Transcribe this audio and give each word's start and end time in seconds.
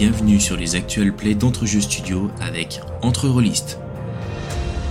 bienvenue 0.00 0.40
sur 0.40 0.56
les 0.56 0.76
actuels 0.76 1.12
plays 1.12 1.34
d'Entrejeux 1.34 1.82
Studio 1.82 2.30
avec 2.40 2.80
Entre 3.02 3.28
Rollistes. 3.28 3.78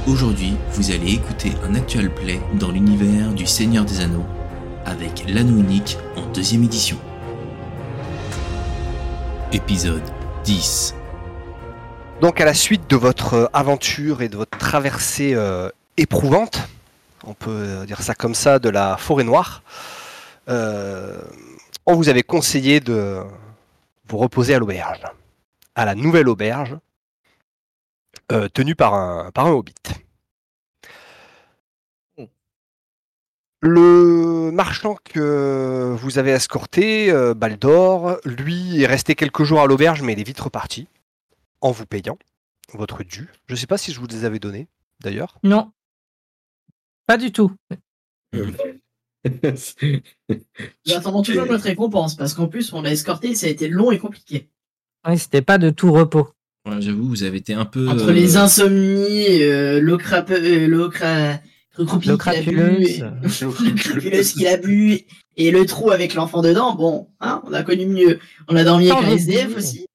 Aujourd'hui, 0.05 0.53
vous 0.73 0.91
allez 0.91 1.13
écouter 1.13 1.51
un 1.67 1.73
actual 1.73 2.13
play 2.13 2.39
dans 2.59 2.69
l'univers 2.69 3.33
du 3.33 3.47
Seigneur 3.47 3.85
des 3.85 4.01
Anneaux 4.01 4.27
avec 4.85 5.23
l'anneau 5.27 5.63
unique 5.63 5.97
en 6.15 6.27
deuxième 6.27 6.63
édition. 6.63 6.99
Épisode 9.51 10.03
10. 10.43 10.93
Donc 12.21 12.39
à 12.39 12.45
la 12.45 12.53
suite 12.53 12.87
de 12.87 12.95
votre 12.95 13.49
aventure 13.51 14.21
et 14.21 14.29
de 14.29 14.37
votre 14.37 14.59
traversée 14.59 15.33
euh, 15.33 15.71
éprouvante, 15.97 16.69
on 17.25 17.33
peut 17.33 17.83
dire 17.87 18.03
ça 18.03 18.13
comme 18.13 18.35
ça, 18.35 18.59
de 18.59 18.69
la 18.69 18.95
forêt 18.95 19.23
noire, 19.23 19.63
euh, 20.49 21.19
on 21.87 21.95
vous 21.95 22.09
avait 22.09 22.21
conseillé 22.21 22.79
de 22.79 23.23
vous 24.09 24.17
reposer 24.17 24.55
à 24.55 24.59
l'auberge, 24.59 25.03
à 25.75 25.85
la 25.85 25.95
nouvelle 25.95 26.27
auberge, 26.27 26.75
euh, 28.31 28.49
tenue 28.49 28.75
par 28.75 28.93
un, 28.93 29.31
par 29.31 29.45
un 29.45 29.51
hobbit. 29.51 29.73
Le 33.61 34.51
marchand 34.51 34.95
que 35.03 35.93
vous 35.99 36.17
avez 36.17 36.31
escorté, 36.31 37.11
euh, 37.11 37.33
Baldor, 37.33 38.17
lui 38.23 38.81
est 38.81 38.87
resté 38.87 39.15
quelques 39.15 39.43
jours 39.43 39.59
à 39.59 39.67
l'auberge, 39.67 40.01
mais 40.01 40.13
il 40.13 40.19
est 40.19 40.23
vite 40.23 40.39
reparti, 40.39 40.87
en 41.61 41.71
vous 41.71 41.85
payant 41.85 42.17
votre 42.73 43.03
dû. 43.03 43.29
Je 43.47 43.53
ne 43.53 43.57
sais 43.57 43.67
pas 43.67 43.77
si 43.77 43.91
je 43.91 43.99
vous 43.99 44.07
les 44.07 44.25
avais 44.25 44.39
donnés, 44.39 44.67
d'ailleurs. 45.01 45.37
Non. 45.43 45.71
Pas 47.05 47.17
du 47.17 47.31
tout. 47.31 47.51
Nous 50.29 50.93
attendons 50.95 51.21
toujours 51.21 51.45
notre 51.45 51.63
récompense 51.65 52.15
parce 52.15 52.33
qu'en 52.33 52.47
plus, 52.47 52.71
on 52.73 52.81
l'a 52.81 52.91
escorté, 52.91 53.35
ça 53.35 53.47
a 53.47 53.49
été 53.49 53.67
long 53.67 53.91
et 53.91 53.97
compliqué. 53.99 54.49
Oui, 55.07 55.17
c'était 55.17 55.41
pas 55.41 55.57
de 55.57 55.69
tout 55.69 55.91
repos. 55.91 56.29
Ouais, 56.67 56.81
J'avoue, 56.81 57.07
vous 57.07 57.23
avez 57.23 57.37
été 57.37 57.53
un 57.53 57.65
peu. 57.65 57.87
Entre 57.87 58.09
euh, 58.09 58.13
les 58.13 58.37
insomnies, 58.37 59.41
euh, 59.43 59.79
l'eau 59.79 59.97
crape- 59.97 60.31
euh, 60.31 60.67
l'eau 60.67 60.89
cra- 60.89 61.39
qu'il 61.75 62.11
a 62.11 62.13
bu, 62.13 62.17
crapuleuse. 62.17 62.99
le 62.99 63.71
crapuleuse 63.75 64.33
qu'il 64.33 64.47
a 64.47 64.57
bu, 64.57 64.99
et 65.37 65.51
le 65.51 65.65
trou 65.65 65.91
avec 65.91 66.13
l'enfant 66.15 66.41
dedans, 66.41 66.75
bon, 66.75 67.07
hein, 67.21 67.41
on 67.45 67.53
a 67.53 67.63
connu 67.63 67.85
mieux. 67.85 68.19
On 68.49 68.55
a 68.57 68.63
dormi 68.65 68.91
avec 68.91 69.05
un 69.05 69.11
SDF 69.11 69.55
aussi. 69.57 69.85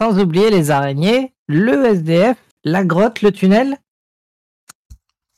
Sans 0.00 0.18
oublier 0.20 0.50
les 0.50 0.70
araignées, 0.70 1.32
le 1.46 1.86
SDF, 1.86 2.36
la 2.64 2.84
grotte, 2.84 3.22
le 3.22 3.32
tunnel 3.32 3.78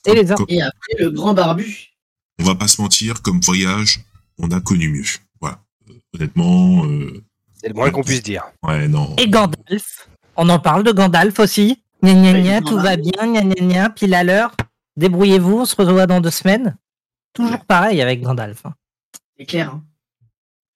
et 0.06 0.14
les 0.14 0.24
Comme- 0.26 0.46
Et 0.48 0.60
après, 0.60 0.94
le 0.98 1.10
grand 1.10 1.34
barbu. 1.34 1.87
On 2.38 2.44
va 2.44 2.54
pas 2.54 2.68
se 2.68 2.80
mentir, 2.80 3.22
comme 3.22 3.40
voyage, 3.40 4.00
on 4.38 4.50
a 4.50 4.60
connu 4.60 4.88
mieux. 4.88 5.04
Voilà. 5.40 5.60
Euh, 5.90 5.94
honnêtement, 6.14 6.84
euh, 6.86 7.24
C'est 7.60 7.68
le 7.68 7.74
moins 7.74 7.90
qu'on 7.90 8.02
puisse 8.02 8.22
dire. 8.22 8.44
ouais, 8.62 8.88
non. 8.88 9.14
Et 9.16 9.28
Gandalf. 9.28 10.08
On 10.36 10.48
en 10.48 10.58
parle 10.60 10.84
de 10.84 10.92
Gandalf 10.92 11.38
aussi. 11.40 11.82
Gna 12.02 12.14
gna 12.14 12.40
gna, 12.40 12.60
tout 12.60 12.78
va 12.78 12.96
bien, 12.96 13.26
gna 13.26 13.42
gna 13.42 13.54
gna, 13.54 13.90
pile 13.90 14.14
à 14.14 14.22
l'heure. 14.22 14.54
Débrouillez-vous, 14.96 15.58
on 15.60 15.64
se 15.64 15.74
revoit 15.76 16.06
dans 16.06 16.20
deux 16.20 16.30
semaines. 16.30 16.76
Toujours 17.32 17.64
pareil 17.64 18.00
avec 18.00 18.22
Gandalf. 18.22 18.64
hein. 18.66 18.74
C'est 19.36 19.46
clair. 19.46 19.70
Hein. 19.74 19.84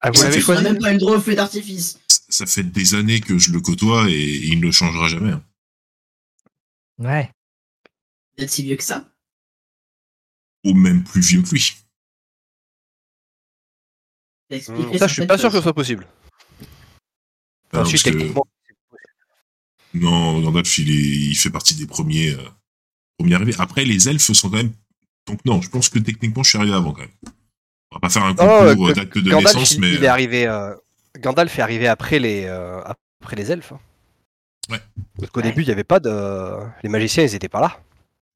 Ah, 0.00 0.10
vous 0.10 0.20
l'avez 0.22 0.36
on 0.36 0.38
a 0.38 0.42
choisi 0.42 0.64
même 0.64 0.78
pas 0.78 0.90
eu 0.90 0.94
le 0.94 0.98
droit 0.98 1.16
au 1.16 1.20
feu 1.20 1.36
d'artifice. 1.36 1.98
Ça 2.28 2.44
fait 2.46 2.64
des 2.64 2.94
années 2.96 3.20
que 3.20 3.38
je 3.38 3.52
le 3.52 3.60
côtoie 3.60 4.06
et 4.08 4.20
il 4.46 4.58
ne 4.58 4.62
le 4.66 4.72
changera 4.72 5.06
jamais. 5.08 5.30
hein. 5.30 5.42
Ouais. 6.98 7.30
D'être 8.36 8.50
si 8.50 8.62
vieux 8.64 8.76
que 8.76 8.82
ça. 8.82 9.04
Ou 10.64 10.74
même 10.74 11.02
plus 11.04 11.20
vieux 11.20 11.42
que 11.42 11.50
lui. 11.50 11.76
Hmm, 14.50 14.96
Ça, 14.98 15.06
je 15.06 15.14
suis 15.14 15.26
pas 15.26 15.38
sûr 15.38 15.48
que 15.50 15.56
ce 15.56 15.62
soit 15.62 15.72
possible. 15.74 16.06
Non, 17.72 17.80
Ensuite, 17.80 18.02
parce 18.02 18.14
que- 18.14 18.18
techniquement, 18.18 18.46
non, 19.94 20.40
Gandalf, 20.42 20.78
il, 20.78 20.90
est, 20.90 21.30
il 21.30 21.34
fait 21.36 21.50
partie 21.50 21.74
des 21.74 21.86
premiers, 21.86 22.30
euh, 22.34 22.48
premiers 23.18 23.34
arrivés. 23.34 23.54
Après, 23.58 23.84
les 23.84 24.08
elfes 24.08 24.22
sont 24.22 24.50
quand 24.50 24.56
même. 24.56 24.72
Donc, 25.26 25.42
non, 25.46 25.60
je 25.62 25.70
pense 25.70 25.88
que 25.88 25.98
techniquement, 25.98 26.42
je 26.42 26.50
suis 26.50 26.58
arrivé 26.58 26.74
avant 26.74 26.92
quand 26.92 27.00
même. 27.02 27.10
On 27.90 27.96
va 27.96 28.00
pas 28.00 28.08
faire 28.10 28.24
un 28.24 28.32
Oh, 28.32 28.34
concours 28.36 28.86
euh, 28.88 28.90
euh, 28.90 28.94
date 28.94 29.14
de 29.18 29.20
Gandalf, 29.30 29.54
naissance, 29.54 29.72
il, 29.72 29.80
mais. 29.80 29.94
il 29.94 30.04
est 30.04 30.08
arrivé. 30.08 30.46
euh, 30.46 30.74
Gandalf 31.18 31.58
est 31.58 31.62
arrivé 31.62 31.88
après 31.88 32.18
les, 32.18 32.44
euh, 32.46 32.80
après 33.20 33.36
les 33.36 33.50
elfes. 33.52 33.72
hein. 33.72 33.80
Ouais. 34.70 34.80
Parce 35.18 35.30
qu'au 35.30 35.40
Ouais. 35.40 35.46
début, 35.48 35.62
il 35.62 35.66
n'y 35.66 35.72
avait 35.72 35.84
pas 35.84 36.00
de. 36.00 36.58
Les 36.82 36.88
magiciens, 36.88 37.22
ils 37.24 37.34
étaient 37.34 37.48
pas 37.48 37.60
là. 37.60 37.80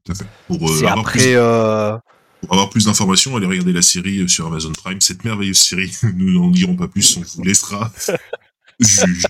Tout 0.04 0.12
à 0.12 0.15
fait. 0.15 0.26
Pour, 0.47 0.62
euh, 0.70 0.75
C'est 0.78 0.86
avoir, 0.86 0.98
après. 1.00 1.19
plus, 1.19 1.36
euh, 1.36 1.97
pour 2.46 2.54
avoir 2.54 2.70
plus 2.70 2.86
d'informations, 2.86 3.36
allez 3.36 3.46
regarder 3.46 3.72
la 3.72 3.82
série 3.82 4.20
euh, 4.20 4.28
sur 4.28 4.46
Amazon 4.46 4.72
Prime. 4.72 5.00
Cette 5.00 5.24
merveilleuse 5.24 5.58
série. 5.58 5.92
Nous 6.14 6.32
n'en 6.32 6.50
dirons 6.50 6.76
pas 6.76 6.88
plus, 6.88 7.16
on 7.16 7.22
vous 7.22 7.42
laissera 7.42 7.92
juge. 8.80 9.26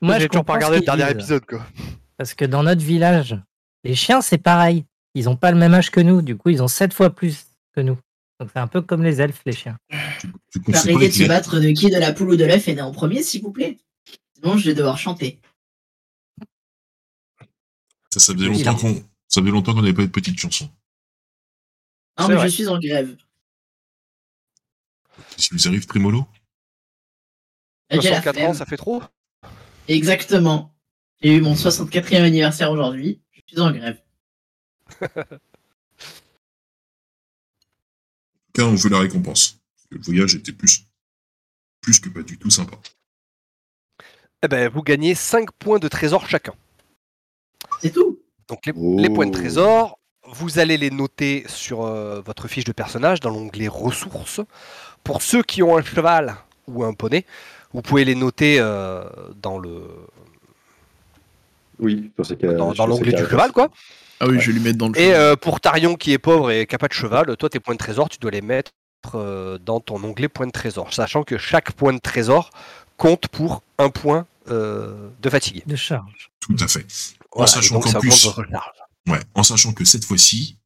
Moi, 0.00 0.18
j'ai 0.18 0.24
je 0.24 0.28
toujours 0.28 0.44
pas 0.44 0.54
regardé 0.54 0.78
le 0.78 0.84
dernier 0.84 1.10
épisode, 1.10 1.44
quoi. 1.46 1.66
Parce 2.16 2.34
que 2.34 2.44
dans 2.44 2.62
notre 2.62 2.82
village, 2.82 3.36
les 3.84 3.94
chiens, 3.94 4.20
c'est 4.20 4.38
pareil. 4.38 4.84
Ils 5.14 5.28
ont 5.28 5.36
pas 5.36 5.50
le 5.50 5.58
même 5.58 5.74
âge 5.74 5.90
que 5.90 6.00
nous. 6.00 6.22
Du 6.22 6.36
coup, 6.36 6.48
ils 6.48 6.62
ont 6.62 6.68
sept 6.68 6.94
fois 6.94 7.10
plus 7.10 7.46
que 7.74 7.80
nous. 7.80 7.98
Donc, 8.40 8.50
c'est 8.52 8.60
un 8.60 8.66
peu 8.66 8.80
comme 8.80 9.02
les 9.02 9.20
elfes, 9.20 9.42
les 9.44 9.52
chiens. 9.52 9.76
Tu 10.50 10.60
pas 10.60 10.78
Arrêtez 10.78 11.08
de 11.08 11.12
se 11.12 11.24
battre 11.24 11.60
de 11.60 11.70
qui 11.70 11.90
de 11.90 11.98
la 11.98 12.12
poule 12.12 12.30
ou 12.30 12.36
de 12.36 12.44
l'œuf 12.44 12.66
est 12.68 12.74
né 12.74 12.82
en 12.82 12.92
premier, 12.92 13.22
s'il 13.22 13.42
vous 13.42 13.52
plaît. 13.52 13.78
Sinon, 14.34 14.56
je 14.56 14.70
vais 14.70 14.74
devoir 14.74 14.98
chanter. 14.98 15.40
Ça, 18.12 18.20
ça 18.20 18.34
faisait 18.34 18.46
longtemps 18.46 18.76
qu'on, 18.76 18.94
ça 19.28 19.40
faisait 19.40 19.52
longtemps 19.52 19.74
qu'on 19.74 19.82
n'avait 19.82 19.94
pas 19.94 20.02
eu 20.02 20.06
de 20.06 20.12
petite 20.12 20.38
chanson. 20.38 20.68
Non, 22.22 22.26
C'est 22.28 22.32
mais 22.32 22.38
vrai. 22.38 22.48
je 22.48 22.54
suis 22.54 22.68
en 22.68 22.78
grève. 22.78 23.16
Qu'est-ce 25.36 25.48
qui 25.48 25.54
vous 25.54 25.68
arrive, 25.68 25.86
la 27.90 28.00
64 28.02 28.34
flemme. 28.34 28.50
ans, 28.50 28.54
ça 28.54 28.64
fait 28.66 28.76
trop. 28.76 29.02
Exactement. 29.88 30.74
J'ai 31.22 31.36
eu 31.36 31.40
mon 31.40 31.54
64e 31.54 32.22
anniversaire 32.22 32.70
aujourd'hui. 32.70 33.20
Je 33.32 33.40
suis 33.46 33.60
en 33.60 33.70
grève. 33.72 34.00
Cas, 38.54 38.64
on 38.64 38.74
veut 38.74 38.90
la 38.90 38.98
récompense. 39.00 39.58
Le 39.90 39.98
voyage 40.00 40.34
était 40.34 40.52
plus, 40.52 40.84
plus 41.80 42.00
que 42.00 42.08
pas 42.08 42.22
du 42.22 42.38
tout 42.38 42.50
sympa. 42.50 42.76
Eh 44.42 44.48
ben, 44.48 44.68
vous 44.68 44.82
gagnez 44.82 45.14
5 45.14 45.52
points 45.52 45.78
de 45.78 45.88
trésor 45.88 46.26
chacun. 46.28 46.54
C'est 47.80 47.92
tout. 47.92 48.20
Donc 48.48 48.66
les, 48.66 48.72
Oh. 48.74 48.98
les 48.98 49.08
points 49.08 49.26
de 49.26 49.32
trésor, 49.32 49.98
vous 50.32 50.58
allez 50.58 50.76
les 50.76 50.90
noter 50.90 51.44
sur 51.46 51.84
euh, 51.84 52.20
votre 52.24 52.48
fiche 52.48 52.64
de 52.64 52.72
personnage 52.72 53.20
dans 53.20 53.30
l'onglet 53.30 53.68
ressources. 53.68 54.40
Pour 55.04 55.22
ceux 55.22 55.42
qui 55.42 55.62
ont 55.62 55.76
un 55.76 55.82
cheval 55.82 56.36
ou 56.66 56.84
un 56.84 56.94
poney, 56.94 57.26
vous 57.72 57.82
pouvez 57.82 58.04
les 58.04 58.14
noter 58.14 58.58
euh, 58.58 59.04
dans 59.36 59.58
le 59.58 59.82
Oui, 61.78 62.10
sur 62.16 62.26
ces 62.26 62.36
cas- 62.36 62.52
dans, 62.52 62.86
l'onglet 62.86 63.12
du 63.12 63.24
cheval 63.24 63.52
quoi. 63.52 63.68
Ah 64.20 64.26
oui, 64.28 64.38
je 64.40 64.46
vais 64.46 64.52
lui 64.52 64.60
mettre 64.60 64.78
dans 64.78 64.88
le 64.88 64.98
Et 64.98 65.14
euh, 65.14 65.36
pour 65.36 65.60
Tarion 65.60 65.96
qui 65.96 66.12
est 66.12 66.18
pauvre 66.18 66.50
et 66.50 66.66
qui 66.66 66.74
n'a 66.74 66.78
pas 66.78 66.88
de 66.88 66.92
cheval, 66.92 67.36
toi 67.36 67.48
tes 67.48 67.60
points 67.60 67.74
de 67.74 67.78
trésor, 67.78 68.08
tu 68.08 68.18
dois 68.18 68.30
les 68.30 68.40
mettre 68.40 68.70
euh, 69.14 69.58
dans 69.58 69.80
ton 69.80 70.02
onglet 70.04 70.28
points 70.28 70.46
de 70.46 70.52
trésor, 70.52 70.94
sachant 70.94 71.24
que 71.24 71.36
chaque 71.38 71.72
point 71.72 71.92
de 71.92 71.98
trésor 71.98 72.50
compte 72.96 73.26
pour 73.28 73.62
un 73.78 73.90
point 73.90 74.26
euh, 74.48 75.08
de 75.20 75.28
fatigue. 75.28 75.62
De 75.66 75.76
charge. 75.76 76.30
Tout 76.40 76.56
à 76.60 76.68
fait. 76.68 76.86
Voilà, 77.34 77.50
et 77.50 77.54
sachant 77.54 77.80
qu'en 77.80 77.98
plus-. 77.98 78.28
Ouais, 79.08 79.20
en 79.34 79.42
sachant 79.42 79.72
que 79.72 79.84
cette 79.84 80.04
fois-ci, 80.04 80.58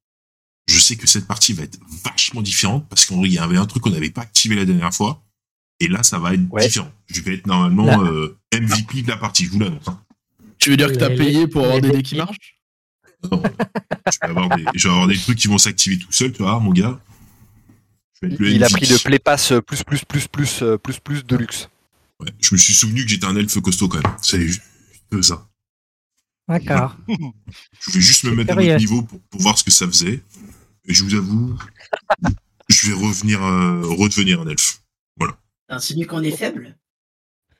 je 0.68 0.78
sais 0.78 0.96
que 0.96 1.06
cette 1.06 1.26
partie 1.26 1.52
va 1.52 1.62
être 1.62 1.78
vachement 2.04 2.42
différente 2.42 2.86
parce 2.88 3.06
qu'il 3.06 3.26
y 3.32 3.38
avait 3.38 3.56
un 3.56 3.66
truc 3.66 3.82
qu'on 3.82 3.90
n'avait 3.90 4.10
pas 4.10 4.22
activé 4.22 4.54
la 4.56 4.64
dernière 4.64 4.92
fois. 4.92 5.22
Et 5.80 5.88
là, 5.88 6.02
ça 6.02 6.18
va 6.18 6.34
être 6.34 6.42
Ouais. 6.50 6.66
différent. 6.66 6.90
Je 7.06 7.20
vais 7.20 7.34
être 7.34 7.46
normalement 7.46 8.02
euh, 8.04 8.36
MVP 8.52 9.02
de 9.02 9.08
la 9.08 9.16
partie, 9.16 9.44
je 9.44 9.50
vous 9.50 9.60
l'annonce. 9.60 9.86
hein. 9.88 10.00
Tu 10.58 10.70
veux 10.70 10.76
dire 10.76 10.88
que 10.92 10.96
t'as 10.98 11.10
payé 11.14 11.46
pour 11.46 11.64
avoir 11.64 11.80
des 11.80 11.90
dés 11.90 12.02
qui 12.02 12.16
marchent? 12.16 12.56
Non, 13.30 13.42
je, 13.42 14.18
vais 14.22 14.28
avoir 14.28 14.56
des, 14.56 14.64
je 14.74 14.88
vais 14.88 14.92
avoir 14.94 15.06
des 15.08 15.16
trucs 15.18 15.38
qui 15.38 15.48
vont 15.48 15.58
s'activer 15.58 15.98
tout 15.98 16.10
seul, 16.12 16.32
tu 16.32 16.42
vois, 16.42 16.58
mon 16.60 16.72
gars. 16.72 16.98
Je 18.20 18.26
vais 18.26 18.32
être 18.34 18.40
le 18.40 18.50
Il 18.50 18.64
a 18.64 18.68
pris 18.68 18.86
le 18.86 18.98
Play 18.98 19.18
Pass 19.18 19.52
euh, 19.52 19.60
plus 19.60 19.84
plus 19.84 20.04
plus 20.04 20.26
plus 20.28 20.62
euh, 20.62 20.78
plus 20.78 20.98
plus 21.00 21.24
de 21.24 21.36
luxe. 21.36 21.68
Ouais, 22.20 22.30
je 22.40 22.54
me 22.54 22.58
suis 22.58 22.74
souvenu 22.74 23.02
que 23.04 23.08
j'étais 23.10 23.26
un 23.26 23.36
elfe 23.36 23.60
costaud 23.60 23.88
quand 23.88 24.02
même. 24.02 24.12
C'est 24.22 24.40
juste 24.46 24.62
ça. 25.22 25.46
D'accord. 26.48 26.96
Je 27.08 27.90
voulais 27.90 28.00
juste 28.02 28.24
me 28.24 28.30
mettre 28.34 28.52
à 28.52 28.54
votre 28.56 28.76
niveau 28.76 29.02
pour, 29.02 29.20
pour 29.22 29.40
voir 29.40 29.58
ce 29.58 29.64
que 29.64 29.70
ça 29.70 29.86
faisait. 29.86 30.22
Et 30.88 30.94
je 30.94 31.02
vous 31.02 31.14
avoue, 31.16 31.58
je 32.68 32.86
vais 32.86 32.92
revenir, 32.92 33.42
euh, 33.42 33.80
redevenir 33.82 34.40
un 34.40 34.46
elfe. 34.48 34.80
T'insinues 35.68 36.06
qu'on 36.06 36.22
est 36.22 36.30
faible? 36.36 36.76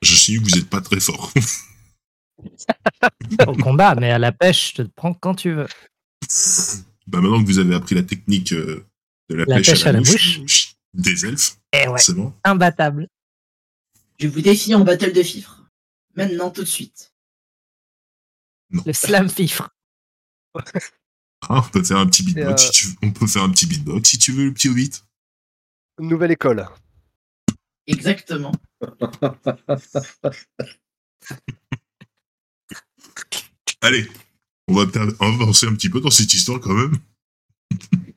J'insinue 0.01 0.39
que 0.41 0.45
vous 0.49 0.55
n'êtes 0.57 0.71
pas 0.71 0.81
très 0.81 1.01
fort. 1.01 1.33
Au 3.49 3.57
combat, 3.57 3.97
mais 3.97 4.13
à 4.13 4.19
la 4.21 4.31
pêche, 4.31 4.71
je 4.77 4.83
te 4.83 4.89
prends 4.95 5.13
quand 5.13 5.35
tu 5.35 5.51
veux. 5.53 5.67
bah 7.09 7.21
maintenant 7.21 7.41
que 7.43 7.47
vous 7.49 7.59
avez 7.59 7.75
appris 7.75 7.97
la 7.97 8.05
technique 8.05 8.53
euh, 8.53 8.87
de 9.29 9.35
la, 9.35 9.45
La 9.47 9.57
pêche, 9.57 9.85
à 9.87 9.91
la, 9.91 9.99
mouche, 9.99 10.39
mouche. 10.39 10.75
des 10.95 11.27
elfes, 11.27 11.57
Eh 11.73 11.89
ouais, 11.89 11.99
c'est 11.99 12.15
bon. 12.15 12.33
imbattable. 12.45 13.09
Je 14.21 14.29
vous 14.29 14.41
défie 14.41 14.73
en 14.77 14.85
battle 14.85 15.13
de 15.13 15.23
fifre. 15.25 15.65
Maintenant, 16.15 16.51
tout 16.51 16.63
de 16.63 16.69
suite. 16.69 17.13
Le 18.71 18.93
slam 18.93 19.29
fifre. 19.29 19.71
Hein, 21.49 21.61
on 21.67 21.71
peut 21.71 21.85
faire 21.85 21.99
un 21.99 22.07
petit 22.07 22.23
beatbox 22.23 22.47
Et, 22.47 22.53
euh, 22.53 22.57
si 22.57 22.71
tu 22.71 22.87
veux. 22.89 22.95
On 23.03 23.13
peut 23.13 23.27
faire 23.27 23.43
un 23.43 23.51
petit 23.51 23.67
beatbox 23.67 24.09
si 24.09 24.19
tu 24.19 24.33
veux, 24.33 24.47
le 24.47 24.55
petit 24.55 24.69
hobbit. 24.69 25.03
Nouvelle 25.99 26.33
école. 26.33 26.67
Exactement. 27.87 28.53
Allez, 33.81 34.09
on 34.69 34.75
va 34.75 34.87
peut-être 34.87 35.15
avancer 35.23 35.67
un 35.67 35.75
petit 35.75 35.89
peu 35.89 36.01
dans 36.01 36.11
cette 36.11 36.35
histoire 36.35 36.61
quand 36.61 36.75
même. 36.75 36.97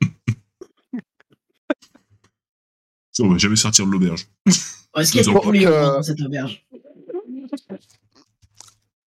On 3.22 3.28
va 3.28 3.36
jamais 3.36 3.56
sortir 3.56 3.84
de 3.86 3.90
l'auberge. 3.90 4.26
Est-ce 4.46 5.12
qu'il 5.12 5.20
y 5.20 5.28
a 5.28 5.50
des 5.50 5.66
euh, 5.66 5.96
dans 5.96 6.02
cette 6.02 6.22
auberge? 6.22 6.66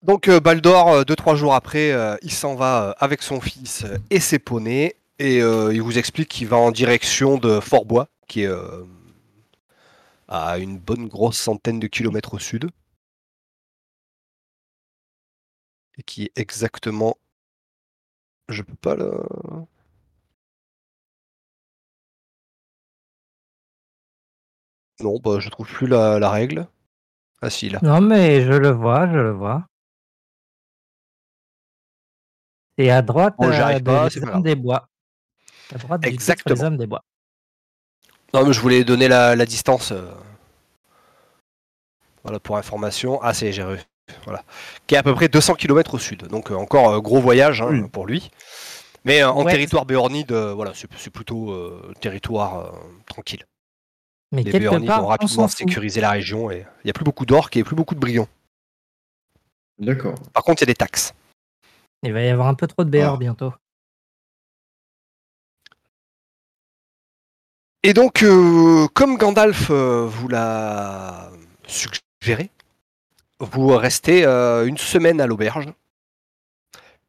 Donc 0.03 0.27
euh, 0.27 0.41
Baldor, 0.41 0.89
euh, 0.89 1.03
deux 1.05 1.15
trois 1.15 1.35
jours 1.35 1.55
après, 1.55 1.91
euh, 1.91 2.17
il 2.21 2.31
s'en 2.31 2.55
va 2.55 2.91
avec 2.99 3.21
son 3.21 3.39
fils 3.39 3.85
et 4.09 4.19
ses 4.19 4.37
poneys 4.37 4.95
et 5.19 5.37
il 5.37 5.81
vous 5.81 5.97
explique 5.97 6.27
qu'il 6.27 6.47
va 6.47 6.57
en 6.57 6.71
direction 6.71 7.37
de 7.37 7.61
Fort-Bois, 7.61 8.09
qui 8.27 8.43
est 8.43 8.51
à 10.27 10.57
une 10.57 10.77
bonne 10.77 11.07
grosse 11.07 11.37
centaine 11.37 11.79
de 11.79 11.87
kilomètres 11.87 12.33
au 12.33 12.39
sud 12.39 12.69
et 15.97 16.03
qui 16.03 16.23
est 16.23 16.37
exactement, 16.37 17.15
je 18.49 18.63
peux 18.63 18.75
pas 18.75 18.95
le. 18.95 19.11
Non, 24.99 25.19
bah 25.23 25.39
je 25.39 25.49
trouve 25.49 25.67
plus 25.67 25.87
la, 25.87 26.19
la 26.19 26.29
règle. 26.29 26.67
Ah 27.41 27.49
si 27.49 27.69
là. 27.69 27.79
Non, 27.81 28.01
mais 28.01 28.41
je 28.41 28.53
le 28.53 28.71
vois, 28.71 29.07
je 29.07 29.17
le 29.17 29.31
vois. 29.31 29.65
Et 32.77 32.89
à 32.91 33.01
droite, 33.01 33.35
Bon, 33.37 33.49
euh, 33.51 33.79
pas, 33.79 34.09
pas 34.09 34.33
hommes 34.35 34.43
des 34.43 34.55
bois. 34.55 34.87
À 35.73 35.77
droite 35.77 36.01
Exactement. 36.05 36.55
les 36.55 36.63
hommes 36.63 36.77
des 36.77 36.87
bois. 36.87 37.03
Non, 38.33 38.45
mais 38.47 38.53
je 38.53 38.59
voulais 38.59 38.83
donner 38.83 39.07
la, 39.07 39.35
la 39.35 39.45
distance. 39.45 39.91
euh, 39.91 40.11
Voilà, 42.23 42.39
pour 42.39 42.57
information. 42.57 43.19
Ah, 43.21 43.33
c'est 43.33 43.51
re- 43.51 43.79
Voilà. 44.23 44.43
Qui 44.87 44.95
est 44.95 44.97
à 44.97 45.03
peu 45.03 45.13
près 45.13 45.27
200 45.27 45.55
km 45.55 45.93
au 45.95 45.99
sud. 45.99 46.27
Donc, 46.27 46.51
euh, 46.51 46.55
encore 46.55 46.89
euh, 46.89 46.99
gros 46.99 47.19
voyage 47.21 47.61
hein, 47.61 47.87
pour 47.91 48.05
lui. 48.07 48.31
Mais 49.05 49.21
euh, 49.21 49.29
en 49.29 49.43
Ouais. 49.45 49.51
territoire 49.51 49.85
béornide, 49.85 50.31
euh, 50.31 50.53
voilà, 50.53 50.71
c'est 50.73 51.09
plutôt 51.11 51.51
euh, 51.51 51.93
territoire 51.99 52.59
euh, 52.59 52.71
tranquille. 53.05 53.45
Mais 54.31 54.41
Les 54.41 54.57
béornides 54.59 54.87
part, 54.87 55.01
ont 55.03 55.05
on 55.05 55.07
rapidement 55.09 55.47
sécurisé 55.47 56.01
la 56.01 56.09
région 56.11 56.49
et 56.49 56.65
il 56.83 56.85
n'y 56.85 56.89
a 56.89 56.93
plus 56.93 57.03
beaucoup 57.03 57.25
d'orques 57.25 57.55
et 57.55 57.63
plus 57.63 57.75
beaucoup 57.75 57.93
de 57.93 57.99
brigands. 57.99 58.27
D'accord. 59.77 60.15
Par 60.33 60.43
contre, 60.43 60.61
il 60.63 60.65
y 60.65 60.69
a 60.69 60.73
des 60.73 60.75
taxes. 60.75 61.13
Il 62.03 62.13
va 62.13 62.21
y 62.21 62.29
avoir 62.29 62.47
un 62.47 62.53
peu 62.53 62.67
trop 62.67 62.83
de 62.83 62.89
BR 62.89 63.13
Ah. 63.13 63.17
bientôt. 63.17 63.53
Et 67.85 67.93
donc, 67.93 68.23
euh, 68.23 68.87
comme 68.93 69.17
Gandalf 69.17 69.67
euh, 69.69 70.07
vous 70.09 70.29
l'a 70.29 71.29
suggéré, 71.67 72.49
vous 73.39 73.75
restez 73.75 74.25
euh, 74.25 74.65
une 74.65 74.77
semaine 74.77 75.19
à 75.19 75.27
l'auberge, 75.27 75.67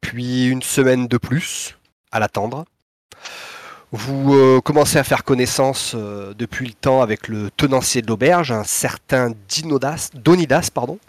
puis 0.01 0.47
une 0.47 0.61
semaine 0.61 1.07
de 1.07 1.17
plus 1.17 1.77
à 2.11 2.19
l'attendre. 2.19 2.65
Vous 3.91 4.61
commencez 4.61 4.97
à 4.97 5.05
faire 5.05 5.23
connaissance 5.23 5.95
depuis 5.95 6.67
le 6.67 6.73
temps 6.73 7.01
avec 7.01 7.29
le 7.29 7.49
tenancier 7.51 8.01
de 8.01 8.07
l'auberge, 8.07 8.51
un 8.51 8.65
certain 8.65 9.31
Dinodas, 9.47 10.09
Donidas, 10.13 10.69
pardon. 10.73 10.99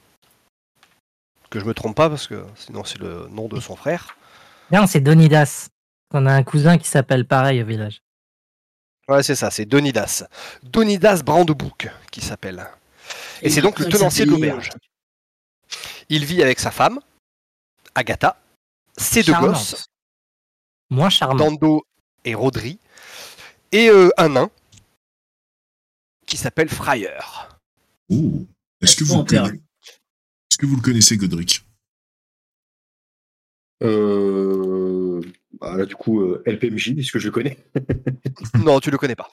Que 1.51 1.61
je 1.61 1.65
me 1.65 1.75
trompe 1.75 1.97
pas 1.97 2.09
parce 2.09 2.27
que 2.27 2.45
sinon 2.57 2.85
c'est 2.85 2.99
le 2.99 3.29
nom 3.29 3.49
de 3.49 3.61
son 3.61 3.77
frère. 3.77 4.17
Non, 4.73 4.87
c'est 4.87 5.01
Donidas. 5.01 5.69
On 6.13 6.27
a 6.27 6.33
un 6.33 6.43
cousin 6.43 6.77
qui 6.79 6.89
s'appelle 6.89 7.27
pareil 7.27 7.63
au 7.63 7.67
village. 7.67 8.03
Ouais, 9.09 9.23
c'est 9.23 9.37
ça, 9.37 9.51
c'est 9.51 9.65
Donidas. 9.65 10.25
Donidas 10.65 11.23
Brandebook 11.25 11.89
qui 12.11 12.21
s'appelle. 12.21 12.67
Et 13.43 13.51
c'est 13.51 13.61
donc 13.61 13.79
le 13.79 13.89
tenancier 13.89 14.25
de 14.27 14.31
l'auberge. 14.31 14.71
Il 16.09 16.25
vit 16.25 16.43
avec 16.43 16.59
sa 16.59 16.71
femme, 16.73 17.01
Agatha, 17.95 18.37
ses 18.97 19.23
deux 19.23 19.33
Charmante. 19.33 19.51
gosses, 19.53 19.87
Moins 20.91 21.11
charmant. 21.11 21.37
Dando 21.37 21.85
et 22.25 22.35
Rodri, 22.35 22.79
et 23.73 23.89
euh, 23.89 24.11
un 24.17 24.29
nain 24.31 24.51
qui 26.27 26.37
s'appelle 26.37 26.69
Fryer. 26.69 27.19
Oh. 28.09 28.45
Est-ce 28.81 28.97
que, 28.97 29.05
vous 29.05 29.11
sont 29.11 29.17
le 29.19 29.23
en 29.23 29.25
terre. 29.27 29.43
conna- 29.45 29.59
Est-ce 30.57 30.63
que 30.63 30.71
vous 30.71 30.77
le 30.77 30.81
connaissez, 30.81 31.19
Godric? 31.19 31.67
Euh... 33.83 35.21
Bah, 35.61 35.77
là, 35.77 35.85
du 35.85 35.95
coup, 35.95 36.23
euh, 36.23 36.43
LPMJ, 36.47 36.95
est-ce 36.97 37.13
que 37.13 37.19
je 37.19 37.27
le 37.27 37.31
connais? 37.31 37.59
Non, 38.65 38.81
tu 38.81 38.91
le 38.91 38.97
connais 38.97 39.15
pas. 39.15 39.29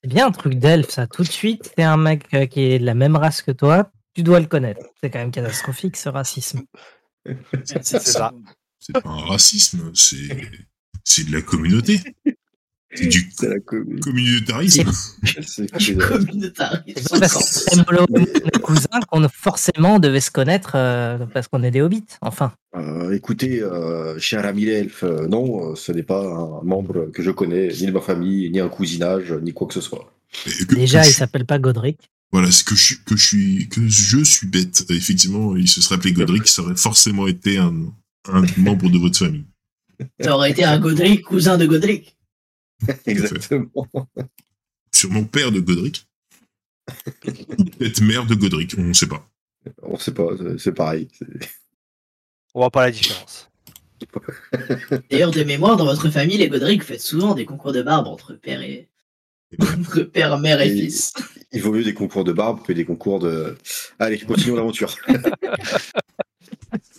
C'est 0.00 0.08
bien 0.08 0.28
un 0.28 0.30
truc 0.30 0.54
d'elfe, 0.54 0.90
ça. 0.90 1.08
Tout 1.08 1.24
de 1.24 1.28
suite, 1.28 1.72
c'est 1.76 1.82
un 1.82 1.96
mec 1.96 2.32
euh, 2.34 2.46
qui 2.46 2.60
est 2.60 2.78
de 2.78 2.84
la 2.84 2.94
même 2.94 3.16
race 3.16 3.42
que 3.42 3.50
toi. 3.50 3.90
Tu 4.14 4.22
dois 4.22 4.38
le 4.38 4.46
connaître. 4.46 4.86
C'est 5.02 5.10
quand 5.10 5.18
même 5.18 5.32
catastrophique, 5.32 5.96
ce 5.96 6.08
racisme. 6.08 6.62
C'est 7.64 7.82
ça. 7.82 8.32
C'est 8.78 8.92
pas 8.92 9.10
un 9.10 9.24
racisme, 9.24 9.90
c'est 9.92 10.52
c'est 11.02 11.24
de 11.24 11.32
la 11.32 11.42
communauté. 11.42 11.98
C'est 12.92 13.06
du 13.06 13.30
communautarisme. 14.00 14.90
C'est 15.46 15.72
Du 15.78 15.96
que- 15.96 16.08
communautarisme. 16.08 17.18
Parce 17.20 17.74
que 17.74 17.74
et 17.74 18.50
nos 18.54 18.60
cousins 18.60 19.00
qu'on 19.08 19.28
forcément 19.28 19.98
devait 19.98 20.20
se 20.20 20.30
connaître 20.30 20.72
euh, 20.74 21.18
parce 21.32 21.46
qu'on 21.48 21.62
est 21.62 21.70
des 21.70 21.80
hobbits. 21.82 22.04
Enfin, 22.20 22.52
Euh, 22.76 23.12
écoutez, 23.12 23.62
euh, 23.62 24.18
cher 24.18 24.44
ami 24.44 24.64
l'elfe, 24.64 25.04
euh, 25.04 25.26
non, 25.28 25.74
ce 25.76 25.92
n'est 25.92 26.02
pas 26.02 26.24
un 26.24 26.62
membre 26.64 27.10
que 27.12 27.22
je 27.22 27.30
connais, 27.30 27.68
ni 27.68 27.86
de 27.86 27.92
ma 27.92 28.00
famille, 28.00 28.50
ni 28.50 28.60
un 28.60 28.68
cousinage, 28.68 29.32
ni 29.42 29.52
quoi 29.52 29.66
que 29.68 29.74
ce 29.74 29.80
soit. 29.80 30.12
Et 30.46 30.64
que- 30.66 30.74
déjà, 30.74 31.02
que 31.02 31.06
il 31.08 31.10
je- 31.12 31.16
s'appelle 31.16 31.46
pas 31.46 31.58
Godric. 31.58 32.10
Voilà, 32.32 32.50
c'est 32.52 32.64
que 32.64 32.74
je, 32.76 32.84
suis- 32.84 32.98
que 33.04 33.16
je 33.16 33.26
suis 33.26 33.68
que 33.68 33.88
je 33.88 34.22
suis 34.22 34.46
bête. 34.46 34.84
Effectivement, 34.90 35.56
il 35.56 35.66
se 35.68 35.80
serait 35.80 35.96
appelé 35.96 36.12
Godric, 36.12 36.46
ça 36.46 36.62
aurait 36.62 36.76
forcément 36.76 37.26
été 37.26 37.58
un, 37.58 37.74
un 38.28 38.42
membre 38.56 38.88
de 38.88 38.98
votre 38.98 39.18
famille. 39.18 39.46
Ça 40.20 40.34
aurait 40.36 40.52
été 40.52 40.62
un 40.64 40.78
Godric, 40.78 41.22
cousin 41.22 41.58
de 41.58 41.66
Godric. 41.66 42.16
Exactement. 43.06 43.70
Sûrement 44.92 45.24
père 45.24 45.52
de 45.52 45.60
Godric. 45.60 46.06
Ou 47.58 47.64
Peut-être 47.64 48.00
mère 48.02 48.26
de 48.26 48.34
Godric, 48.34 48.74
on 48.78 48.82
ne 48.82 48.92
sait 48.92 49.06
pas. 49.06 49.26
On 49.82 49.98
sait 49.98 50.14
pas, 50.14 50.28
c'est- 50.58 50.72
pareil. 50.72 51.08
On 52.54 52.60
voit 52.60 52.70
pas 52.70 52.84
la 52.86 52.90
différence. 52.90 53.48
D'ailleurs, 55.10 55.30
de 55.30 55.44
mémoire, 55.44 55.76
dans 55.76 55.84
votre 55.84 56.08
famille, 56.10 56.38
les 56.38 56.48
Godric, 56.48 56.82
faites 56.82 57.00
souvent 57.02 57.34
des 57.34 57.44
concours 57.44 57.72
de 57.72 57.82
barbe 57.82 58.06
entre 58.06 58.32
père 58.34 58.62
et 58.62 58.88
Et 59.52 59.56
ben, 59.58 59.66
entre 59.80 60.02
père, 60.02 60.38
mère 60.38 60.60
et 60.60 60.68
Et- 60.68 60.80
fils. 60.86 61.12
Il 61.52 61.60
vaut 61.62 61.72
mieux 61.72 61.82
des 61.84 61.94
concours 61.94 62.24
de 62.24 62.32
barbe 62.32 62.62
que 62.64 62.72
des 62.72 62.84
concours 62.84 63.18
de. 63.18 63.58
Allez, 63.98 64.18
continuons 64.20 64.56
l'aventure. 64.56 64.96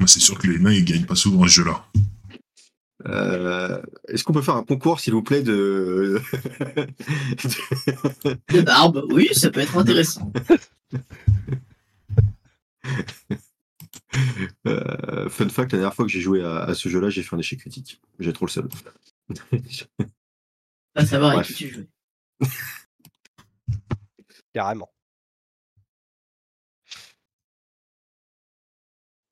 c'est 0.05 0.19
sûr 0.19 0.37
que 0.37 0.47
les 0.47 0.59
nains, 0.59 0.73
ils 0.73 0.83
gagnent 0.85 1.05
pas 1.05 1.15
souvent 1.15 1.43
à 1.43 1.47
ce 1.47 1.53
jeu-là. 1.53 1.85
Euh, 3.07 3.81
Est-ce 4.07 4.23
qu'on 4.23 4.33
peut 4.33 4.41
faire 4.41 4.55
un 4.55 4.63
concours, 4.63 4.99
s'il 4.99 5.13
vous 5.13 5.23
plaît, 5.23 5.41
de. 5.43 6.21
De 8.49 8.61
barbe, 8.61 9.05
oui, 9.11 9.29
ça 9.33 9.49
peut 9.49 9.61
être 9.61 9.77
intéressant. 9.77 10.31
Euh, 14.67 15.29
fun 15.29 15.47
fact, 15.47 15.71
la 15.71 15.79
dernière 15.79 15.93
fois 15.95 16.05
que 16.05 16.11
j'ai 16.11 16.19
joué 16.19 16.43
à, 16.43 16.63
à 16.63 16.73
ce 16.73 16.89
jeu-là, 16.89 17.09
j'ai 17.09 17.23
fait 17.23 17.35
un 17.35 17.39
échec 17.39 17.59
critique. 17.59 18.01
J'ai 18.19 18.33
trop 18.33 18.45
le 18.45 18.51
seul. 18.51 18.67
Pas 20.93 21.05
savoir 21.05 21.31
avec 21.31 21.45
qui 21.45 21.53
tu 21.53 21.69
joues. 21.69 21.87
Carrément. 24.53 24.91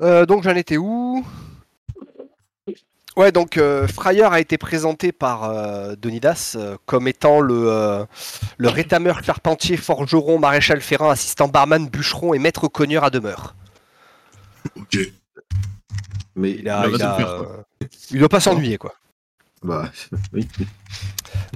Euh, 0.02 0.26
donc 0.26 0.44
j'en 0.44 0.56
étais 0.56 0.78
où? 0.78 1.26
Ouais, 3.20 3.34
donc 3.34 3.58
euh, 3.58 3.86
Fryer 3.86 4.24
a 4.32 4.40
été 4.40 4.58
présenté 4.58 5.12
par 5.12 5.44
euh, 5.44 5.98
Donidas 5.98 6.54
euh, 6.56 6.78
comme 6.86 7.06
étant 7.10 7.42
le, 7.42 7.70
euh, 7.70 8.06
le 8.58 8.70
rétameur, 8.70 9.22
charpentier, 9.26 9.76
forgeron, 9.76 10.40
maréchal 10.40 10.80
ferrant, 10.80 11.10
assistant 11.10 11.50
barman, 11.50 11.90
bûcheron 11.90 12.34
et 12.34 12.40
maître 12.40 12.70
cogneur 12.70 13.04
à 13.04 13.10
demeure. 13.10 13.56
Ok. 14.78 14.98
Mais 16.36 16.52
Il, 16.52 16.70
a, 16.70 16.84
Bah, 16.84 16.88
il, 16.96 17.04
a, 17.04 17.14
faire, 17.16 17.30
euh, 17.30 17.64
il 18.12 18.20
doit 18.20 18.30
pas 18.30 18.40
s'ennuyer 18.40 18.78
quoi. 18.78 18.94
bah, 19.64 19.92
oui. 20.34 20.48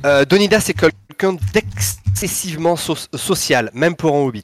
Euh, 0.03 0.25
Donidas 0.25 0.65
est 0.67 0.73
quelqu'un 0.77 1.37
d'excessivement 1.53 2.75
so- 2.75 2.97
social, 3.15 3.69
même 3.73 3.95
pour 3.95 4.13
un 4.17 4.19
hobbit. 4.19 4.43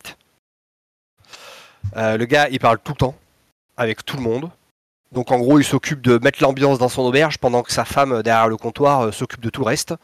Euh, 1.97 2.15
le 2.15 2.23
gars, 2.25 2.47
il 2.49 2.59
parle 2.59 2.79
tout 2.81 2.93
le 2.93 2.97
temps, 2.97 3.15
avec 3.75 4.05
tout 4.05 4.15
le 4.15 4.23
monde. 4.23 4.49
Donc 5.11 5.31
en 5.31 5.39
gros, 5.39 5.59
il 5.59 5.63
s'occupe 5.63 6.01
de 6.01 6.19
mettre 6.19 6.41
l'ambiance 6.43 6.77
dans 6.77 6.89
son 6.89 7.01
auberge 7.01 7.37
pendant 7.39 7.63
que 7.63 7.71
sa 7.71 7.85
femme, 7.85 8.21
derrière 8.21 8.47
le 8.47 8.57
comptoir, 8.57 9.01
euh, 9.01 9.11
s'occupe 9.11 9.41
de 9.41 9.49
tout 9.49 9.61
le 9.61 9.67
reste. 9.67 9.95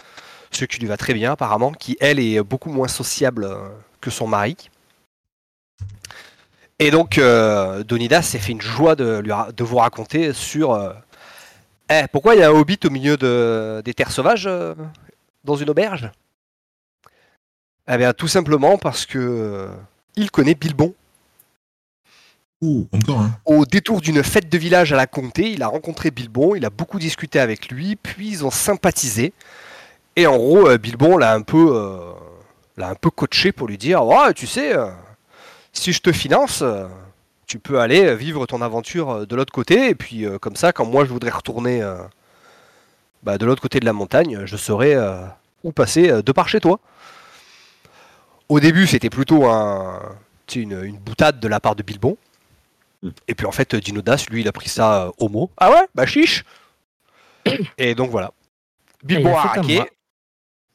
Ce 0.52 0.66
qui 0.66 0.80
lui 0.80 0.88
va 0.88 0.98
très 0.98 1.14
bien 1.14 1.34
apparemment, 1.34 1.72
qui 1.72 1.98
elle 2.00 2.20
est 2.20 2.42
beaucoup 2.42 2.70
moins 2.70 2.88
sociable 2.88 3.46
euh, 3.46 3.70
que 4.02 4.10
son 4.10 4.28
mari. 4.28 4.58
Et 6.80 6.92
donc 6.92 7.18
euh, 7.18 7.84
Donidas 7.84 8.24
s'est 8.24 8.40
fait 8.40 8.52
une 8.52 8.62
joie 8.62 8.96
de, 8.96 9.24
vous 9.60 9.78
raconter 9.78 10.34
sur... 10.34 10.94
Eh, 11.90 12.06
pourquoi 12.12 12.36
il 12.36 12.40
y 12.40 12.44
a 12.44 12.50
un 12.50 12.52
hobbit 12.52 12.80
au 12.86 12.90
milieu 12.90 13.16
de- 13.16 13.82
des 13.86 13.94
terres 13.94 14.12
sauvages 14.12 14.50
dans 15.44 15.56
une 15.56 15.70
auberge? 15.70 16.10
Eh 17.88 17.98
bien, 17.98 18.14
tout 18.14 18.28
simplement 18.28 18.80
parce 18.80 19.06
que 19.06 19.70
il 20.16 20.32
connaît 20.32 20.56
Bilbon. 20.56 20.96
Oh, 22.66 22.88
un. 23.10 23.32
Au 23.46 23.66
détour 23.66 24.02
d'une 24.02 24.24
fête 24.24 24.50
de 24.50 24.58
village 24.58 24.92
à 24.92 24.96
la 24.96 25.08
Comté, 25.08 25.52
il 25.52 25.62
a 25.62 25.68
rencontré 25.68 26.10
Bilbon, 26.10 26.56
il 26.56 26.66
a 26.66 26.70
beaucoup 26.70 26.98
discuté 27.00 27.40
avec 27.40 27.70
lui, 27.70 27.96
puis 27.96 28.30
ils 28.30 28.46
ont 28.46 28.52
sympathisé. 28.52 29.34
Et 30.16 30.28
en 30.28 30.38
gros, 30.38 30.68
euh, 30.68 30.78
Bilbon 30.78 31.18
l'a 31.18 31.34
un 31.34 31.42
peu, 31.42 31.76
euh, 31.76 32.00
l'a 32.78 32.90
un 32.90 32.96
peu 32.96 33.10
coaché 33.10 33.52
pour 33.52 33.68
lui 33.68 33.78
dire, 33.78 34.06
ouais, 34.06 34.34
tu 34.34 34.48
sais, 34.48 34.76
euh, 34.76 34.88
si 35.74 35.92
je 35.94 36.02
te 36.02 36.12
finance, 36.12 36.64
tu 37.46 37.60
peux 37.60 37.80
aller 37.80 38.16
vivre 38.16 38.46
ton 38.46 38.62
aventure 38.62 39.28
de 39.28 39.36
l'autre 39.36 39.54
côté, 39.54 39.90
et 39.90 39.96
puis 39.96 40.26
comme 40.42 40.56
ça, 40.56 40.72
quand 40.72 40.86
moi 40.86 41.04
je 41.04 41.10
voudrais 41.10 41.32
retourner 41.32 41.84
bah, 43.24 43.38
de 43.38 43.46
l'autre 43.46 43.62
côté 43.62 43.82
de 43.82 43.86
la 43.86 43.92
montagne, 43.92 44.44
je 44.46 44.56
saurais 44.56 44.96
où 45.66 45.74
passer 45.74 46.24
de 46.24 46.32
par 46.32 46.48
chez 46.48 46.62
toi. 46.62 46.80
Au 48.48 48.62
début, 48.62 48.88
c'était 48.88 49.10
plutôt 49.10 49.44
une 50.56 50.98
boutade 50.98 51.42
de 51.42 51.48
la 51.50 51.60
part 51.60 51.76
de 51.76 51.84
Bilbon. 51.84 52.16
Et 53.28 53.36
puis 53.36 53.46
en 53.46 53.52
fait, 53.52 53.76
Dinodas, 53.76 54.26
lui, 54.30 54.42
il 54.42 54.48
a 54.48 54.52
pris 54.52 54.70
ça 54.70 55.06
euh, 55.06 55.12
au 55.20 55.30
mot. 55.30 55.50
Ah 55.58 55.70
ouais? 55.72 55.88
Bah 55.96 56.06
chiche 56.06 56.44
Et 57.78 57.96
donc 57.96 58.10
voilà. 58.12 58.32
Bilbon 59.04 59.30
il 59.32 59.36
a 59.36 59.42
raqué. 59.42 59.82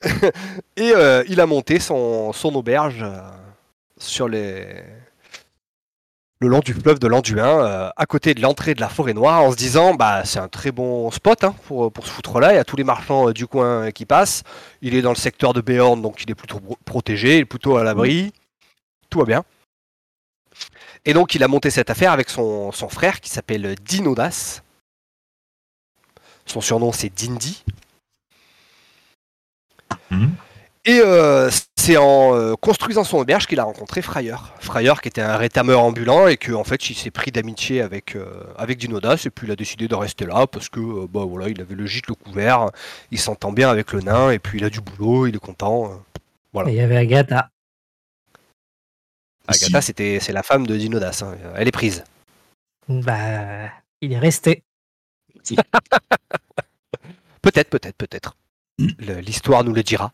et 0.77 0.93
euh, 0.95 1.23
il 1.29 1.41
a 1.41 1.47
monté 1.47 1.79
son, 1.79 2.33
son 2.33 2.55
auberge 2.55 3.03
euh, 3.03 3.19
sur 3.99 4.29
les... 4.29 4.83
le 6.41 6.49
long 6.49 6.61
du 6.61 6.73
fleuve 6.73 6.99
de 6.99 7.07
l'Anduin, 7.07 7.67
euh, 7.67 7.91
à 7.97 8.07
côté 8.07 8.33
de 8.35 8.41
l'entrée 8.41 8.75
de 8.75 8.81
la 8.81 8.89
forêt 8.89 9.13
noire, 9.13 9.43
en 9.43 9.51
se 9.53 9.57
disant 9.57 9.95
bah 9.95 10.25
c'est 10.25 10.39
un 10.39 10.49
très 10.49 10.73
bon 10.73 11.11
spot 11.11 11.45
hein, 11.45 11.55
pour, 11.67 11.93
pour 11.93 12.07
se 12.07 12.11
foutre 12.13 12.41
là. 12.41 12.53
Il 12.53 12.57
y 12.57 12.59
a 12.59 12.65
tous 12.65 12.77
les 12.77 12.85
marchands 12.85 13.29
euh, 13.29 13.33
du 13.35 13.47
coin 13.47 13.91
qui 13.91 14.07
passent. 14.07 14.43
Il 14.81 14.95
est 14.95 15.03
dans 15.03 15.11
le 15.11 15.17
secteur 15.17 15.53
de 15.53 15.61
Béorn, 15.61 16.01
donc 16.01 16.23
il 16.23 16.31
est 16.31 16.35
plutôt 16.35 16.61
pro- 16.61 16.79
protégé, 16.87 17.37
il 17.37 17.41
est 17.41 17.45
plutôt 17.45 17.77
à 17.77 17.85
l'abri. 17.85 18.33
Tout 19.11 19.19
va 19.19 19.25
bien. 19.27 19.45
Et 21.05 21.13
donc 21.13 21.35
il 21.35 21.43
a 21.43 21.49
monté 21.49 21.71
cette 21.71 21.91
affaire 21.91 22.13
avec 22.13 22.31
son, 22.31 22.73
son 22.73 22.89
frère 22.89 23.21
qui 23.21 23.31
s'appelle 23.31 23.75
Dinodas. 23.85 24.63
Son 26.47 26.61
surnom 26.61 26.93
c'est 26.93 27.11
Dindy. 27.11 27.65
Mhm. 30.11 30.33
Et 30.87 31.01
euh, 31.05 31.51
c'est 31.77 31.97
en 31.97 32.35
euh, 32.35 32.55
construisant 32.57 33.05
son 33.05 33.19
auberge 33.19 33.47
qu'il 33.47 33.59
a 33.59 33.65
rencontré 33.65 34.03
Fryer. 34.03 34.37
Fryer 34.61 34.95
qui 35.03 35.09
était 35.09 35.23
un 35.23 35.37
rétameur 35.37 35.81
ambulant 35.81 36.27
et 36.27 36.37
que 36.37 36.53
en 36.53 36.65
fait 36.65 36.91
il 36.91 36.95
s'est 36.95 37.11
pris 37.11 37.31
d'amitié 37.31 37.81
avec, 37.81 38.17
euh, 38.17 38.25
avec 38.57 38.79
Dinodas 38.79 39.23
et 39.27 39.31
puis 39.31 39.47
il 39.47 39.51
a 39.51 39.57
décidé 39.57 39.89
de 39.89 39.95
rester 39.95 40.27
là 40.27 40.47
parce 40.47 40.69
que 40.69 40.81
euh, 40.81 41.07
bah, 41.09 41.25
voilà, 41.27 41.49
il 41.49 41.61
avait 41.61 41.75
le 41.75 41.87
gîte, 41.87 42.07
le 42.09 42.15
couvert, 42.15 42.71
il 43.11 43.19
s'entend 43.19 43.53
bien 43.53 43.71
avec 43.71 43.93
le 43.93 44.01
nain 44.01 44.31
et 44.31 44.39
puis 44.39 44.59
il 44.59 44.65
a 44.65 44.71
du 44.71 44.81
boulot, 44.81 45.27
il 45.27 45.37
est 45.37 45.41
content. 45.41 46.03
Voilà. 46.53 46.71
Et 46.71 46.75
il 46.75 46.77
y 46.77 46.81
avait 46.81 46.97
Agatha. 46.97 47.49
Agatha 49.51 49.81
c'était 49.81 50.19
c'est 50.21 50.33
la 50.33 50.43
femme 50.43 50.67
de 50.67 50.77
Dinodas, 50.77 51.23
hein. 51.25 51.35
elle 51.57 51.69
est 51.69 51.73
prise. 51.73 52.05
Bah, 52.89 53.69
il 54.01 54.13
est 54.13 54.19
resté. 54.19 54.63
Peut-être, 57.43 57.71
peut-être, 57.71 57.97
peut-être. 57.97 58.37
Mm. 58.79 58.89
Le- 58.99 59.21
L'histoire 59.21 59.65
nous 59.65 59.73
le 59.73 59.83
dira. 59.83 60.13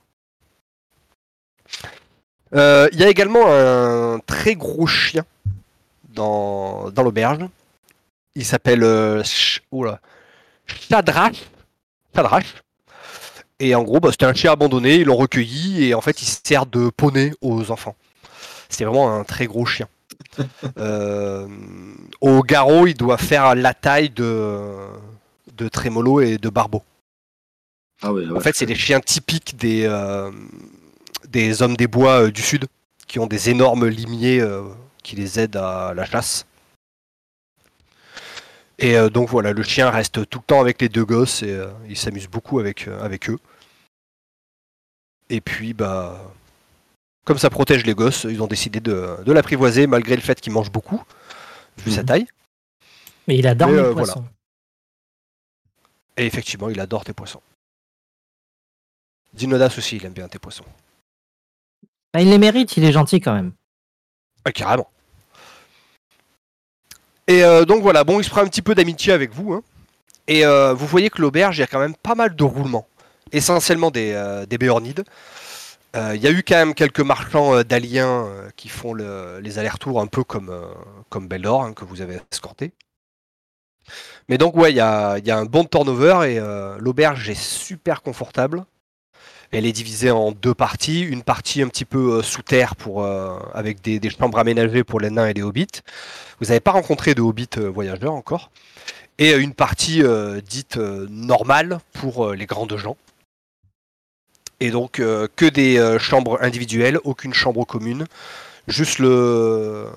Euh, 2.54 2.88
Il 2.92 3.00
y 3.00 3.04
a 3.04 3.08
également 3.08 3.46
un 3.50 4.20
très 4.20 4.54
gros 4.54 4.86
chien 4.86 5.24
dans, 6.10 6.90
dans 6.90 7.02
l'auberge. 7.02 7.44
Il 8.36 8.44
s'appelle 8.44 8.84
euh. 8.84 9.22
Shadrach. 10.88 11.34
Et 13.58 13.74
en 13.74 13.82
gros, 13.82 14.00
bah, 14.00 14.10
c'était 14.12 14.26
un 14.26 14.34
chien 14.34 14.52
abandonné, 14.52 14.96
ils 14.96 15.04
l'ont 15.04 15.16
recueilli 15.16 15.84
et 15.84 15.94
en 15.94 16.00
fait, 16.00 16.20
il 16.22 16.26
sert 16.26 16.66
de 16.66 16.90
poney 16.90 17.32
aux 17.40 17.70
enfants. 17.70 17.96
C'est 18.68 18.84
vraiment 18.84 19.14
un 19.14 19.24
très 19.24 19.46
gros 19.46 19.66
chien. 19.66 19.88
Euh, 20.78 21.46
au 22.20 22.42
garrot, 22.42 22.86
il 22.86 22.94
doit 22.94 23.16
faire 23.16 23.54
la 23.54 23.72
taille 23.72 24.10
de, 24.10 24.74
de 25.56 25.68
Trémolo 25.68 26.20
et 26.20 26.36
de 26.36 26.48
Barbeau. 26.50 26.82
Ah 28.02 28.12
ouais, 28.12 28.28
En 28.30 28.40
fait, 28.40 28.54
c'est 28.54 28.66
des 28.66 28.74
chiens 28.74 29.00
typiques 29.00 29.56
des, 29.56 29.86
euh, 29.86 30.30
des 31.28 31.62
hommes 31.62 31.76
des 31.76 31.86
bois 31.86 32.24
euh, 32.24 32.30
du 32.30 32.42
sud, 32.42 32.66
qui 33.06 33.18
ont 33.18 33.26
des 33.26 33.48
énormes 33.48 33.86
limiers 33.86 34.42
qui 35.02 35.16
les 35.16 35.40
aident 35.40 35.56
à 35.56 35.94
la 35.94 36.04
chasse. 36.04 36.44
Et 38.78 38.96
donc 39.10 39.30
voilà, 39.30 39.52
le 39.52 39.62
chien 39.62 39.88
reste 39.88 40.28
tout 40.28 40.40
le 40.40 40.44
temps 40.44 40.60
avec 40.60 40.82
les 40.82 40.90
deux 40.90 41.04
gosses 41.04 41.42
et 41.42 41.58
il 41.88 41.96
s'amuse 41.96 42.28
beaucoup 42.28 42.58
avec, 42.58 42.88
avec 43.00 43.30
eux. 43.30 43.38
Et 45.30 45.40
puis, 45.40 45.72
bah, 45.72 46.20
comme 47.26 47.36
ça 47.38 47.50
protège 47.50 47.84
les 47.84 47.94
gosses, 47.94 48.24
ils 48.24 48.42
ont 48.42 48.46
décidé 48.46 48.80
de, 48.80 49.16
de 49.24 49.32
l'apprivoiser 49.32 49.86
malgré 49.86 50.14
le 50.16 50.22
fait 50.22 50.40
qu'il 50.40 50.52
mange 50.52 50.70
beaucoup, 50.70 51.02
vu 51.78 51.90
sa 51.92 52.00
Mhm. 52.00 52.06
taille. 52.06 52.26
Mais 53.28 53.36
il 53.36 53.46
adore 53.46 53.70
les 53.70 53.78
euh, 53.78 53.92
poissons. 53.92 54.24
Et 56.16 56.24
effectivement, 56.24 56.70
il 56.70 56.80
adore 56.80 57.04
tes 57.04 57.12
poissons. 57.12 57.42
Dinodas 59.34 59.74
aussi, 59.76 59.96
il 59.96 60.06
aime 60.06 60.12
bien 60.14 60.28
tes 60.28 60.38
poissons. 60.38 60.64
Bah, 62.14 62.22
il 62.22 62.30
les 62.30 62.38
mérite, 62.38 62.76
il 62.78 62.84
est 62.84 62.92
gentil 62.92 63.20
quand 63.20 63.34
même. 63.34 63.52
Ah, 64.44 64.52
carrément. 64.52 64.88
Et 67.26 67.42
euh, 67.42 67.64
donc 67.64 67.82
voilà, 67.82 68.04
bon, 68.04 68.20
il 68.20 68.24
se 68.24 68.30
prend 68.30 68.42
un 68.42 68.46
petit 68.46 68.62
peu 68.62 68.74
d'amitié 68.74 69.12
avec 69.12 69.32
vous. 69.32 69.52
hein. 69.52 69.62
Et 70.28 70.46
euh, 70.46 70.72
vous 70.72 70.86
voyez 70.86 71.10
que 71.10 71.20
l'auberge, 71.20 71.56
il 71.58 71.60
y 71.60 71.64
a 71.64 71.66
quand 71.66 71.80
même 71.80 71.96
pas 71.96 72.14
mal 72.14 72.34
de 72.36 72.44
roulements. 72.44 72.86
Essentiellement 73.32 73.90
des, 73.90 74.12
euh, 74.12 74.46
des 74.46 74.56
béornides. 74.58 75.04
Euh, 75.96 76.14
Il 76.14 76.22
y 76.22 76.26
a 76.26 76.30
eu 76.30 76.42
quand 76.42 76.56
même 76.56 76.74
quelques 76.74 77.00
marchands 77.00 77.54
euh, 77.54 77.62
d'aliens 77.64 78.26
euh, 78.26 78.50
qui 78.56 78.68
font 78.68 78.92
le- 78.92 79.40
les 79.40 79.58
allers-retours 79.58 80.00
un 80.00 80.06
peu 80.06 80.24
comme, 80.24 80.52
comme 81.08 81.28
hein, 81.32 81.72
que 81.74 81.84
vous 81.84 82.02
avez 82.02 82.20
escorté. 82.30 82.72
Mais 84.28 84.38
donc 84.38 84.56
ouais, 84.56 84.72
il 84.72 84.76
y 84.76 84.80
a, 84.80 85.14
un 85.28 85.44
bon 85.44 85.64
turnover 85.64 86.28
et 86.28 86.40
l'auberge 86.80 87.30
est 87.30 87.40
super 87.40 88.02
confortable. 88.02 88.64
Elle 89.52 89.64
est 89.64 89.72
divisée 89.72 90.10
en 90.10 90.32
deux 90.32 90.54
parties. 90.54 91.02
Une 91.02 91.22
partie 91.22 91.62
un 91.62 91.68
petit 91.68 91.84
peu 91.84 92.20
sous 92.22 92.42
terre 92.42 92.74
pour, 92.74 93.06
avec 93.06 93.80
des, 93.82 94.00
des 94.00 94.10
chambres 94.10 94.38
aménagées 94.40 94.82
pour 94.82 94.98
les 94.98 95.10
nains 95.10 95.28
et 95.28 95.34
les 95.34 95.42
hobbits. 95.42 95.82
Vous 96.40 96.46
n'avez 96.46 96.58
pas 96.58 96.72
rencontré 96.72 97.14
de 97.14 97.22
hobbits 97.22 97.60
voyageurs 97.72 98.14
encore. 98.14 98.50
Et 99.18 99.32
une 99.34 99.54
partie 99.54 100.02
dite 100.44 100.78
normale 100.78 101.78
pour 101.92 102.32
les 102.32 102.46
grandes 102.46 102.76
gens. 102.76 102.96
Et 104.60 104.70
donc 104.70 105.00
euh, 105.00 105.28
que 105.36 105.46
des 105.46 105.78
euh, 105.78 105.98
chambres 105.98 106.38
individuelles, 106.42 106.98
aucune 107.04 107.34
chambre 107.34 107.64
commune. 107.64 108.06
Juste 108.68 108.98
le 108.98 109.88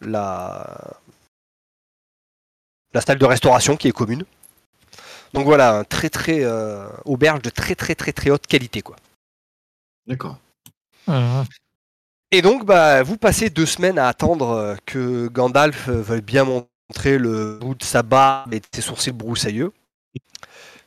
la 0.00 0.98
la 2.94 3.00
salle 3.00 3.18
de 3.18 3.24
restauration 3.26 3.76
qui 3.76 3.88
est 3.88 3.92
commune. 3.92 4.24
Donc 5.34 5.44
voilà, 5.44 5.78
un 5.78 5.84
très 5.84 6.08
très 6.08 6.42
euh, 6.42 6.88
auberge 7.04 7.42
de 7.42 7.50
très 7.50 7.74
très 7.74 7.94
très 7.94 8.12
très 8.12 8.30
haute 8.30 8.46
qualité 8.46 8.80
quoi. 8.80 8.96
D'accord. 10.06 10.38
Et 12.32 12.42
donc, 12.42 12.64
bah, 12.64 13.04
vous 13.04 13.16
passez 13.16 13.50
deux 13.50 13.66
semaines 13.66 13.98
à 13.98 14.08
attendre 14.08 14.76
que 14.84 15.28
Gandalf 15.28 15.88
veuille 15.88 16.20
bien 16.20 16.44
montrer 16.44 17.18
le 17.18 17.58
bout 17.60 17.76
de 17.76 17.84
sa 17.84 18.02
barbe 18.02 18.52
et 18.52 18.58
de 18.58 18.66
ses 18.74 18.82
sourcils 18.82 19.12
broussailleux. 19.12 19.72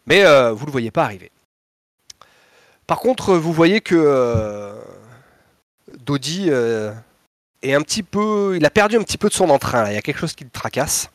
Mais 0.05 0.23
vous 0.23 0.61
ne 0.61 0.65
le 0.65 0.71
voyez 0.71 0.91
pas 0.91 1.05
arriver. 1.05 1.31
Par 2.89 2.99
contre, 2.99 3.35
vous 3.35 3.53
voyez 3.53 3.81
que 3.81 3.93
euh, 3.93 4.73
Dodi 5.99 6.47
euh, 6.49 6.91
est 7.61 7.75
un 7.75 7.83
petit 7.83 8.01
peu. 8.01 8.55
Il 8.55 8.65
a 8.65 8.71
perdu 8.71 8.97
un 8.97 9.03
petit 9.03 9.19
peu 9.19 9.29
de 9.29 9.33
son 9.35 9.51
entrain. 9.51 9.91
Il 9.91 9.93
y 9.93 9.97
a 9.97 10.01
quelque 10.01 10.17
chose 10.17 10.33
qui 10.33 10.43
le 10.43 10.49
tracasse. 10.49 11.11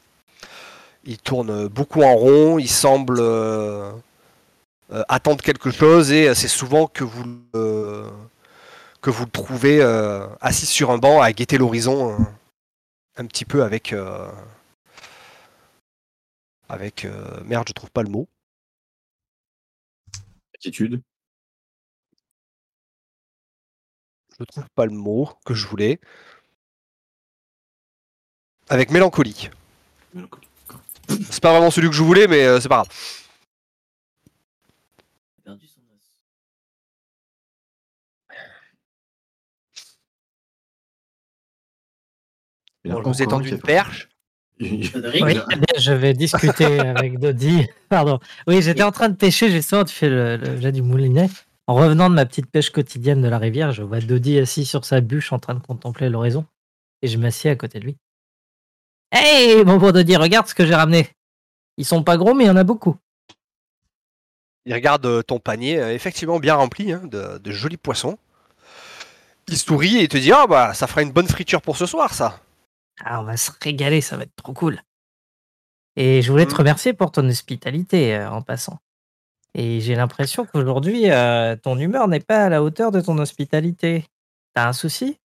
Il 1.02 1.18
tourne 1.18 1.66
beaucoup 1.66 2.02
en 2.04 2.14
rond. 2.14 2.60
Il 2.60 2.70
semble 2.70 3.18
euh, 3.18 3.90
euh, 4.92 5.02
attendre 5.08 5.42
quelque 5.42 5.72
chose 5.72 6.12
et 6.12 6.32
c'est 6.36 6.46
souvent 6.46 6.86
que 6.86 7.02
vous 7.02 7.24
le 7.52 8.12
trouvez 9.32 9.82
assis 10.40 10.66
sur 10.66 10.92
un 10.92 10.98
banc 10.98 11.20
à 11.22 11.32
guetter 11.32 11.58
l'horizon 11.58 12.16
un 13.16 13.26
petit 13.26 13.44
peu 13.44 13.64
avec 13.64 13.92
avec 16.68 17.08
merde 17.44 17.64
je 17.66 17.72
trouve 17.72 17.90
pas 17.90 18.04
le 18.04 18.10
mot 18.10 18.28
Attitude. 20.54 21.02
Je 24.38 24.44
trouve 24.44 24.68
pas 24.74 24.86
le 24.86 24.92
mot 24.92 25.28
que 25.44 25.54
je 25.54 25.66
voulais 25.66 26.00
avec 28.68 28.90
mélancolie 28.90 29.50
c'est 31.08 31.42
pas 31.42 31.52
vraiment 31.52 31.70
celui 31.70 31.88
que 31.88 31.94
je 31.94 32.02
voulais 32.02 32.26
mais 32.26 32.44
euh, 32.44 32.60
c'est 32.60 32.68
pas 32.68 32.76
grave 32.76 32.88
perdu 35.44 35.66
son 35.66 35.80
os. 35.94 36.10
Bon, 42.84 43.02
je 43.02 43.08
vous 43.08 43.22
ai 43.22 43.26
tendu 43.26 43.50
une 43.50 43.60
perche 43.60 44.08
Oui, 44.60 44.90
eh 44.94 45.80
je 45.80 45.92
vais 45.92 46.14
discuter 46.14 46.78
avec 46.80 47.18
Dodi. 47.18 47.66
Pardon. 47.88 48.20
Oui, 48.46 48.62
j'étais 48.62 48.82
en 48.82 48.92
train 48.92 49.08
de 49.08 49.16
pêcher 49.16 49.50
justement, 49.50 49.84
tu 49.84 49.94
fais 49.94 50.08
le, 50.08 50.36
le 50.36 50.60
jet 50.60 50.72
du 50.72 50.82
moulinet. 50.82 51.28
En 51.66 51.74
revenant 51.74 52.10
de 52.10 52.14
ma 52.14 52.26
petite 52.26 52.50
pêche 52.50 52.70
quotidienne 52.70 53.22
de 53.22 53.28
la 53.28 53.38
rivière, 53.38 53.72
je 53.72 53.82
vois 53.82 54.00
Dodi 54.00 54.38
assis 54.38 54.66
sur 54.66 54.84
sa 54.84 55.00
bûche 55.00 55.32
en 55.32 55.38
train 55.38 55.54
de 55.54 55.60
contempler 55.64 56.10
l'horizon. 56.10 56.44
Et 57.02 57.08
je 57.08 57.18
m'assieds 57.18 57.50
à 57.50 57.56
côté 57.56 57.80
de 57.80 57.84
lui. 57.84 57.96
Hey, 59.10 59.64
mon 59.64 59.78
Dieu, 59.78 60.18
regarde 60.18 60.46
ce 60.46 60.54
que 60.54 60.66
j'ai 60.66 60.74
ramené. 60.74 61.08
Ils 61.76 61.84
sont 61.84 62.02
pas 62.02 62.16
gros, 62.16 62.34
mais 62.34 62.44
il 62.44 62.46
y 62.48 62.50
en 62.50 62.56
a 62.56 62.64
beaucoup. 62.64 62.96
Il 64.66 64.74
regarde 64.74 65.04
euh, 65.06 65.22
ton 65.22 65.38
panier, 65.38 65.78
euh, 65.78 65.92
effectivement 65.94 66.38
bien 66.38 66.54
rempli 66.54 66.92
hein, 66.92 67.02
de, 67.04 67.38
de 67.38 67.50
jolis 67.50 67.76
poissons. 67.76 68.18
Il 69.48 69.58
sourit 69.58 69.98
et 69.98 70.08
te 70.08 70.16
dit 70.16 70.32
Ah 70.32 70.46
bah 70.46 70.74
ça 70.74 70.86
fera 70.86 71.02
une 71.02 71.12
bonne 71.12 71.28
friture 71.28 71.62
pour 71.62 71.76
ce 71.76 71.86
soir 71.86 72.14
ça. 72.14 72.40
Ah, 73.00 73.20
on 73.20 73.24
va 73.24 73.36
se 73.36 73.50
régaler, 73.60 74.00
ça 74.00 74.16
va 74.16 74.24
être 74.24 74.36
trop 74.36 74.52
cool. 74.52 74.80
Et 75.96 76.22
je 76.22 76.30
voulais 76.30 76.46
te 76.46 76.54
Mm. 76.54 76.58
remercier 76.58 76.92
pour 76.92 77.12
ton 77.12 77.28
hospitalité 77.28 78.14
euh, 78.16 78.30
en 78.30 78.42
passant. 78.42 78.78
Et 79.54 79.80
j'ai 79.80 79.94
l'impression 79.94 80.44
qu'aujourd'hui, 80.44 81.10
euh, 81.10 81.56
ton 81.56 81.78
humeur 81.78 82.08
n'est 82.08 82.20
pas 82.20 82.44
à 82.44 82.48
la 82.48 82.62
hauteur 82.62 82.90
de 82.90 83.00
ton 83.00 83.16
hospitalité. 83.18 84.04
T'as 84.54 84.68
un 84.68 84.72
souci? 84.72 85.18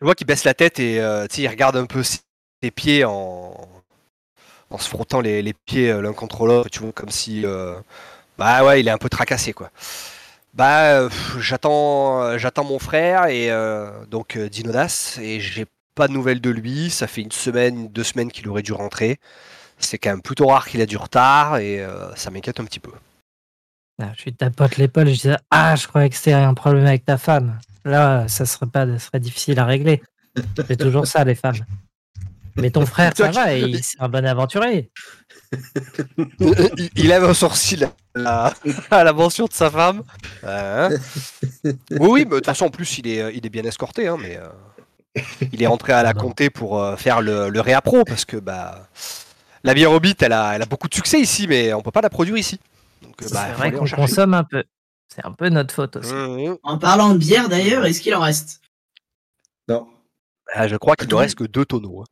Je 0.00 0.04
vois 0.04 0.14
qu'il 0.14 0.26
baisse 0.26 0.44
la 0.44 0.54
tête 0.54 0.78
et 0.80 1.00
euh, 1.00 1.26
il 1.36 1.48
regarde 1.48 1.76
un 1.76 1.86
peu 1.86 2.02
ses 2.02 2.70
pieds 2.74 3.04
en, 3.04 3.54
en 4.70 4.78
se 4.78 4.88
frottant 4.88 5.20
les, 5.20 5.52
pieds 5.52 5.90
euh, 5.90 6.00
l'un 6.02 6.12
contre 6.12 6.46
l'autre, 6.46 6.70
tu 6.70 6.80
vois, 6.80 6.92
comme 6.92 7.10
si. 7.10 7.44
euh, 7.44 7.74
bah 8.38 8.64
ouais, 8.64 8.80
il 8.80 8.88
est 8.88 8.92
un 8.92 8.98
peu 8.98 9.08
tracassé 9.08 9.52
quoi. 9.52 9.70
Bah, 10.54 11.08
j'attends, 11.38 12.36
j'attends 12.36 12.64
mon 12.64 12.78
frère 12.78 13.26
et 13.26 13.48
donc 14.10 14.36
Dinodas 14.36 15.18
et 15.20 15.40
j'ai 15.40 15.66
pas 15.94 16.08
de 16.08 16.12
nouvelles 16.12 16.40
de 16.40 16.50
lui. 16.50 16.90
Ça 16.90 17.06
fait 17.06 17.22
une 17.22 17.32
semaine, 17.32 17.88
deux 17.88 18.04
semaines 18.04 18.30
qu'il 18.30 18.48
aurait 18.48 18.62
dû 18.62 18.72
rentrer. 18.72 19.18
C'est 19.82 19.98
quand 19.98 20.10
même 20.10 20.22
plutôt 20.22 20.46
rare 20.46 20.66
qu'il 20.66 20.80
a 20.80 20.86
du 20.86 20.96
retard 20.96 21.58
et 21.58 21.80
euh, 21.80 22.14
ça 22.14 22.30
m'inquiète 22.30 22.60
un 22.60 22.64
petit 22.64 22.80
peu. 22.80 22.92
Ah, 24.00 24.12
Je 24.16 24.24
lui 24.24 24.32
tapote 24.32 24.76
l'épaule 24.76 25.08
et 25.08 25.14
je 25.14 25.20
disais 25.22 25.36
Ah, 25.50 25.76
je 25.76 25.86
croyais 25.86 26.08
que 26.08 26.16
c'était 26.16 26.32
un 26.32 26.54
problème 26.54 26.86
avec 26.86 27.04
ta 27.04 27.18
femme. 27.18 27.58
Là, 27.84 28.26
ça 28.28 28.46
serait 28.46 28.66
pas, 28.66 28.86
ça 28.86 28.98
serait 28.98 29.20
difficile 29.20 29.58
à 29.58 29.64
régler. 29.66 30.02
C'est 30.66 30.76
toujours 30.76 31.06
ça, 31.06 31.24
les 31.24 31.34
femmes. 31.34 31.58
Mais 32.56 32.70
ton 32.70 32.84
frère, 32.86 33.12
ça 33.16 33.30
va, 33.30 33.54
et 33.54 33.80
c'est 33.82 34.00
un 34.00 34.08
bon 34.08 34.24
aventurier. 34.26 34.90
il, 36.40 36.90
il 36.96 37.08
lève 37.08 37.24
un 37.24 37.34
sourcil 37.34 37.90
à 38.14 38.18
la, 38.18 38.54
à 38.90 39.04
la 39.04 39.12
mention 39.12 39.46
de 39.46 39.52
sa 39.52 39.70
femme. 39.70 40.02
Hein 40.46 40.90
oui, 41.64 41.70
oui, 41.98 42.24
mais 42.24 42.30
de 42.30 42.34
toute 42.36 42.46
façon, 42.46 42.66
en 42.66 42.70
plus, 42.70 42.98
il 42.98 43.08
est, 43.08 43.34
il 43.34 43.44
est 43.46 43.50
bien 43.50 43.64
escorté, 43.64 44.06
hein, 44.06 44.16
mais 44.20 44.36
euh, 44.38 45.22
il 45.52 45.62
est 45.62 45.66
rentré 45.66 45.92
à 45.92 46.02
la 46.02 46.12
comté 46.12 46.50
pour 46.50 46.78
euh, 46.78 46.96
faire 46.96 47.22
le, 47.22 47.48
le 47.48 47.60
réappro 47.60 48.04
parce 48.04 48.24
que 48.26 48.36
bah, 48.36 48.86
la 49.64 49.74
bière 49.74 49.90
Hobbit, 49.92 50.14
elle 50.20 50.32
a, 50.32 50.54
elle 50.56 50.62
a 50.62 50.66
beaucoup 50.66 50.88
de 50.88 50.94
succès 50.94 51.20
ici, 51.20 51.46
mais 51.46 51.72
on 51.72 51.82
peut 51.82 51.90
pas 51.90 52.00
la 52.00 52.10
produire 52.10 52.36
ici. 52.36 52.58
Donc, 53.02 53.14
bah, 53.32 53.46
c'est 53.48 53.52
vrai 53.54 53.72
qu'on 53.72 53.86
consomme 53.86 54.34
un 54.34 54.44
peu. 54.44 54.64
C'est 55.14 55.24
un 55.26 55.32
peu 55.32 55.48
notre 55.50 55.74
faute 55.74 55.96
aussi. 55.96 56.12
Mmh. 56.12 56.56
En 56.62 56.78
parlant 56.78 57.12
de 57.12 57.18
bière 57.18 57.48
d'ailleurs, 57.48 57.84
est-ce 57.84 58.00
qu'il 58.00 58.14
en 58.14 58.20
reste? 58.20 58.60
Non. 59.68 59.86
Ah, 60.54 60.68
je 60.68 60.76
crois 60.76 60.96
qu'il 60.96 61.08
ne 61.08 61.14
reste 61.14 61.34
que 61.36 61.44
deux 61.44 61.64
tonneaux. 61.66 62.00
hein. 62.02 62.06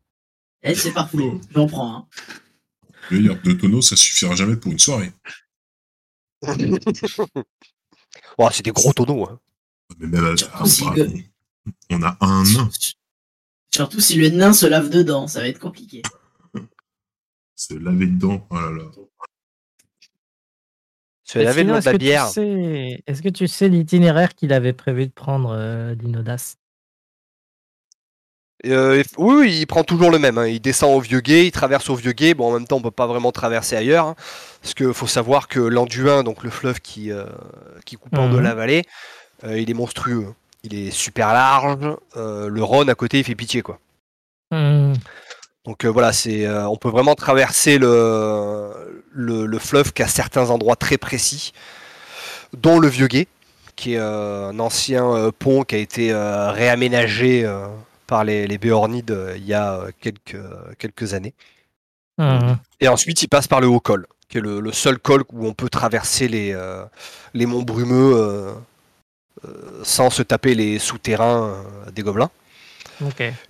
Eh, 0.62 0.74
c'est 0.74 0.92
parfait, 0.92 1.18
j'en 1.54 1.66
prends 1.66 1.96
un. 1.96 2.06
Je 3.10 3.16
veux 3.16 3.22
dire, 3.22 3.40
deux 3.42 3.56
tonneaux, 3.56 3.80
ça 3.82 3.96
suffira 3.96 4.34
jamais 4.36 4.56
pour 4.56 4.70
une 4.72 4.78
soirée. 4.78 5.12
Oh, 8.38 8.48
c'est 8.52 8.64
des 8.64 8.72
gros 8.72 8.92
tonneaux. 8.92 9.28
hein. 9.28 9.38
Mais 9.98 10.06
même, 10.06 10.24
euh, 10.24 10.36
si 10.64 10.82
on, 10.84 10.94
on 11.90 12.02
a 12.02 12.16
un 12.20 12.42
nain. 12.44 12.68
Surtout 13.74 14.00
si 14.00 14.16
le 14.16 14.30
nain 14.30 14.52
se 14.52 14.66
lave 14.66 14.88
dedans, 14.90 15.26
ça 15.28 15.40
va 15.40 15.48
être 15.48 15.58
compliqué. 15.58 16.02
Se 17.60 17.74
laver 17.74 18.06
dedans. 18.06 18.46
Oh 18.48 18.54
là 18.54 18.70
là. 18.70 18.84
Se 21.24 21.38
laver 21.38 21.60
Sinon, 21.60 21.74
de 21.74 21.78
est-ce 21.78 21.86
la 21.86 21.92
que 21.92 21.96
tu 21.98 22.04
bière. 22.04 22.26
sais- 22.28 23.02
Est-ce 23.06 23.20
que 23.20 23.28
tu 23.28 23.46
sais 23.48 23.68
l'itinéraire 23.68 24.34
qu'il 24.34 24.54
avait 24.54 24.72
prévu 24.72 25.06
de 25.06 25.12
prendre, 25.12 25.50
euh, 25.54 25.94
Dinodas 25.94 26.54
Euh, 28.64 29.02
oui, 29.18 29.34
oui, 29.40 29.58
il 29.60 29.66
prend 29.66 29.84
toujours 29.84 30.10
le 30.10 30.18
même. 30.18 30.38
hein. 30.38 30.46
Il 30.46 30.60
descend 30.60 30.96
au 30.96 31.00
vieux 31.00 31.20
guet, 31.20 31.46
il 31.46 31.50
traverse 31.52 31.90
au 31.90 31.94
vieux 31.96 32.12
guet. 32.12 32.32
Bon, 32.32 32.48
en 32.50 32.54
même 32.54 32.66
temps, 32.66 32.76
on 32.78 32.82
peut 32.82 32.90
pas 32.90 33.06
vraiment 33.06 33.30
traverser 33.30 33.76
ailleurs. 33.76 34.06
hein, 34.06 34.14
parce 34.62 34.72
qu'il 34.74 34.92
faut 34.94 35.06
savoir 35.06 35.46
que 35.46 35.60
l'Anduin, 35.60 36.22
donc 36.24 36.42
le 36.42 36.50
fleuve 36.50 36.80
qui, 36.80 37.12
euh, 37.12 37.26
qui 37.84 37.96
coupe 37.96 38.16
en 38.16 38.30
deux 38.30 38.38
Mhm. 38.38 38.42
la 38.44 38.54
vallée, 38.54 38.82
euh, 39.44 39.58
il 39.58 39.70
est 39.70 39.74
monstrueux. 39.74 40.24
hein. 40.30 40.34
Il 40.62 40.74
est 40.74 40.90
super 40.90 41.28
large. 41.34 41.78
euh, 42.16 42.48
le 42.48 42.62
Rhône 42.64 42.88
à 42.90 42.94
côté, 42.94 43.18
il 43.18 43.24
fait 43.24 43.34
pitié, 43.34 43.60
quoi. 43.62 43.78
Hmm, 44.50 44.94
Donc 45.66 45.84
euh, 45.84 45.88
voilà, 45.88 46.12
c'est, 46.12 46.46
euh, 46.46 46.66
on 46.68 46.76
peut 46.76 46.88
vraiment 46.88 47.14
traverser 47.14 47.78
le, 47.78 48.70
le, 49.12 49.44
le 49.44 49.58
fleuve 49.58 49.92
qu'à 49.92 50.08
certains 50.08 50.50
endroits 50.50 50.76
très 50.76 50.96
précis, 50.96 51.52
dont 52.56 52.78
le 52.78 52.88
vieux 52.88 53.08
guet, 53.08 53.28
qui 53.76 53.94
est 53.94 53.98
euh, 53.98 54.48
un 54.48 54.58
ancien 54.58 55.30
pont 55.38 55.62
qui 55.64 55.74
a 55.74 55.78
été 55.78 56.14
réaménagé 56.14 57.50
par 58.06 58.24
les, 58.24 58.46
les 58.46 58.58
Béornides 58.58 59.16
il 59.36 59.44
y 59.44 59.54
a 59.54 59.84
quelques, 60.00 60.40
quelques 60.78 61.14
années. 61.14 61.34
hmm. 62.18 62.54
Et 62.80 62.88
ensuite, 62.88 63.22
il 63.22 63.28
passe 63.28 63.46
par 63.46 63.60
le 63.60 63.66
haut 63.66 63.80
col, 63.80 64.06
qui 64.28 64.38
est 64.38 64.40
le, 64.40 64.60
le 64.60 64.72
seul 64.72 64.98
col 64.98 65.24
où 65.30 65.46
on 65.46 65.52
peut 65.52 65.68
traverser 65.68 66.26
les, 66.26 66.56
les 67.34 67.46
monts 67.46 67.62
brumeux 67.62 68.54
sans 69.82 70.10
se 70.10 70.22
taper 70.22 70.54
les 70.54 70.78
souterrains 70.78 71.62
des 71.92 72.02
gobelins. 72.02 72.30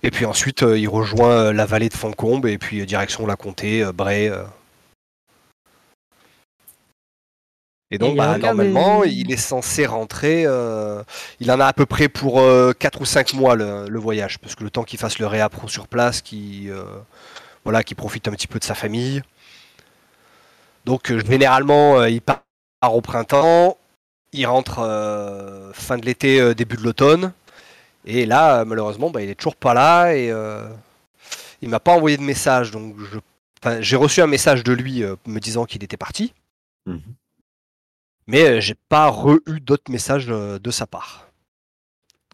Et 0.03 0.11
puis 0.11 0.25
ensuite, 0.25 0.63
euh, 0.63 0.77
il 0.77 0.87
rejoint 0.87 1.31
euh, 1.31 1.53
la 1.53 1.65
vallée 1.65 1.89
de 1.89 1.93
Foncombe 1.93 2.45
et 2.45 2.57
puis 2.57 2.81
euh, 2.81 2.85
direction 2.85 3.25
la 3.25 3.35
comté, 3.35 3.83
euh, 3.83 3.91
Bray. 3.91 4.29
euh. 4.29 4.43
Et 7.93 7.97
donc, 7.97 8.13
Et 8.13 8.17
bah, 8.17 8.37
normalement, 8.37 9.03
il 9.03 9.31
est 9.33 9.37
censé 9.37 9.85
rentrer. 9.85 10.43
euh, 10.45 11.03
il 11.41 11.51
en 11.51 11.59
a 11.59 11.65
à 11.65 11.73
peu 11.73 11.85
près 11.85 12.07
pour 12.07 12.41
4 12.79 13.01
ou 13.01 13.05
5 13.05 13.33
mois 13.33 13.55
le, 13.55 13.89
le 13.89 13.99
voyage, 13.99 14.39
parce 14.39 14.55
que 14.55 14.63
le 14.63 14.69
temps 14.69 14.83
qu'il 14.83 14.97
fasse 14.97 15.19
le 15.19 15.27
réappro 15.27 15.67
sur 15.67 15.87
place, 15.89 16.21
qu'il 16.21 16.69
euh, 16.69 16.85
voilà, 17.65 17.83
qu'il 17.83 17.97
profite 17.97 18.27
un 18.29 18.31
petit 18.31 18.47
peu 18.47 18.59
de 18.59 18.63
sa 18.63 18.75
famille. 18.75 19.21
Donc, 20.85 21.11
euh, 21.11 21.19
généralement, 21.19 21.99
euh, 21.99 22.09
il 22.09 22.21
part 22.21 22.41
au 22.89 23.01
printemps, 23.01 23.77
il 24.33 24.45
rentre 24.47 24.79
euh, 24.79 25.71
fin 25.73 25.97
de 25.97 26.05
l'été, 26.05 26.39
euh, 26.39 26.53
début 26.55 26.77
de 26.77 26.83
l'automne. 26.83 27.33
Et 28.05 28.25
là, 28.25 28.65
malheureusement, 28.65 29.09
bah, 29.09 29.21
il 29.21 29.29
est 29.29 29.35
toujours 29.35 29.55
pas 29.55 29.73
là 29.73 30.13
et 30.15 30.31
euh, 30.31 30.67
il 31.61 31.69
m'a 31.69 31.79
pas 31.79 31.95
envoyé 31.95 32.17
de 32.17 32.23
message. 32.23 32.71
Donc, 32.71 32.95
je, 32.99 33.19
enfin, 33.63 33.81
j'ai 33.81 33.95
reçu 33.95 34.21
un 34.21 34.27
message 34.27 34.63
de 34.63 34.73
lui 34.73 35.03
euh, 35.03 35.15
me 35.27 35.39
disant 35.39 35.65
qu'il 35.65 35.83
était 35.83 35.97
parti, 35.97 36.33
Mhm. 36.87 36.99
mais 38.27 38.43
euh, 38.43 38.59
j'ai 38.59 38.75
pas 38.89 39.07
re-eu 39.09 39.59
d'autres 39.59 39.91
messages 39.91 40.27
euh, 40.29 40.57
de 40.57 40.71
sa 40.71 40.87
part. 40.87 41.27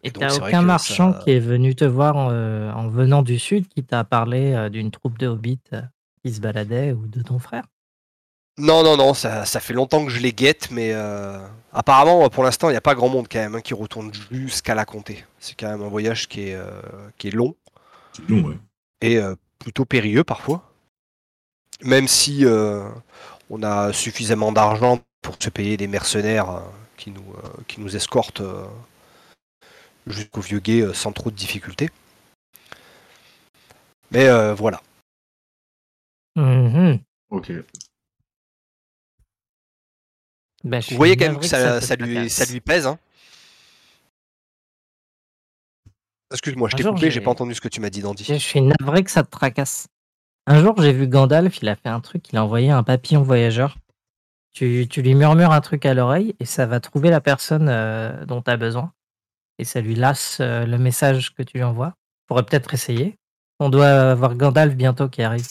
Et 0.04 0.10
t'as 0.12 0.32
aucun 0.34 0.62
marchand 0.62 1.12
ça- 1.12 1.18
qui 1.18 1.32
est 1.32 1.40
venu 1.40 1.74
te 1.74 1.84
voir 1.84 2.16
en, 2.16 2.28
euh, 2.30 2.72
en 2.72 2.88
venant 2.88 3.22
du 3.22 3.38
sud 3.38 3.66
qui 3.68 3.82
t'a 3.84 4.04
parlé 4.04 4.52
euh, 4.52 4.68
d'une 4.68 4.90
troupe 4.90 5.18
de 5.18 5.26
hobbits 5.26 5.60
qui 6.24 6.32
se 6.32 6.40
baladait 6.40 6.92
ou 6.92 7.06
de 7.06 7.20
ton 7.22 7.38
frère? 7.38 7.64
Non, 8.58 8.82
non, 8.82 8.96
non, 8.96 9.14
ça, 9.14 9.44
ça 9.44 9.60
fait 9.60 9.72
longtemps 9.72 10.04
que 10.04 10.10
je 10.10 10.18
les 10.18 10.32
guette, 10.32 10.70
mais 10.72 10.92
euh, 10.92 11.38
apparemment, 11.72 12.28
pour 12.28 12.42
l'instant, 12.42 12.68
il 12.68 12.72
n'y 12.72 12.76
a 12.78 12.80
pas 12.82 12.96
grand 12.96 13.08
monde 13.08 13.28
quand 13.30 13.38
même 13.38 13.54
hein, 13.54 13.60
qui 13.60 13.72
retourne 13.72 14.12
jusqu'à 14.32 14.74
la 14.74 14.84
comté. 14.84 15.24
C'est 15.38 15.58
quand 15.58 15.68
même 15.68 15.82
un 15.82 15.88
voyage 15.88 16.26
qui 16.28 16.48
est, 16.48 16.54
euh, 16.54 16.82
qui 17.18 17.28
est 17.28 17.30
long. 17.30 17.54
C'est 18.12 18.28
long, 18.28 18.48
ouais. 18.48 18.56
et 19.00 19.16
euh, 19.18 19.36
plutôt 19.60 19.84
périlleux 19.84 20.24
parfois. 20.24 20.64
Même 21.84 22.08
si 22.08 22.44
euh, 22.44 22.88
on 23.48 23.62
a 23.62 23.92
suffisamment 23.92 24.50
d'argent 24.50 24.98
pour 25.22 25.36
se 25.38 25.50
payer 25.50 25.76
des 25.76 25.86
mercenaires 25.86 26.50
euh, 26.50 26.60
qui, 26.96 27.12
nous, 27.12 27.32
euh, 27.44 27.48
qui 27.68 27.80
nous 27.80 27.94
escortent 27.94 28.40
euh, 28.40 28.66
jusqu'au 30.08 30.40
vieux 30.40 30.58
guet 30.58 30.80
euh, 30.80 30.92
sans 30.94 31.12
trop 31.12 31.30
de 31.30 31.36
difficultés. 31.36 31.90
Mais 34.10 34.26
euh, 34.26 34.52
voilà. 34.54 34.82
Mhm. 36.34 36.98
Ok. 37.30 37.52
Bah, 40.64 40.80
Vous 40.90 40.96
voyez 40.96 41.16
quand 41.16 41.26
même 41.26 41.38
que 41.38 41.46
ça, 41.46 41.80
lui, 41.96 42.14
tracasse. 42.14 42.32
ça 42.32 42.44
lui 42.52 42.60
pèse. 42.60 42.86
Hein 42.86 42.98
Excuse-moi, 46.30 46.68
je 46.68 46.76
t'ai 46.76 46.82
coupé, 46.84 47.10
j'ai 47.10 47.20
pas 47.20 47.30
entendu 47.30 47.54
ce 47.54 47.60
que 47.60 47.68
tu 47.68 47.80
m'as 47.80 47.90
dit, 47.90 48.02
Dandy. 48.02 48.24
Je 48.24 48.34
suis 48.34 48.60
navré 48.60 49.02
que 49.02 49.10
ça 49.10 49.22
te 49.22 49.30
tracasse. 49.30 49.88
Un 50.46 50.60
jour, 50.60 50.74
j'ai 50.80 50.92
vu 50.92 51.06
Gandalf, 51.06 51.58
il 51.62 51.68
a 51.68 51.76
fait 51.76 51.88
un 51.88 52.00
truc, 52.00 52.30
il 52.32 52.36
a 52.36 52.44
envoyé 52.44 52.70
un 52.70 52.82
papillon 52.82 53.22
voyageur. 53.22 53.76
Tu, 54.52 54.86
tu 54.90 55.02
lui 55.02 55.14
murmures 55.14 55.52
un 55.52 55.60
truc 55.60 55.86
à 55.86 55.94
l'oreille 55.94 56.34
et 56.40 56.44
ça 56.44 56.66
va 56.66 56.80
trouver 56.80 57.10
la 57.10 57.20
personne 57.20 57.68
euh, 57.68 58.24
dont 58.26 58.42
tu 58.42 58.50
as 58.50 58.56
besoin. 58.56 58.92
Et 59.58 59.64
ça 59.64 59.80
lui 59.80 59.94
lasse 59.94 60.38
euh, 60.40 60.66
le 60.66 60.78
message 60.78 61.34
que 61.34 61.42
tu 61.42 61.58
lui 61.58 61.64
envoies. 61.64 61.94
Pourrait 62.26 62.44
peut-être 62.44 62.74
essayer. 62.74 63.18
On 63.60 63.70
doit 63.70 63.88
avoir 63.88 64.34
Gandalf 64.34 64.74
bientôt 64.74 65.08
qui 65.08 65.22
arrive. 65.22 65.46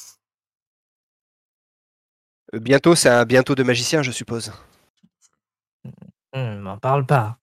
Euh, 2.53 2.59
Bientôt, 2.59 2.95
c'est 2.95 3.09
un 3.09 3.25
bientôt 3.25 3.55
de 3.55 3.63
magicien, 3.63 4.01
je 4.03 4.11
suppose. 4.11 4.51
Hum, 6.33 6.59
m'en 6.59 6.77
parle 6.77 7.05
pas. 7.05 7.39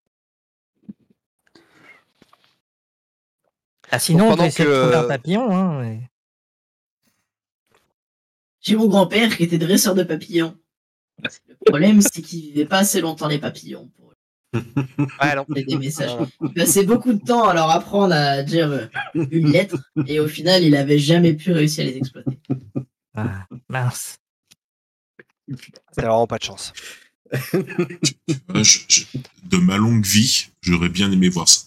Ah, 3.91 3.99
sinon, 3.99 4.27
on 4.27 4.29
pendant 4.31 4.43
peut 4.45 4.49
essayer 4.49 4.69
de 4.69 4.71
que, 4.71 4.81
trouver 4.81 4.97
un 4.97 5.05
euh, 5.05 5.09
papillon. 5.09 5.51
Hein, 5.51 5.81
mais- 5.81 6.11
J'ai 8.61 8.77
mon 8.77 8.89
grand-père 8.89 9.37
qui 9.37 9.45
était 9.45 9.59
dresseur 9.59 9.95
de 9.95 10.03
papillons. 10.03 10.57
Le 11.23 11.57
problème, 11.67 12.01
c'est 12.01 12.23
qu'il 12.23 12.41
vivait 12.41 12.67
pas 12.67 12.79
assez 12.79 13.01
longtemps 13.01 13.29
les 13.29 13.39
papillons. 13.39 13.89
pour 13.97 14.11
eux. 14.11 14.15
Ouais, 15.21 15.65
des 15.65 15.79
messages. 15.79 16.17
Il 16.43 16.55
passait 16.55 16.85
beaucoup 16.85 17.13
de 17.13 17.25
temps 17.25 17.49
à 17.49 17.55
leur 17.55 17.71
apprendre 17.71 18.15
à 18.15 18.43
dire 18.43 18.71
euh, 18.71 18.87
une 19.31 19.51
lettre 19.51 19.77
et 20.07 20.21
au 20.21 20.29
final, 20.29 20.63
il 20.63 20.77
avait 20.77 20.99
jamais 20.99 21.35
pu 21.35 21.53
réussir 21.53 21.85
à 21.85 21.89
les 21.89 21.97
exploiter. 21.97 22.39
Ah, 23.15 23.47
mince. 23.69 24.19
C'est 25.49 26.01
vraiment 26.03 26.27
pas 26.27 26.39
de 26.39 26.45
chance. 26.45 26.73
Euh, 27.55 28.63
je- 28.63 28.81
je- 28.89 29.05
de 29.45 29.57
ma 29.57 29.77
longue 29.77 30.05
vie, 30.05 30.47
j'aurais 30.63 30.89
bien 30.89 31.11
aimé 31.11 31.29
voir 31.29 31.49
ça. 31.49 31.63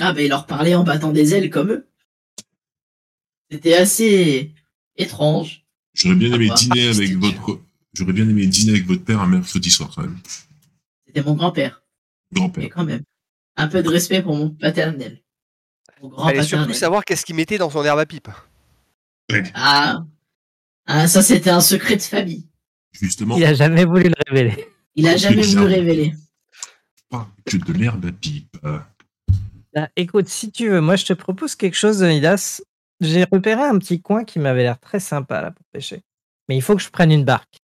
Ah, 0.00 0.12
bah, 0.12 0.22
il 0.22 0.28
leur 0.28 0.46
parlait 0.46 0.74
en 0.74 0.84
battant 0.84 1.12
des 1.12 1.34
ailes 1.34 1.50
comme 1.50 1.70
eux. 1.70 1.88
C'était 3.50 3.74
assez 3.74 4.52
étrange. 4.96 5.64
J'aurais 5.94 6.16
bien 6.16 6.32
aimé 6.32 6.48
Ah, 6.50 6.54
dîner 6.54 6.88
avec 6.88 7.12
votre. 7.16 7.60
J'aurais 7.92 8.12
bien 8.12 8.28
aimé 8.28 8.46
dîner 8.46 8.72
avec 8.72 8.86
votre 8.86 9.04
père 9.04 9.20
un 9.20 9.26
mercredi 9.28 9.70
soir 9.70 9.92
quand 9.94 10.02
même. 10.02 10.18
C'était 11.06 11.22
mon 11.22 11.34
grand-père. 11.34 11.82
Mais 12.32 12.40
Grand-père. 12.40 12.68
quand 12.74 12.84
même, 12.84 13.02
un 13.56 13.68
peu 13.68 13.82
de 13.82 13.88
respect 13.88 14.22
pour 14.22 14.34
mon 14.36 14.50
paternel. 14.50 15.22
Mon 16.02 16.08
grand 16.08 16.24
Fallait 16.26 16.42
surtout 16.42 16.72
savoir 16.74 17.04
qu'est-ce 17.04 17.24
qu'il 17.24 17.36
mettait 17.36 17.58
dans 17.58 17.70
son 17.70 17.84
herbe 17.84 18.00
à 18.00 18.06
pipe. 18.06 18.28
Ah. 19.54 20.04
ah, 20.86 21.06
ça 21.06 21.22
c'était 21.22 21.50
un 21.50 21.60
secret 21.60 21.96
de 21.96 22.02
famille. 22.02 22.48
Justement, 22.94 23.36
Il 23.36 23.44
a 23.44 23.54
jamais 23.54 23.84
voulu 23.84 24.04
le 24.04 24.14
révéler. 24.28 24.68
Il 24.94 25.08
a 25.08 25.16
jamais 25.16 25.42
voulu 25.42 25.46
bizarre. 25.46 25.66
révéler. 25.66 26.14
pas 27.10 27.28
que 27.44 27.56
de 27.56 27.72
l'herbe 27.72 28.06
à 28.06 28.12
pipe. 28.12 28.56
Bah, 29.74 29.88
écoute, 29.96 30.28
si 30.28 30.52
tu 30.52 30.68
veux, 30.68 30.80
moi 30.80 30.96
je 30.96 31.04
te 31.04 31.12
propose 31.12 31.56
quelque 31.56 31.76
chose, 31.76 32.00
Idas. 32.00 32.62
J'ai 33.00 33.24
repéré 33.24 33.62
un 33.62 33.78
petit 33.78 34.00
coin 34.00 34.24
qui 34.24 34.38
m'avait 34.38 34.62
l'air 34.62 34.78
très 34.78 35.00
sympa 35.00 35.42
là 35.42 35.50
pour 35.50 35.66
pêcher. 35.72 36.02
Mais 36.48 36.56
il 36.56 36.62
faut 36.62 36.76
que 36.76 36.82
je 36.82 36.90
prenne 36.90 37.10
une 37.10 37.24
barque. 37.24 37.58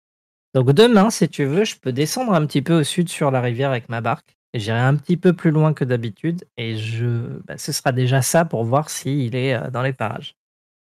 Donc 0.54 0.72
demain, 0.72 1.10
si 1.10 1.28
tu 1.28 1.44
veux, 1.44 1.66
je 1.66 1.76
peux 1.76 1.92
descendre 1.92 2.34
un 2.34 2.46
petit 2.46 2.62
peu 2.62 2.80
au 2.80 2.84
sud 2.84 3.10
sur 3.10 3.30
la 3.30 3.42
rivière 3.42 3.70
avec 3.72 3.90
ma 3.90 4.02
barque. 4.02 4.38
Et 4.54 4.60
J'irai 4.60 4.80
un 4.80 4.96
petit 4.96 5.18
peu 5.18 5.34
plus 5.34 5.52
loin 5.52 5.74
que 5.74 5.84
d'habitude. 5.84 6.46
Et 6.56 6.78
je, 6.78 7.06
bah, 7.46 7.58
ce 7.58 7.74
sera 7.74 7.92
déjà 7.92 8.22
ça 8.22 8.46
pour 8.46 8.64
voir 8.64 8.90
s'il 8.90 9.36
est 9.36 9.54
euh, 9.54 9.70
dans 9.70 9.82
les 9.82 9.94
parages. 9.94 10.36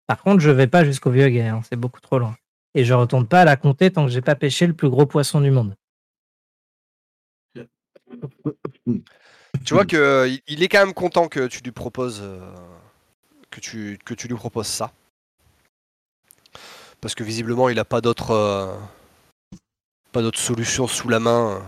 Par 0.06 0.22
contre, 0.22 0.40
je 0.40 0.52
vais 0.52 0.68
pas 0.68 0.86
jusqu'au 0.86 1.12
vieux 1.12 1.28
guet, 1.30 1.48
hein, 1.48 1.62
c'est 1.68 1.76
beaucoup 1.76 2.00
trop 2.00 2.20
loin. 2.20 2.38
Et 2.78 2.86
je 2.86 2.94
retourne 2.94 3.26
pas 3.28 3.42
à 3.42 3.46
la 3.46 3.56
comté 3.56 3.90
tant 3.90 4.06
que 4.06 4.12
j'ai 4.12 4.22
pas 4.22 4.36
pêché 4.36 4.68
le 4.68 4.74
plus 4.74 4.88
gros 4.88 5.08
poisson 5.08 5.42
du 5.42 5.50
monde. 5.50 5.74
Tu 9.66 9.74
vois 9.74 9.84
que 9.84 9.98
euh, 9.98 10.38
il- 10.46 10.62
est 10.62 10.68
quand 10.68 10.86
même 10.86 10.94
content 10.94 11.28
que 11.28 11.48
tu 11.48 11.64
lui 11.64 11.72
proposes 11.72 12.20
euh, 12.22 12.40
que 13.50 13.60
tu 14.14 14.28
lui 14.28 14.36
proposes 14.36 14.68
ça. 14.68 14.92
Parce 17.02 17.16
que 17.16 17.24
visiblement, 17.24 17.68
il 17.68 17.80
a 17.80 17.84
pas 17.84 18.00
d'autre 18.00 18.30
euh, 18.30 18.78
pas 20.12 20.22
d'autre 20.22 20.40
solution 20.40 20.86
sous 20.86 21.10
la 21.10 21.20
main 21.20 21.60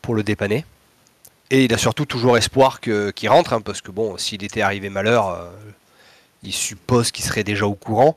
pour 0.00 0.14
le 0.14 0.22
dépanner. 0.22 0.64
Et 1.50 1.66
il 1.66 1.74
a 1.74 1.78
surtout 1.78 2.06
toujours 2.06 2.38
espoir 2.38 2.80
qu'il 2.80 3.28
rentre, 3.28 3.52
hein, 3.52 3.60
parce 3.60 3.82
que 3.82 3.90
bon, 3.90 4.16
s'il 4.16 4.42
était 4.42 4.62
arrivé 4.62 4.88
malheur, 4.88 5.52
il 6.42 6.54
suppose 6.54 7.10
qu'il 7.10 7.26
serait 7.26 7.44
déjà 7.44 7.66
au 7.66 7.74
courant. 7.74 8.16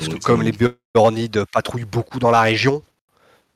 Parce 0.00 0.14
que 0.14 0.18
comme 0.18 0.42
les 0.42 0.52
Bjornides 0.94 1.44
patrouillent 1.52 1.84
beaucoup 1.84 2.18
dans 2.18 2.30
la 2.30 2.40
région, 2.40 2.82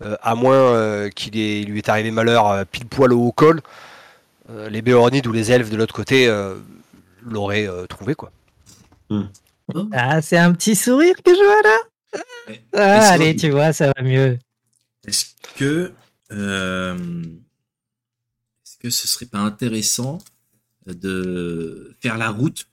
euh, 0.03 0.17
à 0.21 0.35
moins 0.35 0.55
euh, 0.55 1.09
qu'il 1.09 1.33
lui 1.65 1.79
est 1.79 1.89
arrivé 1.89 2.11
malheur 2.11 2.49
euh, 2.49 2.65
pile 2.71 2.87
poil 2.87 3.15
au 3.15 3.21
haut 3.21 3.33
col, 3.33 3.63
euh, 4.51 4.69
les 4.69 4.83
Béornides 4.83 5.27
ou 5.27 5.33
les 5.33 5.51
elfes 5.51 5.71
de 5.71 5.77
l'autre 5.77 5.95
côté 5.95 6.29
euh, 6.29 6.57
l'auraient 7.23 7.67
euh, 7.67 7.87
trouvé 7.87 8.15
quoi. 8.15 8.31
Ah, 9.93 10.21
c'est 10.21 10.37
un 10.37 10.53
petit 10.53 10.77
sourire 10.77 11.15
que 11.25 11.35
je 11.35 11.43
vois 11.43 11.63
là? 11.63 11.79
Ah, 12.75 13.13
allez, 13.13 13.35
tu 13.35 13.49
vois, 13.49 13.73
ça 13.73 13.91
va 13.97 14.03
mieux. 14.03 14.39
Est-ce 15.07 15.27
que 15.57 15.93
euh, 16.31 17.23
est-ce 18.67 18.77
que 18.79 18.91
ce 18.91 19.09
serait 19.09 19.27
pas 19.27 19.39
intéressant 19.39 20.19
de 20.85 21.97
faire 22.01 22.19
la 22.19 22.29
route 22.29 22.67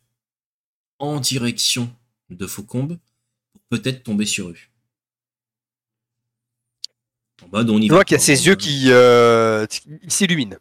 en 0.99 1.21
direction 1.21 1.89
de 2.29 2.45
Faucombe? 2.45 2.97
Pour 3.53 3.61
peut-être 3.69 4.03
tomber 4.03 4.25
sur 4.25 4.49
eux 4.49 4.57
En 7.43 7.47
mode 7.51 7.69
on 7.69 7.79
y 7.79 7.89
vois 7.89 8.03
qu'il 8.03 8.15
y 8.15 8.19
a 8.19 8.19
ses 8.19 8.47
yeux 8.47 8.55
qui 8.55 8.85
euh, 8.91 9.65
il 10.03 10.11
s'illuminent. 10.11 10.57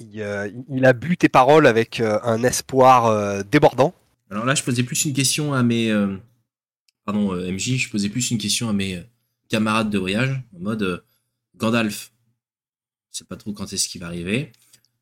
Il, 0.00 0.22
euh, 0.22 0.50
il 0.70 0.84
a 0.84 0.92
bu 0.92 1.16
tes 1.16 1.28
paroles 1.28 1.66
avec 1.66 2.00
euh, 2.00 2.18
un 2.22 2.42
espoir 2.44 3.06
euh, 3.06 3.42
débordant. 3.42 3.94
Alors 4.30 4.44
là, 4.44 4.54
je 4.54 4.62
posais 4.62 4.82
plus 4.82 5.04
une 5.04 5.12
question 5.12 5.54
à 5.54 5.62
mes 5.62 5.90
euh, 5.90 6.16
pardon 7.08 7.32
euh, 7.32 7.50
MJ, 7.50 7.76
je 7.78 7.88
posais 7.88 8.10
plus 8.10 8.30
une 8.30 8.36
question 8.36 8.68
à 8.68 8.74
mes 8.74 8.96
euh, 8.96 9.02
camarades 9.48 9.88
de 9.88 9.96
voyage 9.96 10.42
en 10.54 10.58
mode 10.58 10.82
euh, 10.82 10.98
Gandalf. 11.56 12.12
Je 13.10 13.18
sais 13.20 13.24
pas 13.24 13.36
trop 13.36 13.54
quand 13.54 13.72
est-ce 13.72 13.88
qu'il 13.88 14.02
va 14.02 14.08
arriver. 14.08 14.52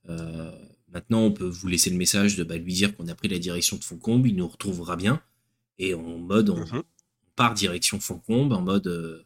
Euh, 0.08 0.52
maintenant, 0.92 1.22
on 1.22 1.32
peut 1.32 1.48
vous 1.48 1.66
laisser 1.66 1.90
le 1.90 1.96
message 1.96 2.36
de 2.36 2.44
bah, 2.44 2.56
lui 2.56 2.72
dire 2.72 2.96
qu'on 2.96 3.08
a 3.08 3.14
pris 3.16 3.26
la 3.26 3.40
direction 3.40 3.76
de 3.76 3.82
Foncombe, 3.82 4.24
il 4.24 4.36
nous 4.36 4.46
retrouvera 4.46 4.94
bien. 4.94 5.20
Et 5.78 5.94
en 5.94 6.18
mode, 6.18 6.50
on, 6.50 6.64
on 6.72 6.84
part 7.36 7.54
direction 7.54 8.00
Foncombe, 8.00 8.52
en 8.52 8.62
mode. 8.62 8.86
euh, 8.88 9.22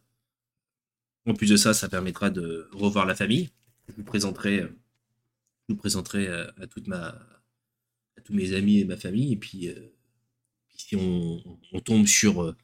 en 1.27 1.35
plus 1.35 1.51
de 1.51 1.57
ça, 1.57 1.75
ça 1.75 1.89
permettra 1.89 2.31
de 2.31 2.69
revoir 2.73 3.07
la 3.07 3.15
famille. 3.15 3.51
Je 3.89 3.95
vous 3.95 4.05
présenterai, 4.05 4.61
euh, 4.61 4.69
je 5.69 5.75
vous 5.75 5.79
présenterai 5.79 6.29
euh, 6.29 6.51
à 6.61 6.67
toute 6.67 6.87
ma, 6.89 7.09
à 8.17 8.21
tous 8.25 8.33
mes 8.35 8.55
amis 8.55 8.79
et 8.81 8.85
ma 8.85 8.97
famille. 8.97 9.33
Et 9.33 9.37
puis, 9.37 9.69
euh, 9.69 9.93
puis 10.69 10.79
si 10.79 10.97
on, 10.97 11.43
on 11.73 11.81
tombe 11.81 12.07
sur, 12.07 12.57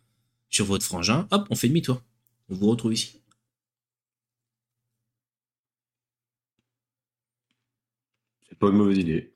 sur 0.50 0.66
votre 0.66 0.84
frangin, 0.84 1.28
hop, 1.30 1.46
on 1.50 1.56
fait 1.56 1.68
demi-tour. 1.68 2.02
On 2.48 2.54
vous 2.54 2.68
retrouve 2.70 2.94
ici. 2.94 3.22
C'est 8.48 8.58
pas 8.58 8.68
une 8.70 8.76
mauvaise 8.78 8.98
idée. 8.98 9.35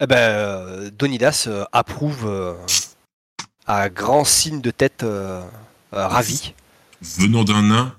Eh 0.00 0.06
ben, 0.06 0.16
euh, 0.16 0.90
Donidas 0.90 1.44
euh, 1.48 1.64
approuve 1.72 2.24
euh, 2.26 2.54
à 3.66 3.88
grand 3.88 4.24
signe 4.24 4.60
de 4.60 4.70
tête 4.70 5.02
euh, 5.02 5.42
euh, 5.92 6.06
ravi. 6.06 6.54
venant 7.02 7.42
d'un 7.44 7.62
nain, 7.62 7.96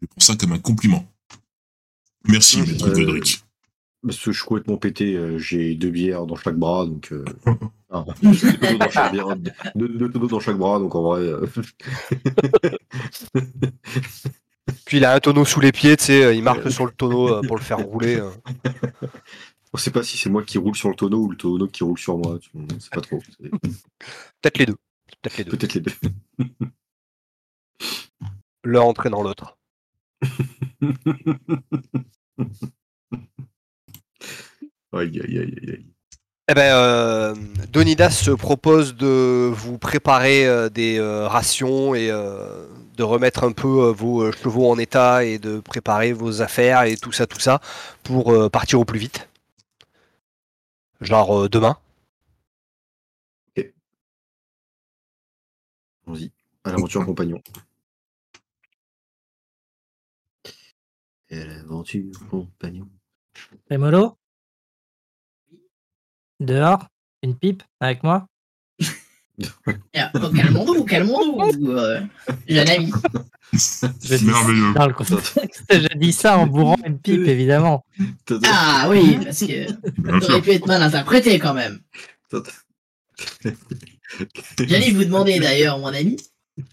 je 0.00 0.06
prends 0.06 0.20
ça 0.20 0.36
comme 0.36 0.52
un 0.52 0.58
compliment. 0.58 1.04
Merci, 2.28 2.60
Mmh. 2.60 2.64
maître 2.66 2.88
Euh, 2.88 2.92
Godric. 2.94 3.42
Parce 4.02 4.18
que 4.20 4.30
je 4.32 4.38
suis 4.38 4.46
complètement 4.46 4.76
pété, 4.76 5.18
j'ai 5.38 5.74
deux 5.74 5.90
bières 5.90 6.26
dans 6.26 6.36
chaque 6.36 6.56
bras, 6.56 6.86
donc. 6.86 7.12
Euh... 7.12 7.24
ah, 7.90 8.04
deux 8.22 8.52
tonneaux 8.58 8.78
dans 8.78 8.90
chaque 8.90 9.12
bière- 9.12 9.36
deux- 9.74 9.88
deux 9.88 10.10
tonneaux 10.10 10.28
dans 10.28 10.40
chaque 10.40 10.56
bras, 10.56 10.78
donc 10.78 10.94
en 10.94 11.02
vrai. 11.02 11.20
euh, 11.22 11.46
Puis 14.84 14.96
il 14.98 15.04
a 15.04 15.14
un 15.14 15.20
tonneau 15.20 15.44
sous 15.44 15.60
les 15.60 15.72
pieds, 15.72 15.96
tu 15.96 16.04
sais, 16.04 16.36
il 16.36 16.42
marque 16.42 16.70
sur 16.70 16.86
le 16.86 16.92
tonneau 16.92 17.42
pour 17.42 17.56
le 17.56 17.62
faire 17.62 17.78
rouler. 17.78 18.20
On 19.76 19.78
sait 19.78 19.90
pas 19.90 20.02
si 20.02 20.16
c'est 20.16 20.30
moi 20.30 20.42
qui 20.42 20.56
roule 20.56 20.74
sur 20.74 20.88
le 20.88 20.94
tonneau 20.94 21.24
ou 21.24 21.28
le 21.28 21.36
tonneau 21.36 21.66
qui 21.66 21.84
roule 21.84 21.98
sur 21.98 22.16
moi. 22.16 22.38
On 22.54 22.80
sait 22.80 22.88
pas 22.90 23.02
trop. 23.02 23.20
Peut-être 24.40 24.56
les 24.56 24.64
deux. 24.64 24.76
Peut-être 25.20 25.36
les 25.36 25.44
deux. 25.44 25.50
Peut-être 25.50 25.74
les 25.74 25.80
deux. 25.82 25.92
L'un 28.64 28.80
entraînant 28.80 29.22
l'autre. 29.22 29.58
Aïe, 34.92 35.20
aïe, 35.22 35.38
aïe, 35.38 35.54
aïe. 35.68 35.86
Eh 36.48 36.54
ben, 36.54 36.74
euh, 36.74 37.34
Donidas 37.70 38.12
se 38.12 38.30
propose 38.30 38.96
de 38.96 39.50
vous 39.52 39.76
préparer 39.76 40.46
euh, 40.46 40.70
des 40.70 40.98
euh, 40.98 41.28
rations 41.28 41.94
et 41.94 42.08
de 42.08 43.02
remettre 43.02 43.44
un 43.44 43.52
peu 43.52 43.90
vos 43.90 44.32
chevaux 44.32 44.70
en 44.70 44.78
état 44.78 45.22
et 45.22 45.38
de 45.38 45.60
préparer 45.60 46.14
vos 46.14 46.40
affaires 46.40 46.84
et 46.84 46.96
tout 46.96 47.12
ça, 47.12 47.26
tout 47.26 47.40
ça 47.40 47.60
pour 48.02 48.50
partir 48.50 48.80
au 48.80 48.86
plus 48.86 48.98
vite. 48.98 49.28
Genre 51.00 51.38
euh, 51.44 51.48
demain. 51.48 51.78
Allons-y. 56.06 56.30
À 56.64 56.70
l'aventure 56.70 57.04
compagnon. 57.04 57.42
Et 61.28 61.40
à 61.40 61.46
l'aventure 61.46 62.28
compagnon. 62.30 62.88
Rémolo 63.68 64.16
Dehors? 66.38 66.86
Une 67.22 67.36
pipe? 67.36 67.62
Avec 67.80 68.02
moi? 68.02 68.26
calmons-nous, 69.92 70.84
calmons-nous, 70.84 71.70
euh, 71.70 72.00
jeune 72.48 72.68
ami. 72.68 72.92
Je 73.52 74.16
dis 74.16 74.24
Merveilleux. 74.24 74.74
Dans 74.74 74.86
le 74.86 74.94
contexte, 74.94 75.62
je 75.70 75.98
dis 75.98 76.12
ça 76.12 76.38
en 76.38 76.46
bourrant 76.46 76.76
une 76.84 76.98
pipe, 76.98 77.22
évidemment. 77.26 77.84
Ah 78.44 78.86
oui, 78.88 79.18
parce 79.22 79.40
que 79.40 79.66
ça 79.66 80.30
aurait 80.30 80.42
pu 80.42 80.50
être 80.52 80.66
mal 80.66 80.82
interprété 80.82 81.38
quand 81.38 81.54
même. 81.54 81.80
J'allais 84.58 84.90
vous 84.90 85.04
demander 85.04 85.38
d'ailleurs, 85.38 85.78
mon 85.78 85.88
ami, 85.88 86.16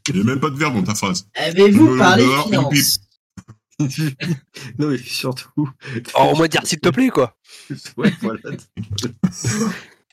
Il 0.08 0.16
n'y 0.16 0.22
a 0.22 0.24
même 0.24 0.40
pas 0.40 0.50
de 0.50 0.58
verbe 0.58 0.76
dans 0.76 0.84
ta 0.84 0.96
phrase. 0.96 1.28
avez-vous 1.36 1.98
parlé 1.98 2.24
dehors, 2.24 2.48
une 2.48 2.54
finance 2.54 3.00
non, 4.78 4.88
mais 4.90 4.98
surtout. 4.98 5.70
Oh, 6.16 6.30
au 6.32 6.36
moins 6.36 6.48
dire 6.48 6.62
s'il 6.64 6.80
te 6.80 6.90
plaît, 6.90 7.10
quoi. 7.10 7.36
Ouais, 7.98 8.14
voilà. 8.22 8.40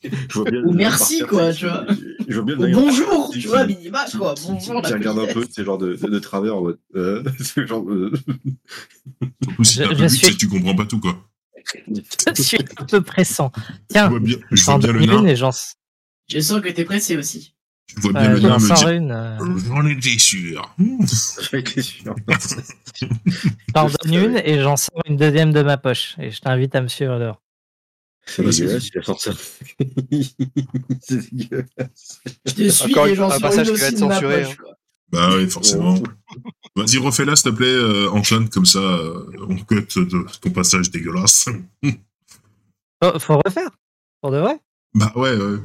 Je 0.02 0.34
vois 0.34 0.50
bien 0.50 0.62
Ou 0.64 0.72
merci, 0.72 1.18
partir, 1.20 1.26
quoi, 1.28 1.52
tu 1.52 1.66
vois. 1.66 1.86
Je 2.28 2.40
vois 2.40 2.54
bien 2.56 2.70
bonjour, 2.72 3.30
tu 3.32 3.46
vois, 3.48 3.66
minima, 3.66 4.06
quoi. 4.16 4.34
Bonjour, 4.46 4.82
qui 4.82 4.92
regarde 4.92 5.18
un 5.18 5.26
peu, 5.32 5.44
c'est 5.50 5.64
genre 5.64 5.78
de, 5.78 5.94
de 5.94 6.18
travers. 6.18 6.54
Euh, 6.94 7.22
c'est 7.40 7.66
genre. 7.66 7.88
euh, 7.90 8.12
Surtout 9.42 9.64
si 9.64 9.74
Je- 9.74 9.82
t'as 9.82 9.88
pas 9.94 10.06
vu, 10.06 10.36
tu 10.36 10.48
comprends 10.48 10.74
pas 10.74 10.86
tout, 10.86 11.00
quoi. 11.00 11.22
Je 12.36 12.42
suis 12.42 12.58
un 12.78 12.84
peu 12.86 13.00
pressant. 13.02 13.52
Je 13.56 13.62
Tiens, 13.90 14.08
vois 14.08 14.20
bien, 14.20 14.36
je 14.50 14.62
vois 14.64 14.72
j'en 14.74 14.78
bien 14.78 14.92
le 14.92 14.98
donne 15.00 15.02
une 15.18 15.24
nain, 15.24 15.30
et 15.30 15.36
j'en 15.36 15.50
Je 16.28 16.40
sens 16.40 16.60
que 16.62 16.68
t'es 16.70 16.84
pressé 16.84 17.16
aussi. 17.16 17.54
je 17.94 18.00
vois 18.00 18.12
bien 18.12 18.30
euh, 18.30 18.34
le 18.34 18.40
nain 18.40 18.48
j'en 18.58 18.60
me 18.60 18.66
sors 18.68 18.78
dire. 18.78 18.88
une. 18.90 19.10
euh, 19.12 19.38
J'en 19.66 19.86
étais 19.86 20.18
sûr. 20.18 20.74
J'en 20.78 21.58
étais 21.58 21.82
sûr. 21.82 22.14
J'en 23.74 23.86
donne 23.88 24.14
une 24.14 24.36
et 24.44 24.60
j'en 24.60 24.76
sors 24.76 25.02
une 25.06 25.16
deuxième 25.16 25.52
de 25.52 25.62
ma 25.62 25.76
poche. 25.76 26.14
Et 26.18 26.30
je 26.30 26.40
t'invite 26.40 26.74
à 26.74 26.80
me 26.80 26.88
suivre 26.88 27.18
dehors. 27.18 27.42
C'est 28.36 28.42
dégueulasse, 28.44 28.88
il 28.94 28.98
a 28.98 29.02
sorti 29.02 29.24
ça. 29.24 29.32
c'est 31.00 31.30
dégueulasse. 31.32 32.20
Je 32.46 32.52
te 32.54 32.68
suis 32.68 32.90
Encore 32.92 33.06
une- 33.06 33.14
j'en 33.16 33.30
un 33.30 33.40
passage 33.40 33.72
qui 33.72 33.78
va 33.80 33.86
être 33.88 33.98
censuré, 33.98 34.44
hein. 34.44 34.54
Bah 35.12 35.30
oui, 35.36 35.50
forcément. 35.50 35.94
Vas-y, 36.76 36.98
refais-la, 36.98 37.34
s'il 37.34 37.50
te 37.50 37.56
plaît, 37.56 37.66
euh, 37.66 38.08
Antoine, 38.10 38.48
comme 38.48 38.64
ça, 38.66 38.78
euh, 38.78 39.26
on 39.48 39.56
cut 39.56 39.84
de 39.96 40.24
ton 40.40 40.50
passage 40.50 40.90
dégueulasse. 40.90 41.48
Oh, 43.02 43.18
faut 43.18 43.40
refaire. 43.44 43.70
Pour 44.20 44.30
de 44.30 44.36
vrai 44.38 44.60
Bah 44.94 45.12
ouais, 45.16 45.34
ouais. 45.36 45.58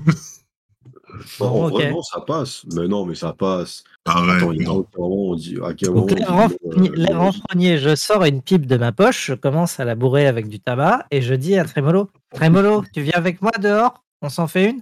Non, 1.40 2.02
ça 2.04 2.22
passe. 2.22 2.66
Mais 2.74 2.88
non, 2.88 3.06
mais 3.06 3.16
ça 3.16 3.34
passe. 3.34 3.84
Arrête, 4.06 4.44
Attends, 4.44 4.54
non. 4.54 4.86
on 4.98 5.36
dit. 5.36 5.58
À 5.64 5.74
quel 5.74 5.90
Donc 5.90 6.12
moment. 6.12 6.16
là, 6.22 6.28
on 6.30 6.48
dit, 6.48 6.90
renfrogné- 6.90 7.72
euh, 7.72 7.76
euh, 7.76 7.80
je 7.80 7.96
sors 7.96 8.24
une 8.26 8.42
pipe 8.42 8.66
de 8.66 8.78
ma 8.78 8.92
poche, 8.92 9.28
je 9.28 9.34
commence 9.34 9.80
à 9.80 9.86
la 9.86 9.96
bourrer 9.96 10.28
avec 10.28 10.48
du 10.48 10.60
tabac 10.60 11.06
et 11.12 11.22
je 11.22 11.34
dis 11.34 11.58
à 11.58 11.66
Trémolo 11.66 12.10
Trémolo, 12.34 12.84
tu 12.94 13.02
viens 13.02 13.14
avec 13.16 13.42
moi 13.42 13.52
dehors? 13.60 14.04
On 14.22 14.30
s'en 14.30 14.48
fait 14.48 14.70
une? 14.72 14.82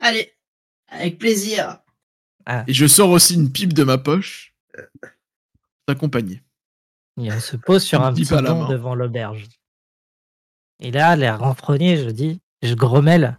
Allez, 0.00 0.32
avec 0.88 1.18
plaisir. 1.18 1.78
Et 2.66 2.72
je 2.74 2.86
sors 2.86 3.10
aussi 3.10 3.34
une 3.34 3.50
pipe 3.50 3.72
de 3.72 3.84
ma 3.84 3.98
poche. 3.98 4.54
T'accompagner. 5.86 6.42
Et 7.20 7.30
on 7.32 7.40
se 7.40 7.56
pose 7.56 7.82
sur 7.82 8.02
un 8.02 8.12
petit 8.12 8.24
banc 8.24 8.68
devant 8.68 8.94
l'auberge. 8.94 9.46
Et 10.80 10.90
là, 10.90 11.14
l'air 11.16 11.38
renfrogné, 11.40 11.96
je 11.96 12.10
dis, 12.10 12.40
je 12.62 12.74
grommelle. 12.74 13.38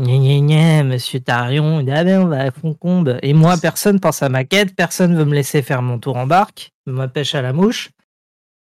Gna 0.00 0.18
gna 0.18 0.40
gna, 0.40 0.82
monsieur 0.82 1.20
Tarion, 1.20 1.78
il 1.78 1.86
dit, 1.86 1.92
ah 1.92 2.02
ben 2.02 2.22
on 2.22 2.26
va 2.26 2.40
à 2.40 2.50
Foncombe. 2.50 3.16
Et 3.22 3.32
moi, 3.32 3.56
personne 3.56 4.00
pense 4.00 4.22
à 4.22 4.28
ma 4.28 4.44
quête, 4.44 4.74
personne 4.74 5.14
veut 5.14 5.24
me 5.24 5.34
laisser 5.34 5.62
faire 5.62 5.82
mon 5.82 6.00
tour 6.00 6.16
en 6.16 6.26
barque, 6.26 6.72
ma 6.86 7.06
pêche 7.06 7.36
à 7.36 7.42
la 7.42 7.52
mouche. 7.52 7.90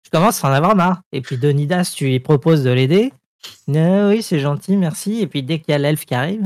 Je 0.04 0.10
commence 0.10 0.44
à 0.44 0.48
en 0.48 0.52
avoir 0.52 0.74
marre. 0.74 1.02
Et 1.12 1.20
puis 1.20 1.36
Donidas, 1.36 1.92
tu 1.96 2.06
lui 2.06 2.18
proposes 2.18 2.64
de 2.64 2.70
l'aider. 2.70 3.12
Non, 3.68 4.08
oui, 4.08 4.22
c'est 4.22 4.40
gentil, 4.40 4.76
merci. 4.76 5.20
Et 5.20 5.28
puis 5.28 5.44
dès 5.44 5.60
qu'il 5.60 5.70
y 5.70 5.74
a 5.74 5.78
l'elfe 5.78 6.04
qui 6.04 6.14
arrive, 6.14 6.42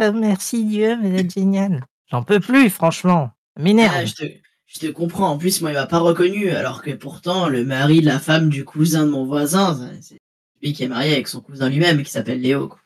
Ah, 0.00 0.10
merci 0.10 0.64
Dieu, 0.64 0.98
vous 1.00 1.14
êtes 1.14 1.32
génial. 1.32 1.84
J'en 2.10 2.24
peux 2.24 2.40
plus, 2.40 2.68
franchement. 2.68 3.30
M'énerve. 3.58 3.94
Ah, 3.96 4.04
je, 4.04 4.14
te, 4.14 4.24
je 4.66 4.80
te 4.80 4.86
comprends. 4.88 5.30
En 5.30 5.38
plus, 5.38 5.60
moi, 5.60 5.70
il 5.70 5.74
m'a 5.74 5.86
pas 5.86 6.00
reconnu. 6.00 6.50
Alors 6.50 6.82
que 6.82 6.90
pourtant, 6.90 7.48
le 7.48 7.64
mari 7.64 8.00
de 8.00 8.06
la 8.06 8.18
femme 8.18 8.48
du 8.48 8.64
cousin 8.64 9.06
de 9.06 9.10
mon 9.10 9.24
voisin, 9.24 9.78
c'est 10.00 10.18
lui 10.62 10.72
qui 10.72 10.82
est 10.82 10.88
marié 10.88 11.12
avec 11.12 11.28
son 11.28 11.40
cousin 11.40 11.68
lui-même, 11.68 12.02
qui 12.02 12.10
s'appelle 12.10 12.40
Léo. 12.40 12.68
Quoi. 12.68 12.79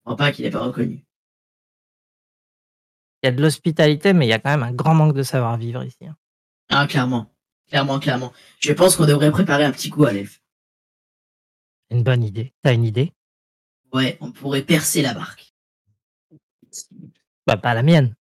Je 0.00 0.10
comprends 0.10 0.16
pas 0.16 0.32
qu'il 0.32 0.44
ait 0.46 0.50
pas 0.50 0.60
reconnu. 0.64 1.04
Il 3.22 3.26
y 3.26 3.28
a 3.28 3.32
de 3.32 3.42
l'hospitalité, 3.42 4.12
mais 4.14 4.26
il 4.26 4.30
y 4.30 4.32
a 4.32 4.38
quand 4.38 4.50
même 4.50 4.62
un 4.62 4.72
grand 4.72 4.94
manque 4.94 5.14
de 5.14 5.22
savoir-vivre 5.22 5.84
ici. 5.84 6.06
hein. 6.06 6.16
Ah, 6.70 6.86
clairement. 6.86 7.30
Clairement, 7.68 8.00
clairement. 8.00 8.32
Je 8.58 8.72
pense 8.72 8.96
qu'on 8.96 9.06
devrait 9.06 9.30
préparer 9.30 9.64
un 9.64 9.72
petit 9.72 9.90
coup 9.90 10.04
à 10.04 10.12
l'elfe. 10.12 10.42
Une 11.90 12.02
bonne 12.02 12.24
idée. 12.24 12.54
T'as 12.62 12.72
une 12.72 12.84
idée? 12.84 13.12
Ouais, 13.92 14.16
on 14.20 14.32
pourrait 14.32 14.62
percer 14.62 15.02
la 15.02 15.12
barque. 15.14 15.52
Bah, 17.46 17.56
pas 17.56 17.74
la 17.74 17.82
mienne. 17.82 18.14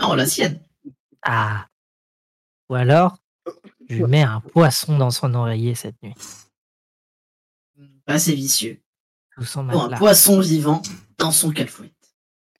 Non, 0.00 0.14
la 0.14 0.26
sienne. 0.26 0.60
Ah. 1.22 1.68
Ou 2.70 2.74
alors, 2.74 3.18
je 3.88 4.04
mets 4.04 4.22
un 4.22 4.40
poisson 4.40 4.98
dans 4.98 5.10
son 5.10 5.34
oreiller 5.34 5.74
cette 5.74 6.02
nuit. 6.02 6.14
Pas 8.04 8.14
assez 8.14 8.34
vicieux. 8.34 8.80
Non, 9.62 9.92
un 9.92 9.96
poisson 9.96 10.40
vivant 10.40 10.82
dans 11.18 11.32
son 11.32 11.50
calfouette. 11.50 11.92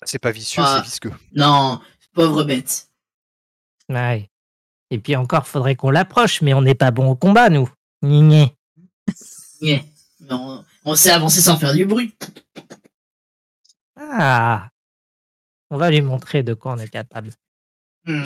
C'est 0.04 0.18
pas 0.18 0.30
vicieux, 0.30 0.62
Ah. 0.64 0.76
c'est 0.78 0.84
visqueux. 0.90 1.12
Non, 1.34 1.80
pauvre 2.12 2.44
bête. 2.44 2.88
Ouais. 3.88 4.30
Et 4.90 4.98
puis 4.98 5.16
encore, 5.16 5.46
faudrait 5.46 5.76
qu'on 5.76 5.90
l'approche, 5.90 6.40
mais 6.42 6.54
on 6.54 6.62
n'est 6.62 6.74
pas 6.74 6.90
bon 6.90 7.10
au 7.10 7.16
combat, 7.16 7.50
nous. 7.50 7.68
Yeah. 8.02 8.50
Mais 9.60 9.84
on, 10.30 10.64
on 10.84 10.94
sait 10.94 11.10
avancer 11.10 11.40
sans 11.40 11.56
faire 11.56 11.74
du 11.74 11.84
bruit. 11.84 12.14
Ah. 13.96 14.68
On 15.70 15.76
va 15.76 15.90
lui 15.90 16.00
montrer 16.00 16.42
de 16.42 16.54
quoi 16.54 16.72
on 16.72 16.78
est 16.78 16.88
capable. 16.88 17.30
Hmm. 18.04 18.22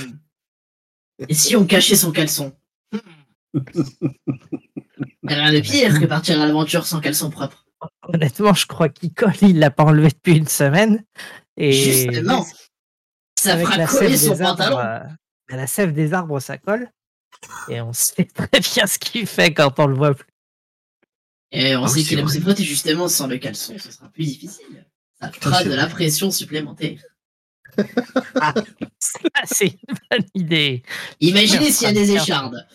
Et 1.28 1.34
si 1.34 1.56
on 1.56 1.66
cachait 1.66 1.96
son 1.96 2.12
caleçon? 2.12 2.54
Rien 5.24 5.52
de 5.52 5.60
pire 5.60 5.98
que 6.00 6.06
partir 6.06 6.40
à 6.40 6.46
l'aventure 6.46 6.86
sans 6.86 7.00
caleçon 7.00 7.30
propre. 7.30 7.66
Honnêtement, 8.08 8.54
je 8.54 8.66
crois 8.66 8.88
qu'il 8.88 9.12
colle, 9.12 9.32
il 9.42 9.58
l'a 9.58 9.70
pas 9.70 9.84
enlevé 9.84 10.08
depuis 10.08 10.36
une 10.36 10.48
semaine. 10.48 11.04
Et 11.56 11.72
Justement, 11.72 12.46
ça 13.38 13.54
avec 13.54 13.66
fera 13.66 13.78
la 13.78 13.86
coller 13.86 14.16
sève 14.16 14.36
son 14.36 14.40
arbres, 14.44 14.58
pantalon. 14.58 14.78
euh, 14.78 15.00
la 15.56 15.66
sève 15.66 15.92
des 15.92 16.12
arbres, 16.14 16.40
ça 16.40 16.58
colle. 16.58 16.90
Et 17.68 17.80
on 17.80 17.92
sait 17.92 18.24
très 18.34 18.60
bien 18.60 18.86
ce 18.86 18.98
qu'il 18.98 19.26
fait 19.26 19.52
quand 19.52 19.78
on 19.80 19.86
le 19.86 19.94
voit 19.94 20.14
plus. 20.14 20.26
Et 21.50 21.76
on 21.76 21.84
Ah 21.84 21.88
sait 21.88 21.94
oui, 21.96 22.04
qu'il 22.04 22.16
c'est 22.16 22.18
aime 22.18 22.26
vrai. 22.26 22.34
se 22.36 22.40
frotter 22.40 22.64
justement 22.64 23.08
sans 23.08 23.26
le 23.26 23.38
caleçon, 23.38 23.76
ce 23.78 23.90
sera 23.92 24.08
plus 24.08 24.24
difficile. 24.24 24.86
Ça 25.20 25.26
Ah, 25.26 25.32
fera 25.32 25.62
de 25.64 25.68
vrai. 25.68 25.76
la 25.76 25.86
pression 25.86 26.30
supplémentaire. 26.30 27.00
Ça, 28.98 29.18
c'est 29.44 29.66
une 29.88 29.96
bonne 30.10 30.26
idée. 30.34 30.82
Imaginez 31.20 31.70
s'il 31.72 31.86
y 31.88 31.90
a 31.90 31.92
des 31.94 32.06
Bien. 32.06 32.22
échardes. 32.22 32.66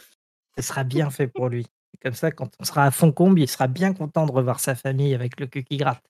Ce 0.58 0.64
sera 0.64 0.84
bien 0.84 1.10
fait 1.10 1.28
pour 1.28 1.50
lui. 1.50 1.66
Comme 2.04 2.14
ça, 2.14 2.32
quand 2.32 2.52
on 2.60 2.64
sera 2.64 2.86
à 2.86 2.92
Foncombe, 2.92 3.40
il 3.40 3.48
sera 3.48 3.68
bien 3.68 3.94
content 3.94 4.26
de 4.26 4.32
revoir 4.32 4.60
sa 4.60 4.76
famille 4.76 5.14
avec 5.16 5.40
le 5.40 5.48
cul 5.48 5.64
qui 5.64 5.78
gratte. 5.78 6.04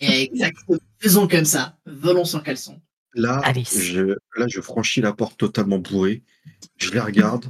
Exactement. 0.00 0.78
Faisons 0.98 1.26
comme 1.26 1.44
ça. 1.44 1.76
Volons 1.86 2.24
sans 2.24 2.40
caleçon. 2.40 2.80
Là, 3.14 3.40
Alice. 3.42 3.80
je, 3.80 4.16
là, 4.36 4.46
je 4.48 4.60
franchis 4.60 5.00
la 5.00 5.12
porte 5.12 5.38
totalement 5.38 5.78
bourrée. 5.78 6.22
Je 6.76 6.90
les 6.90 7.00
regarde. 7.00 7.46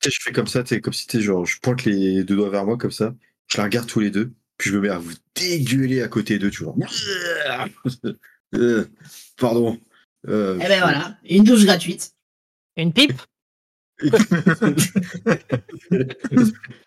Tu 0.00 0.08
sais, 0.08 0.10
je 0.14 0.22
fais 0.22 0.32
comme 0.32 0.46
ça, 0.46 0.62
comme 0.62 0.92
si 0.92 1.06
sais, 1.10 1.20
genre, 1.20 1.44
je 1.46 1.58
pointe 1.60 1.84
les 1.84 2.22
deux 2.22 2.36
doigts 2.36 2.50
vers 2.50 2.64
moi 2.64 2.76
comme 2.76 2.90
ça. 2.90 3.14
Je 3.48 3.56
la 3.56 3.64
regarde 3.64 3.88
tous 3.88 4.00
les 4.00 4.10
deux. 4.10 4.32
Puis 4.56 4.70
je 4.70 4.76
me 4.76 4.82
mets 4.82 4.90
à 4.90 4.98
vous 4.98 5.14
dégueuler 5.34 6.02
à 6.02 6.08
côté 6.08 6.38
d'eux, 6.38 6.50
tu 6.50 6.64
vois. 6.64 6.74
Euh, 8.52 8.84
pardon. 9.36 9.78
Euh, 10.26 10.58
Eh 10.60 10.66
ben 10.66 10.80
voilà, 10.80 11.16
une 11.22 11.44
douche 11.44 11.64
gratuite. 11.64 12.16
Une 12.76 12.92
pipe 12.92 13.22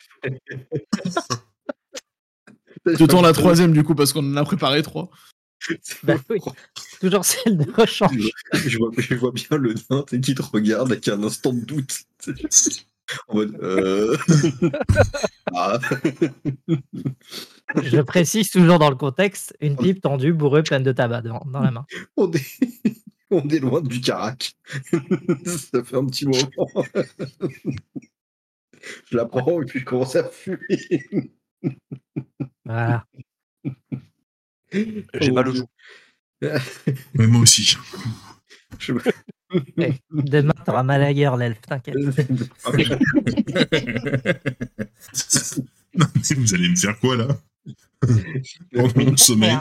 Je 2.86 3.06
tourne 3.06 3.24
la 3.24 3.34
troisième 3.34 3.74
du 3.74 3.84
coup 3.84 3.96
parce 3.96 4.14
qu'on 4.14 4.34
en 4.34 4.36
a 4.36 4.44
préparé 4.44 4.84
trois. 4.84 5.10
Bah 6.04 6.16
oui. 6.30 6.40
Toujours 7.00 7.24
celle 7.24 7.58
de 7.58 7.72
rechange. 7.72 8.30
je, 8.54 8.78
vois, 8.78 8.92
je 8.98 9.16
vois 9.16 9.32
bien 9.32 9.58
le 9.58 9.74
nain 9.90 10.04
qui 10.22 10.36
te 10.36 10.42
regarde 10.42 10.92
avec 10.92 11.08
un 11.08 11.24
instant 11.24 11.54
de 11.54 11.62
doute. 11.62 12.04
En 13.28 13.36
mode. 13.36 13.58
Euh... 13.62 14.16
ah. 15.54 15.78
Je 17.84 18.02
précise 18.02 18.50
toujours 18.50 18.80
dans 18.80 18.90
le 18.90 18.96
contexte, 18.96 19.56
une 19.60 19.76
pipe 19.76 20.02
tendue, 20.02 20.34
bourrée, 20.34 20.64
pleine 20.64 20.84
de 20.84 20.92
tabac 20.92 21.22
dans, 21.22 21.44
dans 21.46 21.60
la 21.60 21.72
main. 21.72 21.86
on, 22.18 22.32
est... 22.32 22.42
on 23.34 23.48
est 23.50 23.60
loin 23.60 23.82
du 23.82 24.00
carac. 24.00 24.54
Ça 25.46 25.84
fait 25.84 25.96
un 25.96 26.06
petit 26.06 26.26
moment. 26.26 26.86
je 29.10 29.18
la 29.18 29.26
prends 29.26 29.62
et 29.62 29.66
puis 29.66 29.80
je 29.80 29.86
commence 29.86 30.16
à 30.16 30.30
fumer. 30.30 31.28
Voilà. 32.66 33.08
J'ai 34.72 35.32
mal 35.32 35.48
au 35.48 35.56
joue. 35.56 35.66
Mais 37.14 37.28
moi 37.28 37.42
aussi. 37.42 37.78
Je... 38.80 38.94
Eh, 39.78 39.94
demain, 40.12 40.54
t'auras 40.66 40.84
mal 40.84 41.04
ailleurs, 41.04 41.38
l'elfe, 41.38 41.62
t'inquiète. 41.62 41.96
Non, 45.96 46.08
mais 46.16 46.36
vous 46.36 46.56
allez 46.56 46.70
me 46.70 46.76
faire 46.76 47.00
quoi 47.00 47.16
là? 47.16 47.28
Pendant 48.74 49.12
mon 49.12 49.16
sommeil. 49.16 49.56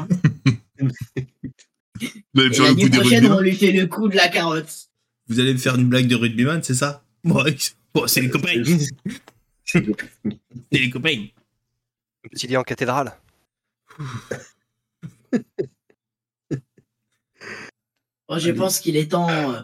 Vous 2.35 2.41
allez 2.41 2.49
me 2.49 2.55
faire 2.55 2.69
le 2.69 2.75
coup 2.75 2.89
des 2.89 3.29
on 3.29 3.41
lui 3.41 3.57
fait 3.57 3.73
le 3.73 3.87
coup 3.87 4.09
de 4.09 4.17
la 4.17 4.29
carotte. 4.29 4.89
Vous 5.29 5.41
allez 5.41 5.53
me 5.53 5.59
faire 5.59 5.77
une 5.77 5.89
blague 5.89 6.09
de 6.09 6.17
rugbyman, 6.17 6.63
c'est 6.63 6.75
ça? 6.75 7.05
Bon, 7.95 8.07
c'est 8.07 8.23
les 8.23 8.31
copains. 8.31 8.63
c'est 9.67 9.85
les 10.73 10.89
copains. 10.89 11.27
Un 12.25 12.29
petit 12.31 12.47
lit 12.47 12.57
en 12.57 12.63
cathédrale. 12.63 13.13
Bon, 18.29 18.39
je 18.39 18.51
pense 18.51 18.81
qu'il 18.81 18.97
est 18.97 19.11
temps 19.11 19.29
euh, 19.29 19.61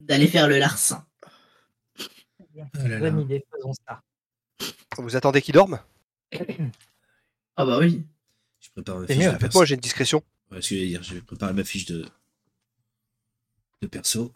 d'aller 0.00 0.26
faire 0.26 0.48
le 0.48 0.58
larcin. 0.58 1.06
Oh 1.98 2.62
là 2.74 2.88
là. 2.88 2.98
Bonne 2.98 3.20
idée, 3.20 3.46
faisons 3.54 3.72
ça. 3.86 4.02
Vous 4.98 5.14
attendez 5.14 5.40
qu'il 5.42 5.54
dorme? 5.54 5.78
Ah 7.56 7.64
bah 7.64 7.78
oui. 7.78 8.02
Je 8.58 8.70
prépare 8.70 9.06
fiche 9.06 9.16
perso. 9.16 9.38
Faites-moi, 9.38 9.64
j'ai 9.64 9.74
une 9.74 9.80
discrétion. 9.80 10.22
Ouais, 10.50 10.60
ce 10.60 10.70
que 10.70 10.74
je 10.76 10.80
vais 10.80 10.86
dire, 10.88 11.02
je 11.02 11.14
vais 11.14 11.20
préparer 11.20 11.52
ma 11.52 11.64
fiche 11.64 11.86
de, 11.86 12.04
de 13.82 13.86
perso. 13.86 14.32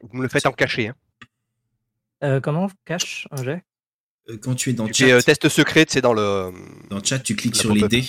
Vous 0.00 0.16
me 0.16 0.22
le 0.22 0.28
faites 0.28 0.46
en 0.46 0.52
cachet. 0.52 0.88
Hein. 0.88 0.96
Euh, 2.22 2.40
comment? 2.40 2.70
Cache 2.84 3.26
un 3.30 3.42
jet? 3.42 3.64
Euh, 4.28 4.38
Quand 4.38 4.54
tu 4.54 4.70
es 4.70 4.72
dans 4.72 4.86
le 4.86 4.92
chat, 4.92 5.06
euh, 5.06 5.20
test 5.20 5.48
secret, 5.48 5.86
c'est 5.88 6.00
dans 6.00 6.14
le. 6.14 6.52
dans 6.88 6.98
le 6.98 7.04
chat, 7.04 7.18
tu 7.18 7.36
cliques 7.36 7.56
sur 7.56 7.74
les 7.74 7.88
dés. 7.88 8.04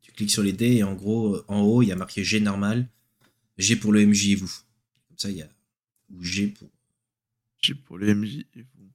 Tu 0.00 0.12
cliques 0.12 0.30
sur 0.30 0.42
les 0.42 0.52
dés 0.52 0.76
et 0.76 0.82
en 0.82 0.94
gros, 0.94 1.42
en 1.48 1.60
haut, 1.60 1.82
il 1.82 1.88
y 1.88 1.92
a 1.92 1.96
marqué 1.96 2.24
G 2.24 2.40
normal, 2.40 2.88
G 3.58 3.76
pour 3.76 3.92
le 3.92 4.04
MJ 4.04 4.30
et 4.30 4.34
vous. 4.36 4.52
Comme 5.08 5.18
ça, 5.18 5.30
il 5.30 5.36
y 5.36 5.42
a 5.42 5.48
ou 6.10 6.22
G 6.22 6.48
pour. 6.48 6.68
J'ai 7.60 7.74
pour 7.74 7.98
les 7.98 8.14
MJ 8.14 8.46
et 8.56 8.62
vous. 8.74 8.90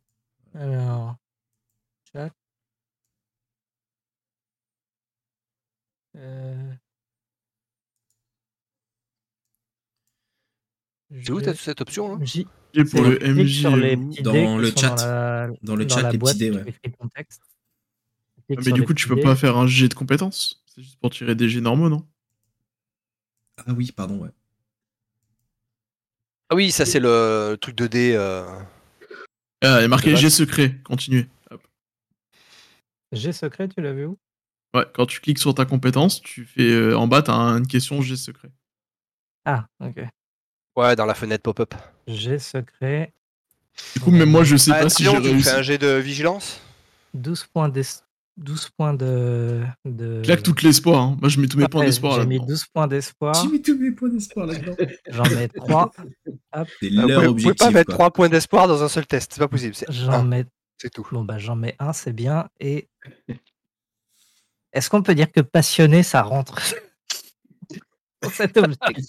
Alors. 0.60 1.16
Chat. 2.12 2.32
Euh... 6.16 6.74
C'est 11.12 11.32
où 11.32 11.42
t'as 11.42 11.54
cette 11.54 11.82
option 11.82 12.18
là? 12.18 12.26
J. 12.26 12.46
J'ai 12.74 12.84
pour 12.86 13.04
le 13.04 13.24
MJ 13.26 13.62
sur 13.62 13.78
et 13.78 13.82
les 13.82 13.96
vous. 13.96 14.10
petits 14.12 14.24
Dans 14.24 14.34
dés 14.34 14.58
le 14.58 14.70
chat. 14.72 14.82
Dans 14.82 14.96
la, 14.96 15.48
Dans 15.64 15.76
le 15.76 15.86
dans 15.86 15.96
chat, 15.96 16.12
les 16.12 16.18
boîte 16.18 16.38
petits 16.38 16.50
dés, 16.50 16.58
ouais. 16.58 16.74
Ah, 18.56 18.62
mais 18.66 18.72
du 18.72 18.84
coup, 18.84 18.94
tu 18.94 19.08
peux 19.08 19.20
pas 19.20 19.36
faire 19.36 19.58
un 19.58 19.68
jet 19.68 19.88
de 19.88 19.94
compétences? 19.94 20.64
C'est 20.68 20.82
juste 20.82 21.00
pour 21.00 21.10
tirer 21.12 21.36
des 21.36 21.50
jets 21.50 21.62
normaux, 21.62 21.90
non? 21.90 22.06
Ah 23.66 23.74
oui, 23.74 23.92
pardon, 23.92 24.20
ouais. 24.20 24.30
Ah 26.50 26.56
oui, 26.56 26.72
ça 26.72 26.86
c'est 26.86 27.00
le, 27.00 27.50
le 27.52 27.58
truc 27.58 27.76
de 27.76 27.88
dé. 27.88 28.14
euh, 28.16 28.46
Ah, 29.64 29.80
il 29.82 29.86
a 29.86 29.88
marqué 29.88 30.16
jet 30.16 30.30
secret. 30.30 30.80
Continuez. 30.84 31.28
G 33.14 33.32
secret, 33.32 33.70
tu 33.70 33.82
l'as 33.82 33.94
vu 33.94 34.06
où? 34.06 34.18
Ouais, 34.74 34.86
quand 34.94 35.06
tu 35.06 35.22
cliques 35.22 35.40
sur 35.40 35.56
ta 35.56 35.66
compétence, 35.66 36.22
tu 36.22 36.46
fais 36.46 36.70
euh, 36.72 36.98
en 36.98 37.08
bas, 37.08 37.22
t'as 37.22 37.34
un- 37.34 37.58
une 37.60 37.68
question 37.68 38.02
jet 38.02 38.18
secret. 38.18 38.50
Ah, 39.46 39.66
ok. 39.80 40.00
Ouais, 40.78 40.96
dans 40.96 41.06
la 41.06 41.14
fenêtre 41.16 41.44
pop-up. 41.44 41.74
G 42.08 42.38
secret, 42.40 43.12
Du 43.96 44.00
coup, 44.02 44.12
même 44.12 44.30
moi, 44.30 44.44
je 44.44 44.56
sais 44.56 44.72
Ah, 44.74 44.84
pas 44.84 44.90
si 44.90 45.04
j'ai 45.04 45.10
tu 45.12 45.18
réussi. 45.18 45.44
fais 45.50 45.56
un 45.56 45.62
jet 45.62 45.78
de 45.78 45.88
vigilance 45.96 46.62
12 47.14 47.46
points 47.52 47.68
d'es- 47.70 47.82
12 48.38 48.70
points 48.78 48.94
de. 48.94 49.64
de... 49.86 50.22
Claque 50.24 50.44
tout 50.44 50.54
l'espoir. 50.62 51.02
Hein. 51.02 51.18
Moi, 51.20 51.30
je 51.30 51.40
mets 51.42 51.48
tous 51.48 51.58
mes 51.58 51.68
points 51.68 51.84
d'espoir 51.84 52.20
J'ai 52.22 52.28
mis 52.28 52.40
12 52.40 52.66
points 52.68 52.86
d'espoir. 52.88 53.34
J'ai 53.34 53.48
mis 53.50 53.62
tous 53.62 53.76
mes 53.78 53.90
points 53.92 54.10
d'espoir 54.10 54.46
là-dedans. 54.46 54.76
J'en 55.10 55.24
mets 55.24 55.48
3. 55.48 55.92
C'est 55.96 56.04
Vous 56.04 56.08
leur 56.54 56.70
pouvez- 56.72 56.88
vous 56.92 57.08
pouvez 57.16 57.28
objectif. 57.28 57.58
pas 57.58 57.72
mettre 57.72 57.88
quoi. 57.88 57.96
3 57.96 58.12
points 58.12 58.30
d'espoir 58.30 58.68
dans 58.68 58.84
un 58.84 58.88
seul 58.90 59.08
test, 59.08 59.32
c'est 59.34 59.40
pas 59.40 59.48
possible. 59.48 59.74
C'est 59.74 59.92
J'en 59.92 60.24
mets. 60.24 60.46
c'est 60.78 60.92
tout. 60.92 61.08
Bon, 61.12 61.24
bah, 61.24 61.40
j'en 61.40 61.56
mets 61.56 61.76
un, 61.80 61.92
c'est 61.94 62.14
bien. 62.14 62.48
Et. 62.60 62.88
Est-ce 64.74 64.90
qu'on 64.92 65.02
peut 65.02 65.16
dire 65.16 65.32
que 65.32 65.42
passionné, 65.42 66.04
ça 66.04 66.22
rentre? 66.22 66.60
Cet 68.32 68.58
objectif 68.58 69.06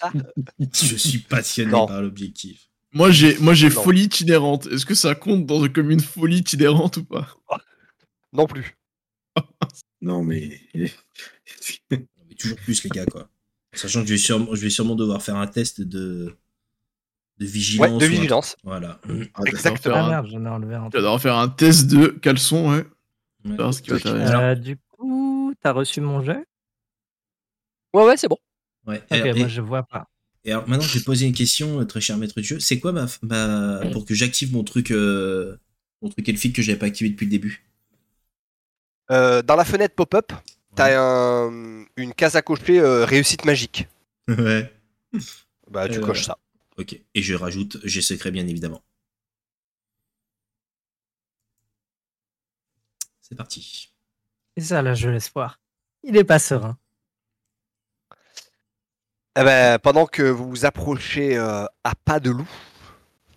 Je 0.59 0.95
suis 0.95 1.19
passionné 1.19 1.71
Non. 1.71 1.85
par 1.87 2.01
l'objectif. 2.01 2.67
Moi, 2.91 3.11
j'ai, 3.11 3.37
moi, 3.37 3.53
j'ai 3.53 3.69
folie 3.69 4.03
itinérante. 4.03 4.65
Est-ce 4.67 4.85
que 4.85 4.95
ça 4.95 5.13
compte 5.15 5.45
dans, 5.45 5.67
comme 5.69 5.91
une 5.91 5.99
folie 5.99 6.37
itinérante 6.39 6.97
ou 6.97 7.03
pas? 7.05 7.27
Non 8.33 8.45
plus. 8.45 8.75
Non, 10.01 10.23
mais. 10.23 10.61
Mais 11.91 12.05
toujours 12.39 12.57
plus, 12.59 12.83
les 12.83 12.89
gars, 12.89 13.05
quoi. 13.05 13.27
Sachant 13.73 14.01
que 14.01 14.07
je 14.07 14.13
vais 14.13 14.17
sûrement, 14.17 14.55
je 14.55 14.61
vais 14.61 14.69
sûrement 14.69 14.95
devoir 14.95 15.21
faire 15.21 15.35
un 15.35 15.45
test 15.47 15.81
de, 15.81 16.35
de 17.37 17.45
vigilance. 17.45 17.91
Ouais, 17.91 17.97
de 17.99 18.05
un- 18.05 18.07
vigilance. 18.07 18.55
Voilà. 18.63 18.99
Ah. 19.33 19.41
Exactement. 19.45 19.95
Ah 19.97 20.09
merde, 20.09 20.27
j'en 20.31 20.45
ai 20.45 20.47
enlevé 20.49 20.75
un. 20.75 20.89
Tu 20.89 20.97
vas 20.97 21.01
devoir 21.01 21.21
faire 21.21 21.35
un 21.37 21.49
test 21.49 21.87
de 21.87 22.07
caleçon, 22.07 22.71
ouais. 22.71 22.85
Ouais. 23.45 23.55
Voir 23.57 23.73
ce 23.73 23.81
qui 23.81 23.89
va 23.89 23.97
Ok. 23.97 24.03
t'arriver. 24.03 24.33
Euh, 24.35 24.55
du 24.55 24.77
coup, 24.77 25.53
t'as 25.61 25.73
reçu 25.73 25.99
mon 26.01 26.23
jet 26.23 26.45
Ouais, 27.93 28.03
ouais, 28.05 28.15
c'est 28.17 28.27
bon. 28.29 28.37
Ouais. 28.89 29.01
Ok, 29.11 29.17
Et, 29.17 29.33
moi 29.33 29.47
et- 29.47 29.49
je 29.49 29.61
vois 29.61 29.83
pas. 29.83 30.07
et 30.45 30.51
alors 30.51 30.67
maintenant, 30.67 30.85
je 30.85 30.97
vais 30.97 31.03
poser 31.03 31.25
une 31.27 31.33
question, 31.33 31.79
euh, 31.79 31.85
très 31.85 32.01
cher 32.01 32.17
maître 32.17 32.35
de 32.37 32.41
jeu. 32.43 32.59
C'est 32.59 32.79
quoi 32.79 32.91
ma, 32.91 33.05
ma 33.21 33.81
pour 33.91 34.05
que 34.05 34.13
j'active 34.15 34.51
mon 34.53 34.63
truc, 34.63 34.91
euh, 34.91 35.57
mon 36.01 36.09
truc 36.09 36.27
elfique 36.27 36.55
que 36.55 36.61
j'avais 36.61 36.79
pas 36.79 36.87
activé 36.87 37.09
depuis 37.09 37.25
le 37.25 37.31
début? 37.31 37.65
Euh, 39.11 39.41
dans 39.41 39.55
la 39.55 39.65
fenêtre 39.65 39.95
pop-up, 39.95 40.31
t'as 40.75 40.99
un- 40.99 41.85
une 41.97 42.13
case 42.13 42.35
à 42.35 42.41
cocher 42.41 42.79
euh, 42.79 43.05
réussite 43.05 43.45
magique. 43.45 43.87
Ouais. 44.29 44.73
Bah, 45.71 45.87
tu 45.89 45.97
Euh, 45.99 46.05
coches 46.05 46.25
ça. 46.25 46.37
Ok. 46.77 46.99
Et 47.15 47.21
je 47.21 47.33
rajoute 47.33 47.77
G 47.83 48.01
secret, 48.01 48.31
bien 48.31 48.47
évidemment. 48.47 48.81
C'est 53.21 53.35
parti. 53.35 53.91
C'est 54.57 54.63
ça, 54.65 54.81
là, 54.81 54.93
je 54.93 55.09
l'espoir. 55.09 55.59
Il 56.03 56.17
est 56.17 56.23
pas 56.23 56.39
serein. 56.39 56.77
Eh 59.37 59.43
ben, 59.43 59.79
pendant 59.79 60.05
que 60.05 60.23
vous 60.23 60.49
vous 60.49 60.65
approchez 60.65 61.37
euh, 61.37 61.65
à 61.83 61.95
pas 61.95 62.19
de 62.19 62.31
loup, 62.31 62.49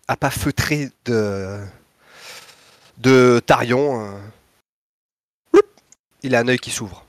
à 0.09 0.17
pas 0.17 0.31
feutré 0.31 0.91
de, 1.05 1.61
de 2.99 3.41
Tarion, 3.45 4.07
euh, 4.17 5.61
il 6.23 6.35
a 6.35 6.41
un 6.41 6.49
œil 6.49 6.59
qui 6.59 6.71
s'ouvre. 6.71 7.07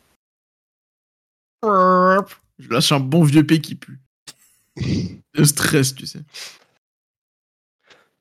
Je 1.63 2.69
lâche 2.69 2.91
un 2.91 3.00
bon 3.00 3.24
vieux 3.24 3.46
P 3.46 3.62
qui 3.62 3.76
pue. 3.76 4.00
Le 5.34 5.46
stress, 5.46 5.96
tu 5.96 6.06
sais. 6.06 6.22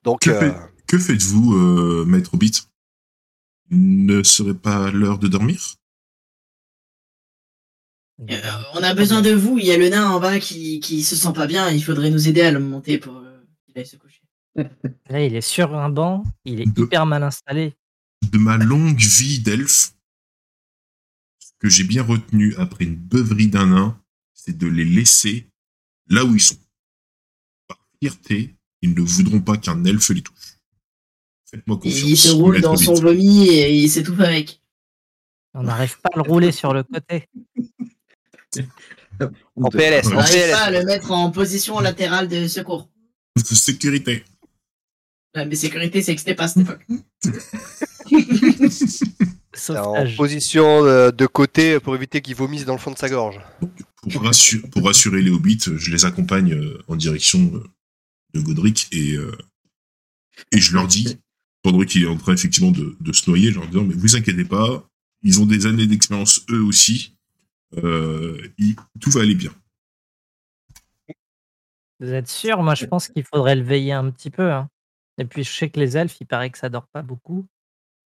Donc, 0.05 0.21
Que, 0.23 0.31
euh, 0.31 0.41
fait- 0.41 0.73
que 0.87 0.99
faites-vous, 0.99 1.55
euh, 1.55 2.05
maître 2.07 2.35
Hobbit? 2.35 2.63
Ne 3.71 4.23
serait 4.23 4.55
pas 4.55 4.91
l'heure 4.91 5.19
de 5.19 5.29
dormir? 5.29 5.75
Euh, 8.31 8.41
on 8.75 8.83
a 8.83 8.95
besoin 8.95 9.21
de 9.23 9.31
vous. 9.33 9.59
Il 9.59 9.65
y 9.67 9.73
a 9.73 9.77
le 9.77 9.89
nain 9.89 10.09
en 10.11 10.21
bas 10.21 10.39
qui, 10.39 10.81
qui 10.81 11.03
se 11.03 11.17
sent 11.17 11.33
pas 11.35 11.47
bien. 11.47 11.71
Il 11.71 11.83
faudrait 11.83 12.11
nous 12.11 12.29
aider 12.29 12.43
à 12.43 12.51
le 12.53 12.61
monter 12.61 12.99
pour 12.99 13.17
euh, 13.17 13.45
qu'il 13.67 13.77
aille 13.79 13.87
se 13.87 13.97
coucher. 13.97 14.23
Là, 15.11 15.25
il 15.25 15.35
est 15.35 15.41
sur 15.41 15.75
un 15.75 15.89
banc, 15.89 16.23
il 16.45 16.61
est 16.61 16.67
De- 16.67 16.83
hyper 16.85 17.07
mal 17.07 17.23
installé. 17.23 17.75
De 18.31 18.39
ma 18.39 18.57
longue 18.57 18.99
vie 19.01 19.41
d'elfe, 19.41 19.93
ce 21.41 21.51
que 21.59 21.69
j'ai 21.69 21.85
bien 21.85 22.03
retenu 22.03 22.55
après 22.57 22.85
une 22.85 22.97
beuverie 22.97 23.49
d'un 23.49 23.67
nain, 23.67 24.01
c'est 24.35 24.57
de 24.57 24.67
les 24.69 24.85
laisser 24.85 25.49
là 26.09 26.25
où 26.25 26.35
ils 26.35 26.41
sont. 26.41 26.57
Par 27.67 27.79
fierté, 28.01 28.55
ils 28.83 28.95
ne 28.95 29.01
voudront 29.01 29.41
pas 29.41 29.57
qu'un 29.57 29.85
elfe 29.85 30.11
les 30.11 30.23
touche. 30.23 30.59
Faites-moi 31.51 31.77
Et 31.83 31.89
confiance. 31.91 32.09
il 32.11 32.17
se 32.17 32.31
roule 32.31 32.61
dans 32.61 32.77
son 32.77 32.95
vomi 32.95 33.49
et 33.49 33.73
il 33.75 33.89
s'étouffe 33.91 34.21
avec. 34.21 34.61
On 35.55 35.65
n'arrive 35.65 35.99
pas 36.01 36.11
à 36.15 36.17
le 36.17 36.23
rouler 36.23 36.53
sur 36.53 36.73
le 36.73 36.83
côté. 36.85 37.29
en 39.57 39.71
PLS, 39.71 40.07
On 40.07 40.15
n'arrive 40.15 40.51
pas 40.51 40.65
à 40.65 40.71
le 40.71 40.85
mettre 40.85 41.11
en 41.11 41.31
position 41.31 41.79
latérale 41.81 42.29
de 42.29 42.49
secours. 42.49 42.89
Sécurité. 43.43 44.25
Ouais, 45.35 45.47
mais 45.47 45.55
sécurité, 45.55 46.03
c'est 46.03 46.15
que 46.15 46.21
c'était 46.21 46.35
pas 46.35 46.45
à 46.45 46.49
cette 46.49 46.63
époque. 46.63 46.87
En 49.69 50.07
position 50.17 50.85
euh, 50.85 51.11
de 51.11 51.27
côté 51.27 51.79
pour 51.79 51.95
éviter 51.95 52.21
qu'il 52.21 52.35
vomisse 52.35 52.65
dans 52.65 52.73
le 52.73 52.79
fond 52.79 52.91
de 52.91 52.99
sa 52.99 53.09
gorge. 53.09 53.39
Pour, 54.11 54.23
rassurer, 54.23 54.67
pour 54.69 54.85
rassurer 54.85 55.23
les 55.23 55.31
hobbits, 55.31 55.61
je 55.77 55.91
les 55.91 56.05
accompagne 56.05 56.55
euh, 56.55 56.83
en 56.89 56.97
direction 56.97 57.39
euh, 57.55 57.63
de 58.35 58.41
Godric 58.41 58.89
et, 58.93 59.13
euh, 59.13 59.37
et 60.51 60.59
je 60.59 60.73
leur 60.73 60.89
dis, 60.89 61.19
pendant 61.63 61.85
qu'il 61.85 62.03
est 62.03 62.09
en 62.09 62.17
train 62.17 62.35
effectivement 62.35 62.71
de, 62.71 62.97
de 63.01 63.13
se 63.13 63.29
noyer, 63.29 63.53
je 63.53 63.61
leur 63.61 63.69
dis 63.69 63.79
mais 63.79 63.95
vous 63.95 64.17
inquiétez 64.17 64.45
pas, 64.45 64.89
ils 65.23 65.41
ont 65.41 65.47
des 65.47 65.67
années 65.67 65.87
d'expérience 65.87 66.45
eux 66.51 66.63
aussi, 66.63 67.15
euh, 67.79 68.41
tout 69.01 69.11
va 69.11 69.21
aller 69.23 69.35
bien. 69.35 69.53
Vous 72.01 72.13
êtes 72.13 72.29
sûr? 72.29 72.63
Moi, 72.63 72.75
je 72.75 72.87
pense 72.87 73.09
qu'il 73.09 73.25
faudrait 73.25 73.55
le 73.57 73.63
veiller 73.63 73.93
un 73.93 74.11
petit 74.11 74.31
peu. 74.31 74.51
hein. 74.51 74.69
Et 75.19 75.25
puis, 75.25 75.45
je 75.45 75.53
sais 75.53 75.71
que 75.71 75.79
les 75.79 75.97
elfes, 75.97 76.17
il 76.21 76.27
paraît 76.27 76.51
que 76.51 76.59
ça 76.59 76.69
dort 76.69 76.89
pas 76.89 77.03
beaucoup. 77.03 77.47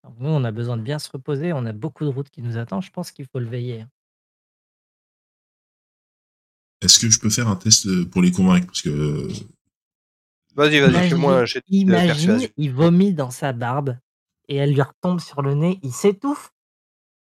Alors, 0.02 0.16
nous, 0.20 0.28
on 0.28 0.44
a 0.44 0.50
besoin 0.50 0.76
de 0.76 0.82
bien 0.82 0.98
se 0.98 1.10
reposer. 1.10 1.52
On 1.52 1.64
a 1.66 1.72
beaucoup 1.72 2.04
de 2.04 2.10
routes 2.10 2.30
qui 2.30 2.42
nous 2.42 2.58
attendent. 2.58 2.82
Je 2.82 2.90
pense 2.90 3.10
qu'il 3.10 3.26
faut 3.26 3.38
le 3.38 3.46
veiller. 3.48 3.82
hein. 3.82 3.88
Est-ce 6.82 7.00
que 7.00 7.08
je 7.08 7.18
peux 7.18 7.30
faire 7.30 7.48
un 7.48 7.56
test 7.56 7.86
euh, 7.86 8.04
pour 8.04 8.20
les 8.20 8.30
convaincre? 8.30 8.66
Parce 8.66 8.82
que 8.82 8.90
euh, 8.90 9.28
Vas-y, 10.54 10.80
vas-y, 10.80 10.90
Imagine- 10.90 11.08
fais-moi 11.10 11.34
un 11.38 11.44
jet 11.44 11.60
de 11.60 11.74
Imagine, 11.74 12.48
il 12.56 12.72
vomit 12.72 13.12
dans 13.14 13.30
sa 13.30 13.52
barbe 13.52 13.98
et 14.48 14.56
elle 14.56 14.72
lui 14.72 14.82
retombe 14.82 15.20
sur 15.20 15.42
le 15.42 15.54
nez. 15.54 15.80
Il 15.82 15.92
s'étouffe? 15.92 16.52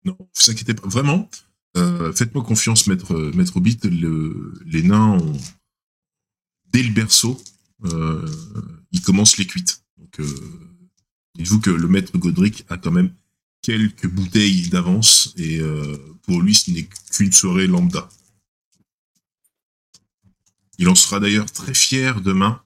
non, 0.05 0.15
vous 0.19 0.51
inquiétez 0.51 0.73
pas, 0.73 0.87
vraiment, 0.87 1.29
euh, 1.77 2.11
faites-moi 2.13 2.43
confiance, 2.43 2.87
maître, 2.87 3.15
maître 3.35 3.57
Hobbit, 3.57 3.79
le- 3.83 4.53
les 4.65 4.83
nains 4.83 5.11
ont, 5.19 5.37
dès 6.71 6.83
le 6.83 6.91
berceau, 6.93 7.41
euh, 7.85 8.27
ils 8.91 9.01
commencent 9.01 9.37
les 9.37 9.45
cuites. 9.47 9.83
Donc, 9.97 10.19
euh, 10.19 10.35
dites-vous 11.35 11.59
que 11.61 11.69
le 11.69 11.87
maître 11.87 12.17
Godric 12.17 12.65
a 12.69 12.77
quand 12.77 12.91
même 12.91 13.13
quelques 13.61 14.07
bouteilles 14.07 14.69
d'avance 14.69 15.33
et 15.37 15.59
euh, 15.59 15.97
pour 16.23 16.41
lui, 16.41 16.55
ce 16.55 16.71
n'est 16.71 16.87
qu'une 17.11 17.31
soirée 17.31 17.67
lambda. 17.67 18.09
Il 20.77 20.87
en 20.87 20.95
sera 20.95 21.19
d'ailleurs 21.19 21.51
très 21.51 21.73
fier 21.73 22.21
demain 22.21 22.63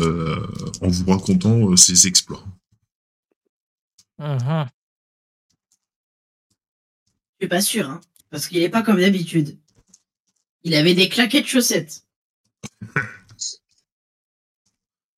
euh, 0.00 0.44
en 0.82 0.88
vous 0.88 1.08
racontant 1.10 1.70
euh, 1.70 1.76
ses 1.76 2.06
exploits. 2.08 2.44
Mhm. 4.18 4.66
Je 7.40 7.44
suis 7.46 7.48
pas 7.48 7.60
sûr. 7.60 7.88
Hein. 7.90 8.00
Parce 8.34 8.48
qu'il 8.48 8.58
est 8.64 8.68
pas 8.68 8.82
comme 8.82 9.00
d'habitude. 9.00 9.56
Il 10.64 10.74
avait 10.74 10.94
des 10.94 11.08
claquettes 11.08 11.46
chaussettes. 11.46 12.04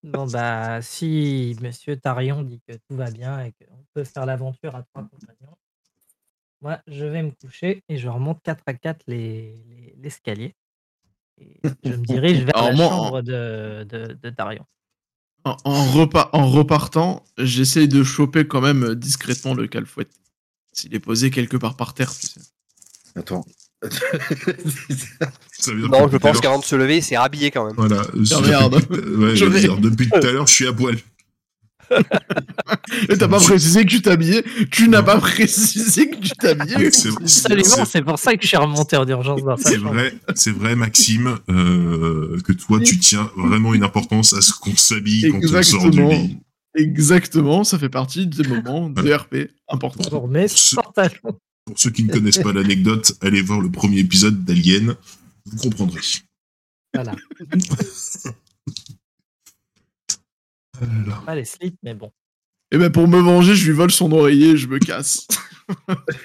Bon, 0.03 0.27
bah, 0.27 0.83
si 0.83 1.57
Monsieur 1.63 1.97
Tarion 1.97 2.43
dit 2.43 2.61
que 2.69 2.75
tout 2.75 2.95
va 2.95 3.11
bien 3.11 3.41
et 3.41 3.53
qu'on 3.53 3.85
peut 3.95 4.05
faire 4.05 4.25
l'aventure 4.27 4.77
à 4.77 4.83
trois 4.83 5.03
compagnons, 5.03 5.57
moi, 6.61 6.81
je 6.87 7.07
vais 7.07 7.23
me 7.23 7.31
coucher 7.33 7.83
et 7.89 7.97
je 7.99 8.07
remonte 8.07 8.41
4 8.43 8.63
à 8.67 8.75
4 8.75 9.03
les- 9.09 9.57
les- 9.67 9.95
l'escalier. 9.99 10.55
Et 11.39 11.59
je 11.85 11.91
me 11.91 12.05
dirige 12.05 12.45
vers 12.45 12.57
Alors 12.57 12.69
la 12.71 12.77
moi, 12.77 12.89
chambre 12.89 13.23
de, 13.23 13.85
de, 13.89 14.13
de 14.13 14.31
Tarion. 14.31 14.65
En, 15.45 15.57
en 15.65 15.85
repa- 15.87 16.29
en 16.33 16.49
repartant, 16.51 17.25
j'essaye 17.39 17.89
de 17.89 18.05
choper 18.05 18.47
quand 18.47 18.61
même 18.61 18.95
discrètement 18.95 19.55
le 19.55 19.67
calfouette. 19.67 20.13
S'il 20.73 20.95
est 20.95 21.01
posé 21.01 21.31
quelque 21.31 21.57
part 21.57 21.77
par 21.77 21.95
terre, 21.95 22.15
tu 22.15 22.27
sais. 22.29 22.41
Attends. 23.17 23.45
Ça 25.59 25.73
veut 25.73 25.81
dire 25.81 25.91
Non, 25.91 26.09
je 26.11 26.17
pense 26.17 26.41
qu'avant 26.41 26.59
de 26.59 26.65
se 26.65 26.77
lever, 26.77 26.99
il 26.99 27.03
s'est 27.03 27.17
rhabillé 27.17 27.51
quand 27.51 27.67
même. 27.67 27.75
Voilà. 27.77 28.03
Ah, 28.33 28.41
merde. 28.41 28.75
Ouais, 28.75 28.81
Je 29.37 29.45
veux 29.45 29.51
vais- 29.51 29.61
dire, 29.61 29.77
depuis 29.79 30.09
tout 30.09 30.17
à 30.27 30.33
l'heure, 30.33 30.47
je 30.47 30.53
suis 30.53 30.67
à 30.67 30.73
poil. 30.73 30.97
Et 33.09 33.17
t'as 33.17 33.29
pas 33.29 33.39
précisé 33.39 33.85
que 33.85 33.91
tu 33.91 34.03
t'habillais 34.03 34.43
Tu 34.73 34.89
n'as 34.89 35.05
pas 35.05 35.19
précisé 35.19 36.11
que 36.11 36.17
tu 36.17 36.31
t'habillais 36.31 36.91
C'est- 36.91 37.11
Absolument, 37.17 37.85
c'est 37.85 38.03
pour 38.03 38.19
ça 38.19 38.35
que 38.35 38.43
je 38.43 38.49
suis 38.49 38.57
remonté 38.57 38.97
en 38.97 39.07
urgence 39.07 39.41
C'est 39.63 39.77
vrai, 39.77 40.13
c'est 40.35 40.51
vrai, 40.51 40.75
Maxime, 40.75 41.39
euh, 41.49 42.39
que 42.45 42.53
toi, 42.53 42.81
tu 42.81 42.99
tiens 42.99 43.31
vraiment 43.37 43.73
une 43.73 43.85
importance 43.85 44.33
à 44.33 44.41
ce 44.41 44.53
qu'on 44.53 44.75
s'habille 44.75 45.31
quand 45.31 45.39
on 45.39 45.63
sort 45.63 45.91
du 45.91 46.01
Exactement. 46.01 46.09
lit. 46.11 46.39
Exactement, 46.79 47.65
ça 47.65 47.79
fait 47.79 47.89
partie 47.89 48.27
des 48.27 48.47
moments 48.49 48.91
de 48.91 49.13
RP 49.15 49.49
importants. 49.69 50.11
Pour 50.11 50.29
mes 50.29 50.49
Ce- 50.49 50.75
pantalons. 50.75 51.39
Pour 51.67 51.79
ceux 51.79 51.91
qui 51.91 52.05
ne 52.05 52.13
connaissent 52.13 52.39
pas 52.39 52.53
l'anecdote, 52.53 53.13
allez 53.21 53.43
voir 53.43 53.61
le 53.61 53.71
premier 53.71 53.99
épisode 53.99 54.45
d'Alien, 54.45 54.95
vous 55.47 55.57
comprendrez. 55.59 56.01
Voilà. 56.95 57.15
Voilà. 60.81 61.17
Pas 61.27 61.35
les 61.35 61.45
slips, 61.45 61.77
mais 61.83 61.95
bon. 61.95 62.13
Et 62.71 62.79
ben 62.79 62.91
pour 62.91 63.09
me 63.09 63.19
venger, 63.19 63.55
je 63.55 63.67
lui 63.67 63.73
vole 63.77 63.91
son 63.91 64.11
oreiller 64.13 64.51
et 64.51 64.57
je 64.57 64.67
me 64.69 64.79
casse. 64.79 65.27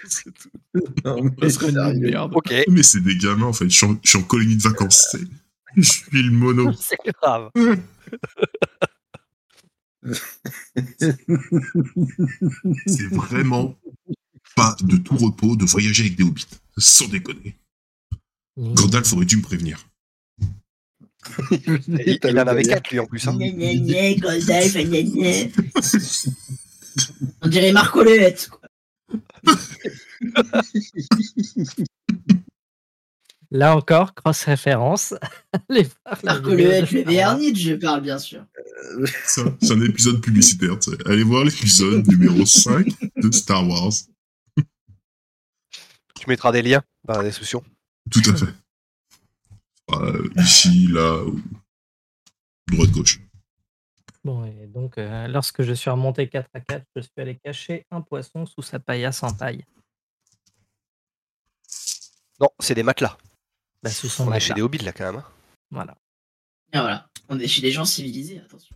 C'est 0.07 0.31
tout. 0.33 0.49
Non, 1.05 1.23
mais 1.23 1.31
merde. 1.99 2.33
C'est 2.83 3.01
des 3.01 3.17
gamins, 3.17 3.47
en 3.47 3.53
fait. 3.53 3.69
Je 3.69 3.75
suis 3.77 3.85
en, 3.85 3.99
je 4.03 4.09
suis 4.09 4.17
en 4.19 4.23
colonie 4.23 4.57
de 4.57 4.61
vacances. 4.61 5.07
c'est- 5.11 5.27
Je 5.77 5.81
suis 5.81 6.21
le 6.23 6.31
mono. 6.31 6.71
c'est 6.79 6.97
grave. 7.21 7.49
C'est 12.87 13.09
vraiment 13.11 13.77
pas 14.55 14.75
de 14.81 14.97
tout 14.97 15.17
repos 15.17 15.55
de 15.55 15.65
voyager 15.65 16.03
avec 16.03 16.15
des 16.17 16.23
hobbits. 16.23 16.45
Sans 16.77 17.07
déconner. 17.07 17.55
Gandalf 18.57 19.11
aurait 19.13 19.25
dû 19.25 19.37
me 19.37 19.41
prévenir. 19.41 19.87
Il, 21.51 22.19
il 22.23 22.39
en 22.39 22.47
avait 22.47 22.63
4 22.63 22.91
lui 22.91 22.99
en 22.99 23.05
plus. 23.05 23.27
hein. 23.27 23.37
Gandalf. 24.19 24.75
On 27.41 27.47
dirait 27.47 27.71
Marco 27.71 28.03
Lehette. 28.03 28.49
quoi. 28.49 28.59
Là 33.53 33.75
encore, 33.75 34.13
voir 34.13 34.33
la 36.23 36.33
Marco 36.35 36.51
vidéo 36.51 36.69
Lehette, 36.69 36.89
de 36.91 36.95
le 36.95 37.01
Sarah. 37.03 37.11
Béarnide, 37.11 37.57
je 37.57 37.73
parle 37.73 38.01
bien 38.01 38.17
sûr. 38.17 38.45
C'est 39.27 39.41
un, 39.41 39.57
c'est 39.61 39.73
un 39.73 39.81
épisode 39.81 40.21
publicitaire. 40.21 40.79
tu 40.79 40.91
sais. 40.91 40.97
Allez 41.05 41.23
voir 41.23 41.43
l'épisode 41.43 42.07
numéro 42.07 42.45
5 42.45 42.87
de 43.17 43.31
Star 43.31 43.67
Wars. 43.67 43.91
Tu 46.21 46.29
mettras 46.29 46.51
des 46.51 46.61
liens 46.61 46.83
dans 47.03 47.17
la 47.17 47.23
description. 47.23 47.63
Tout 48.11 48.21
à 48.29 48.35
fait. 48.35 48.53
Euh, 49.93 50.29
ici, 50.37 50.85
là, 50.87 51.23
ou 51.23 51.41
droite, 52.67 52.91
gauche. 52.91 53.19
Bon, 54.23 54.45
et 54.45 54.67
donc, 54.67 54.99
euh, 54.99 55.27
lorsque 55.27 55.63
je 55.63 55.73
suis 55.73 55.89
remonté 55.89 56.29
4 56.29 56.47
à 56.53 56.59
4, 56.59 56.85
je 56.95 57.01
suis 57.01 57.11
allé 57.17 57.39
cacher 57.43 57.87
un 57.89 58.01
poisson 58.01 58.45
sous 58.45 58.61
sa 58.61 58.79
paillasse 58.79 59.23
en 59.23 59.33
paille. 59.33 59.65
Non, 62.39 62.49
c'est 62.59 62.75
des 62.75 62.83
matelas. 62.83 63.17
Bah, 63.81 63.89
sous 63.89 64.07
son 64.07 64.27
On 64.27 64.33
est 64.33 64.39
chez 64.39 64.53
des 64.53 64.61
hobbits 64.61 64.77
là 64.77 64.93
quand 64.93 65.05
même. 65.11 65.15
hein. 65.23 65.25
Voilà. 65.71 65.97
Et 66.71 66.77
voilà, 66.77 67.09
on 67.29 67.39
est 67.39 67.47
chez 67.47 67.63
des 67.63 67.71
gens 67.71 67.83
civilisés, 67.83 68.39
attention. 68.41 68.75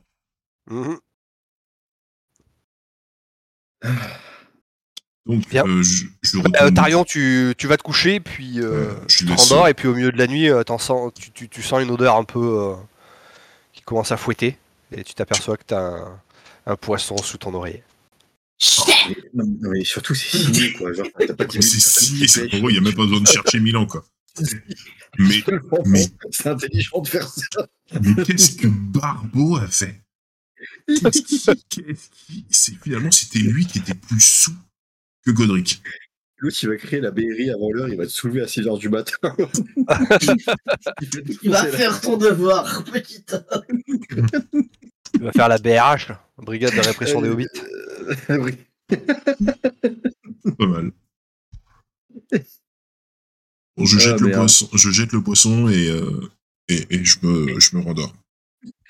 Mhm. 0.65 0.99
Donc, 5.25 5.47
Bien. 5.49 5.65
euh, 5.65 5.81
je, 5.81 6.05
je 6.21 6.37
Euh, 6.37 6.41
retourne. 6.43 6.73
Tarion, 6.73 7.03
tu, 7.03 7.53
tu 7.57 7.67
vas 7.67 7.77
te 7.77 7.83
coucher, 7.83 8.19
puis 8.19 8.59
euh, 8.59 8.65
Euh, 8.91 8.93
je 9.07 9.17
tu 9.17 9.25
te 9.25 9.31
te 9.31 9.35
laisse. 9.35 9.49
rendors, 9.49 9.67
et 9.67 9.73
puis 9.73 9.87
au 9.87 9.95
milieu 9.95 10.11
de 10.11 10.17
la 10.17 10.27
nuit, 10.27 10.49
euh, 10.49 10.63
t'en 10.63 10.77
sens, 10.77 11.11
tu, 11.19 11.31
tu- 11.31 11.49
tu 11.49 11.61
sens 11.63 11.81
une 11.81 11.89
odeur 11.89 12.15
un 12.15 12.23
peu 12.23 12.39
euh, 12.39 12.75
qui 13.73 13.81
commence 13.81 14.11
à 14.11 14.17
fouetter, 14.17 14.57
et 14.95 15.03
tu 15.03 15.13
t'aperçois 15.15 15.57
que 15.57 15.63
t'as 15.65 15.81
un, 15.81 16.19
un 16.67 16.75
poisson 16.75 17.17
sous 17.17 17.37
ton 17.39 17.53
oreiller. 17.55 17.83
Mais- 19.33 19.43
non, 19.45 19.69
mais 19.71 19.83
surtout, 19.83 20.13
c'est 20.15 20.37
signé, 20.37 20.73
quoi. 20.73 20.93
Genre, 20.93 21.07
t'as 21.17 21.33
pas 21.33 21.45
dit 21.45 21.57
C'est 21.61 21.79
signé, 21.81 22.27
c'est 22.27 22.47
pour 22.47 22.59
eux, 22.67 22.71
il 22.71 22.73
n'y 22.73 22.77
a 22.77 22.81
même 22.81 22.93
pas 22.95 23.03
besoin 23.03 23.21
de 23.21 23.27
chercher 23.27 23.59
mille 23.59 23.77
ans, 23.77 23.85
quoi. 23.87 24.05
Mais, 25.17 25.41
mais- 25.85 26.07
C'est 26.29 26.47
intelligent 26.49 26.99
de 27.01 27.07
faire 27.07 27.27
ça. 27.29 27.67
mais 28.01 28.21
qu'est-ce 28.25 28.57
que 28.57 28.67
Barbeau 28.67 29.55
a 29.55 29.65
fait? 29.67 30.01
Qu'est-ce 30.87 31.21
qui- 31.21 31.39
qu'est-ce 31.69 32.09
qui- 32.09 32.45
c'est- 32.49 32.73
Finalement, 32.83 33.11
c'était 33.11 33.39
lui 33.39 33.65
qui 33.65 33.77
était 33.79 33.93
plus 33.93 34.19
sous 34.19 34.53
que 35.25 35.31
Godric. 35.31 35.81
L'autre, 36.37 36.57
il 36.63 36.69
va 36.69 36.75
créer 36.75 36.99
la 36.99 37.11
BRI 37.11 37.49
avant 37.49 37.71
l'heure, 37.71 37.87
il 37.87 37.95
va 37.97 38.05
te 38.05 38.11
soulever 38.11 38.41
à 38.41 38.45
6h 38.45 38.77
du 38.77 38.89
matin. 38.89 39.15
Tu 41.41 41.49
vas 41.49 41.65
faire 41.65 41.99
ton 42.01 42.17
devoir, 42.17 42.83
petit 42.83 43.23
homme. 43.31 43.81
Tu 45.13 45.19
vas 45.21 45.31
faire 45.31 45.47
la 45.47 45.57
BRH, 45.57 46.11
Brigade 46.37 46.75
de 46.75 46.81
répression 46.81 47.21
des 47.21 47.29
hobbits. 47.29 47.47
Euh. 48.29 48.51
Pas 50.57 50.67
mal. 50.67 50.91
Bon, 53.77 53.85
je, 53.85 53.95
Ah, 53.97 53.99
jette 53.99 54.19
le 54.19 54.31
poisson, 54.31 54.69
je 54.73 54.89
jette 54.89 55.13
le 55.13 55.23
poisson 55.23 55.69
et, 55.69 55.89
euh, 55.89 56.29
et, 56.67 56.85
et 56.89 57.05
je, 57.05 57.19
me, 57.23 57.57
je 57.59 57.77
me 57.77 57.81
rendors. 57.81 58.13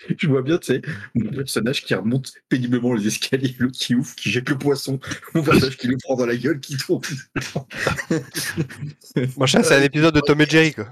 Je 0.18 0.28
vois 0.28 0.42
bien, 0.42 0.58
tu 0.58 0.68
sais, 0.74 0.82
mon 1.16 1.32
personnage 1.32 1.84
qui 1.84 1.94
remonte 1.96 2.34
péniblement 2.50 2.94
les 2.94 3.08
escaliers, 3.08 3.56
l'autre 3.60 3.78
qui 3.78 3.96
ouvre, 3.96 4.14
qui 4.16 4.32
jette 4.32 4.50
le 4.50 4.58
poisson, 4.58 5.00
mon 5.34 5.44
personnage 5.44 5.78
qui 5.78 5.88
le 5.88 5.98
prend 6.04 6.16
dans 6.16 6.26
la 6.26 6.36
gueule, 6.38 6.60
qui 6.60 6.78
tombe. 6.78 7.06
Machin, 9.38 9.64
c'est 9.64 9.76
un 9.76 9.84
épisode 9.84 10.16
de 10.16 10.22
Tom 10.22 10.42
et 10.42 10.46
Jerry, 10.50 10.74
quoi. 10.74 10.90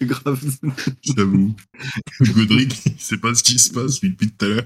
grave. 0.00 0.40
J'avoue. 1.02 1.54
Godric, 2.20 2.86
il 2.86 3.00
sait 3.00 3.18
pas 3.18 3.34
ce 3.34 3.42
qui 3.42 3.58
se 3.58 3.72
passe 3.72 4.00
lui, 4.02 4.10
depuis 4.10 4.30
tout 4.30 4.44
à 4.44 4.48
l'heure. 4.48 4.64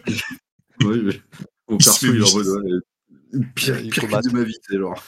Oui, 0.83 1.01
mais 1.05 1.21
mon 1.69 1.79
Il 1.79 1.85
perso, 1.85 2.07
fait 2.07 2.13
il 2.13 2.23
en 2.23 2.27
pire, 3.55 3.79
Il 3.81 3.91
pire 3.91 4.21
de 4.23 4.31
ma 4.31 4.43
vie, 4.45 4.57
c'est 4.69 4.79
genre. 4.79 5.03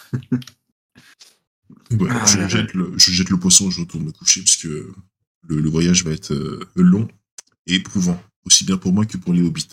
Ouais, 1.90 2.08
Ah, 2.10 2.24
je, 2.26 2.36
là, 2.36 2.42
là. 2.42 2.48
jette 2.48 2.74
le, 2.74 2.92
je 2.96 3.10
jette 3.10 3.30
le 3.30 3.36
poisson 3.38 3.70
je 3.70 3.80
retourne 3.80 4.04
me 4.04 4.12
coucher 4.12 4.40
parce 4.42 4.56
que 4.56 4.92
le, 5.48 5.60
le 5.60 5.68
voyage 5.70 6.04
va 6.04 6.12
être 6.12 6.32
euh, 6.32 6.60
long 6.76 7.08
et 7.66 7.74
éprouvant, 7.74 8.22
aussi 8.44 8.64
bien 8.64 8.76
pour 8.76 8.92
moi 8.92 9.04
que 9.04 9.16
pour 9.16 9.32
les 9.32 9.42
hobbits. 9.42 9.68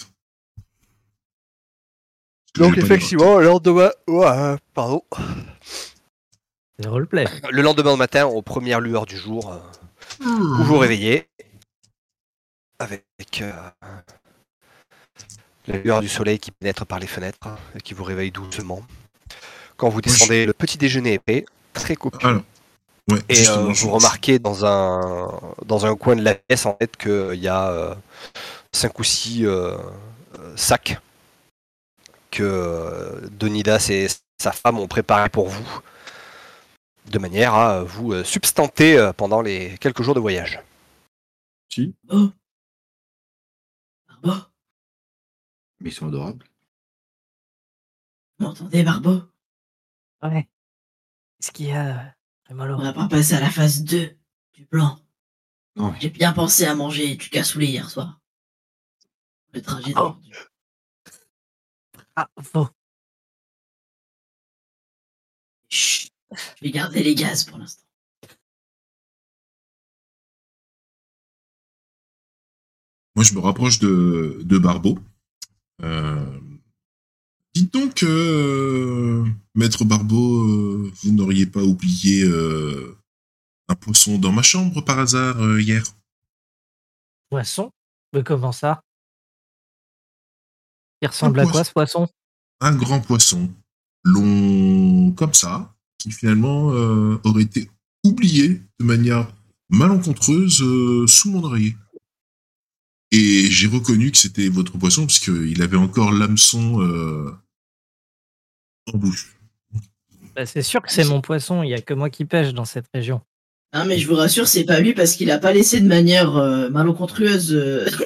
Donc 2.55 2.77
effectivement, 2.77 3.37
le 3.39 3.45
lendemain, 3.45 3.91
ouais, 4.07 4.55
pardon. 4.73 5.03
C'est 6.77 6.85
le 6.85 6.91
roleplay. 6.91 7.25
Le 7.51 7.61
lendemain 7.61 7.95
matin, 7.95 8.25
aux 8.25 8.41
premières 8.41 8.79
lueurs 8.79 9.05
du 9.05 9.17
jour, 9.17 9.51
euh, 9.51 9.59
vous 10.21 10.63
vous 10.63 10.77
réveillez 10.77 11.27
avec 12.79 13.03
euh, 13.41 13.51
la 15.67 15.77
lueur 15.77 16.01
du 16.01 16.09
soleil 16.09 16.39
qui 16.39 16.51
pénètre 16.51 16.85
par 16.85 16.99
les 16.99 17.07
fenêtres 17.07 17.49
et 17.75 17.81
qui 17.81 17.93
vous 17.93 18.03
réveille 18.03 18.31
doucement. 18.31 18.81
Quand 19.77 19.89
vous 19.89 20.01
descendez, 20.01 20.45
le 20.45 20.53
petit 20.53 20.77
déjeuner 20.77 21.13
épais, 21.13 21.45
très 21.73 21.95
copieux. 21.95 22.27
Alors, 22.27 22.41
ouais, 23.11 23.19
Et 23.29 23.47
euh, 23.47 23.71
vous 23.73 23.91
remarquez 23.91 24.39
dans 24.39 24.65
un, 24.65 25.39
dans 25.65 25.85
un 25.85 25.95
coin 25.95 26.15
de 26.15 26.21
la 26.21 26.35
pièce 26.35 26.65
en 26.65 26.75
fait 26.75 26.97
qu'il 26.97 27.39
y 27.39 27.47
a 27.47 27.69
euh, 27.69 27.95
cinq 28.71 28.99
ou 28.99 29.03
six 29.03 29.45
euh, 29.45 29.77
euh, 30.37 30.55
sacs 30.57 30.99
que 32.31 32.43
euh, 32.43 33.27
Donidas 33.29 33.87
et 33.89 34.07
sa 34.39 34.51
femme 34.51 34.79
ont 34.79 34.87
préparés 34.87 35.29
pour 35.29 35.49
vous, 35.49 35.81
de 37.07 37.19
manière 37.19 37.53
à 37.55 37.83
vous 37.83 38.23
substanter 38.23 39.11
pendant 39.17 39.41
les 39.41 39.77
quelques 39.79 40.03
jours 40.03 40.15
de 40.15 40.19
voyage. 40.19 40.61
Si, 41.69 41.95
Oh. 42.09 42.29
Barbo, 44.07 44.41
mais 45.79 45.89
ils 45.89 45.93
sont 45.93 46.07
adorables. 46.07 46.45
vous 48.37 48.45
m'entendez, 48.47 48.83
Barbo 48.83 49.21
Ouais. 50.21 50.49
Qu'est-ce 51.39 51.51
qu'il 51.51 51.67
y 51.67 51.71
a, 51.71 52.13
Rémolo 52.45 52.75
On 52.75 52.83
va 52.83 52.93
pas 52.93 53.07
passer 53.07 53.33
à 53.35 53.39
la 53.39 53.49
phase 53.49 53.83
2 53.83 54.17
du 54.53 54.65
plan. 54.65 54.99
Non, 55.75 55.93
J'ai 55.99 56.09
bien 56.09 56.33
pensé 56.33 56.65
à 56.65 56.75
manger 56.75 57.15
du 57.15 57.29
cassoulet 57.29 57.67
hier 57.67 57.89
soir. 57.89 58.18
Le 59.53 59.61
trajet 59.61 59.93
oh. 59.95 60.15
Bravo. 62.15 62.53
Ah, 62.65 62.71
Chut. 65.69 66.11
Je 66.31 66.65
vais 66.65 66.71
garder 66.71 67.03
les 67.03 67.15
gaz 67.15 67.43
pour 67.43 67.57
l'instant. 67.57 67.83
Moi, 73.15 73.23
je 73.23 73.33
me 73.33 73.39
rapproche 73.39 73.79
de, 73.79 74.39
de 74.43 74.57
Barbeau. 74.57 74.99
Euh, 75.81 76.39
Dites 77.55 77.73
donc, 77.73 78.03
euh, 78.03 79.25
Maître 79.55 79.83
Barbeau, 79.83 80.43
euh, 80.43 80.91
vous 81.01 81.11
n'auriez 81.11 81.47
pas 81.47 81.63
oublié 81.63 82.23
euh, 82.23 82.95
un 83.67 83.75
poisson 83.75 84.17
dans 84.17 84.31
ma 84.31 84.43
chambre 84.43 84.81
par 84.81 84.99
hasard 84.99 85.59
hier? 85.59 85.83
Poisson? 87.29 87.71
Mais 88.13 88.23
comment 88.23 88.51
ça? 88.51 88.81
Il 91.01 91.07
ressemble 91.07 91.39
à 91.39 91.45
quoi 91.45 91.63
ce 91.63 91.71
poisson? 91.71 92.07
Un 92.61 92.75
grand 92.75 92.99
poisson, 92.99 93.49
long 94.03 95.11
comme 95.11 95.33
ça, 95.33 95.73
qui 95.97 96.11
finalement 96.11 96.73
euh, 96.73 97.19
aurait 97.23 97.43
été 97.43 97.69
oublié 98.03 98.61
de 98.79 98.85
manière 98.85 99.31
malencontreuse 99.69 100.61
euh, 100.61 101.07
sous 101.07 101.31
mon 101.31 101.43
oreiller. 101.43 101.75
Et 103.11 103.47
j'ai 103.49 103.67
reconnu 103.67 104.11
que 104.11 104.17
c'était 104.17 104.49
votre 104.49 104.77
poisson 104.77 105.05
parce 105.05 105.19
qu'il 105.19 105.61
avait 105.61 105.77
encore 105.77 106.11
l'hameçon 106.11 106.81
euh, 106.81 107.31
en 108.93 108.97
bouche. 108.97 109.35
Bah, 110.35 110.45
C'est 110.45 110.61
sûr 110.61 110.81
que 110.81 110.91
c'est 110.91 111.05
mon 111.05 111.21
poisson, 111.21 111.63
il 111.63 111.67
n'y 111.67 111.73
a 111.73 111.81
que 111.81 111.93
moi 111.93 112.09
qui 112.09 112.25
pêche 112.25 112.53
dans 112.53 112.65
cette 112.65 112.87
région. 112.93 113.21
Non, 113.73 113.85
mais 113.85 113.99
je 113.99 114.07
vous 114.07 114.15
rassure, 114.15 114.47
c'est 114.47 114.63
pas 114.63 114.79
lui 114.79 114.93
parce 114.93 115.15
qu'il 115.15 115.29
a 115.31 115.37
pas 115.37 115.53
laissé 115.53 115.79
de 115.79 115.87
manière 115.87 116.35
euh, 116.37 116.69
malencontreuse. 116.69 117.53
euh, 117.53 117.87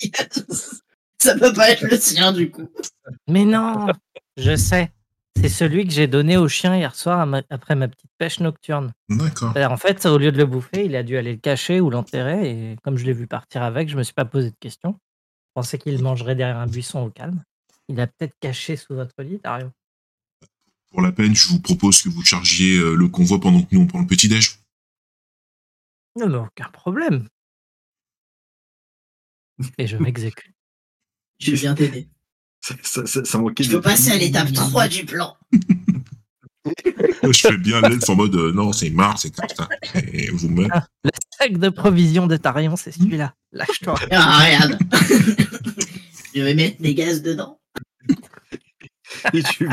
Ça 1.22 1.36
peut 1.38 1.52
pas 1.52 1.70
être 1.70 1.82
le 1.82 1.96
sien, 1.98 2.32
du 2.32 2.50
coup. 2.50 2.68
Mais 3.28 3.44
non 3.44 3.86
Je 4.36 4.56
sais. 4.56 4.90
C'est 5.36 5.48
celui 5.48 5.86
que 5.86 5.92
j'ai 5.92 6.06
donné 6.06 6.36
au 6.36 6.48
chien 6.48 6.76
hier 6.76 6.94
soir 6.94 7.24
ma- 7.26 7.42
après 7.50 7.74
ma 7.76 7.88
petite 7.88 8.10
pêche 8.18 8.40
nocturne. 8.40 8.92
D'accord. 9.08 9.54
En 9.56 9.76
fait, 9.76 10.04
au 10.06 10.18
lieu 10.18 10.32
de 10.32 10.38
le 10.38 10.46
bouffer, 10.46 10.84
il 10.84 10.96
a 10.96 11.02
dû 11.02 11.16
aller 11.16 11.32
le 11.32 11.38
cacher 11.38 11.80
ou 11.80 11.88
l'enterrer. 11.90 12.50
Et 12.72 12.76
comme 12.82 12.96
je 12.98 13.04
l'ai 13.04 13.12
vu 13.12 13.26
partir 13.26 13.62
avec, 13.62 13.88
je 13.88 13.96
me 13.96 14.02
suis 14.02 14.12
pas 14.14 14.24
posé 14.24 14.50
de 14.50 14.56
questions. 14.58 14.92
Je 15.48 15.52
pensais 15.54 15.78
qu'il 15.78 16.00
mangerait 16.02 16.34
derrière 16.34 16.58
un 16.58 16.66
buisson 16.66 17.00
au 17.00 17.10
calme. 17.10 17.42
Il 17.88 18.00
a 18.00 18.06
peut-être 18.06 18.34
caché 18.40 18.76
sous 18.76 18.94
votre 18.94 19.22
lit, 19.22 19.40
Dario. 19.42 19.70
Pour 20.90 21.02
la 21.02 21.12
peine, 21.12 21.34
je 21.34 21.48
vous 21.48 21.60
propose 21.60 22.02
que 22.02 22.08
vous 22.08 22.24
chargiez 22.24 22.78
euh, 22.78 22.94
le 22.94 23.08
convoi 23.08 23.38
pendant 23.40 23.62
que 23.62 23.74
nous 23.74 23.82
on 23.82 23.86
prend 23.86 24.00
le 24.00 24.06
petit-déj. 24.06 24.58
Non, 26.16 26.28
mais 26.28 26.38
aucun 26.38 26.68
problème. 26.70 27.28
Et 29.78 29.86
je 29.86 29.96
m'exécute. 29.96 30.54
Je 31.40 31.52
viens 31.52 31.74
t'aider. 31.74 32.08
Ça, 32.60 32.74
ça, 32.82 33.06
ça, 33.06 33.24
ça 33.24 33.38
manquait 33.38 33.64
Je 33.64 33.70
de- 33.70 33.76
veux 33.76 33.80
passer 33.80 34.10
à 34.12 34.16
l'étape 34.16 34.52
3 34.52 34.88
du 34.88 35.06
plan. 35.06 35.36
je 36.64 37.38
fais 37.40 37.56
bien 37.56 37.80
l'elfe 37.80 38.08
en 38.08 38.16
mode 38.16 38.34
euh, 38.36 38.52
non, 38.52 38.72
c'est 38.72 38.90
marre, 38.90 39.18
c'est 39.18 39.34
comme 39.34 39.48
ça. 39.56 39.68
Et 40.12 40.30
vous 40.30 40.48
me... 40.50 40.64
Le 40.64 41.10
sac 41.38 41.56
de 41.56 41.68
provisions 41.70 42.26
de 42.26 42.36
Tarion, 42.36 42.76
c'est 42.76 42.92
celui-là. 42.92 43.34
Lâche-toi. 43.52 43.98
Ah, 44.10 44.44
regarde. 44.44 44.78
je 46.34 46.42
vais 46.42 46.54
mettre 46.54 46.80
des 46.82 46.94
gaz 46.94 47.22
dedans. 47.22 47.58
Et 49.34 49.42
tu 49.42 49.68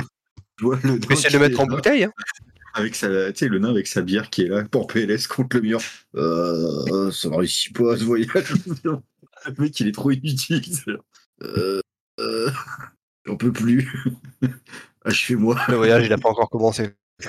vois 0.61 0.79
le 0.83 0.91
nain 0.93 0.99
Mais 1.09 1.15
c'est 1.15 1.27
de 1.29 1.33
le 1.33 1.39
mettre 1.39 1.59
en 1.59 1.65
là, 1.67 1.75
bouteille. 1.75 2.03
Hein. 2.05 2.13
Avec 2.73 2.95
sa, 2.95 3.31
tu 3.31 3.39
sais, 3.39 3.47
le 3.49 3.59
nain 3.59 3.69
avec 3.69 3.87
sa 3.87 4.01
bière 4.01 4.29
qui 4.29 4.43
est 4.43 4.47
là 4.47 4.63
pour 4.63 4.87
PLS 4.87 5.27
contre 5.27 5.57
le 5.57 5.63
mur. 5.63 5.81
Euh, 6.15 7.11
ça 7.11 7.29
ne 7.29 7.35
réussit 7.35 7.75
pas 7.75 7.97
ce 7.97 8.03
voyage. 8.03 8.53
le 8.83 9.01
mec, 9.57 9.79
il 9.79 9.87
est 9.87 9.91
trop 9.91 10.11
inutile. 10.11 10.61
Euh, 11.43 11.81
euh, 12.19 12.51
j'en 13.25 13.37
peux 13.37 13.51
plus. 13.51 13.91
Achevez-moi. 15.05 15.59
Le 15.67 15.75
voyage, 15.75 16.05
il 16.05 16.09
n'a 16.09 16.17
pas 16.17 16.29
encore 16.29 16.49
commencé. 16.49 16.89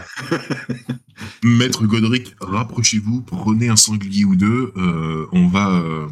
Maître 1.42 1.86
Godric, 1.86 2.34
rapprochez-vous, 2.40 3.22
prenez 3.22 3.68
un 3.68 3.76
sanglier 3.76 4.24
ou 4.24 4.36
deux. 4.36 4.72
euh, 4.76 5.26
on 5.32 5.48
va. 5.48 5.70
Euh... 5.80 6.09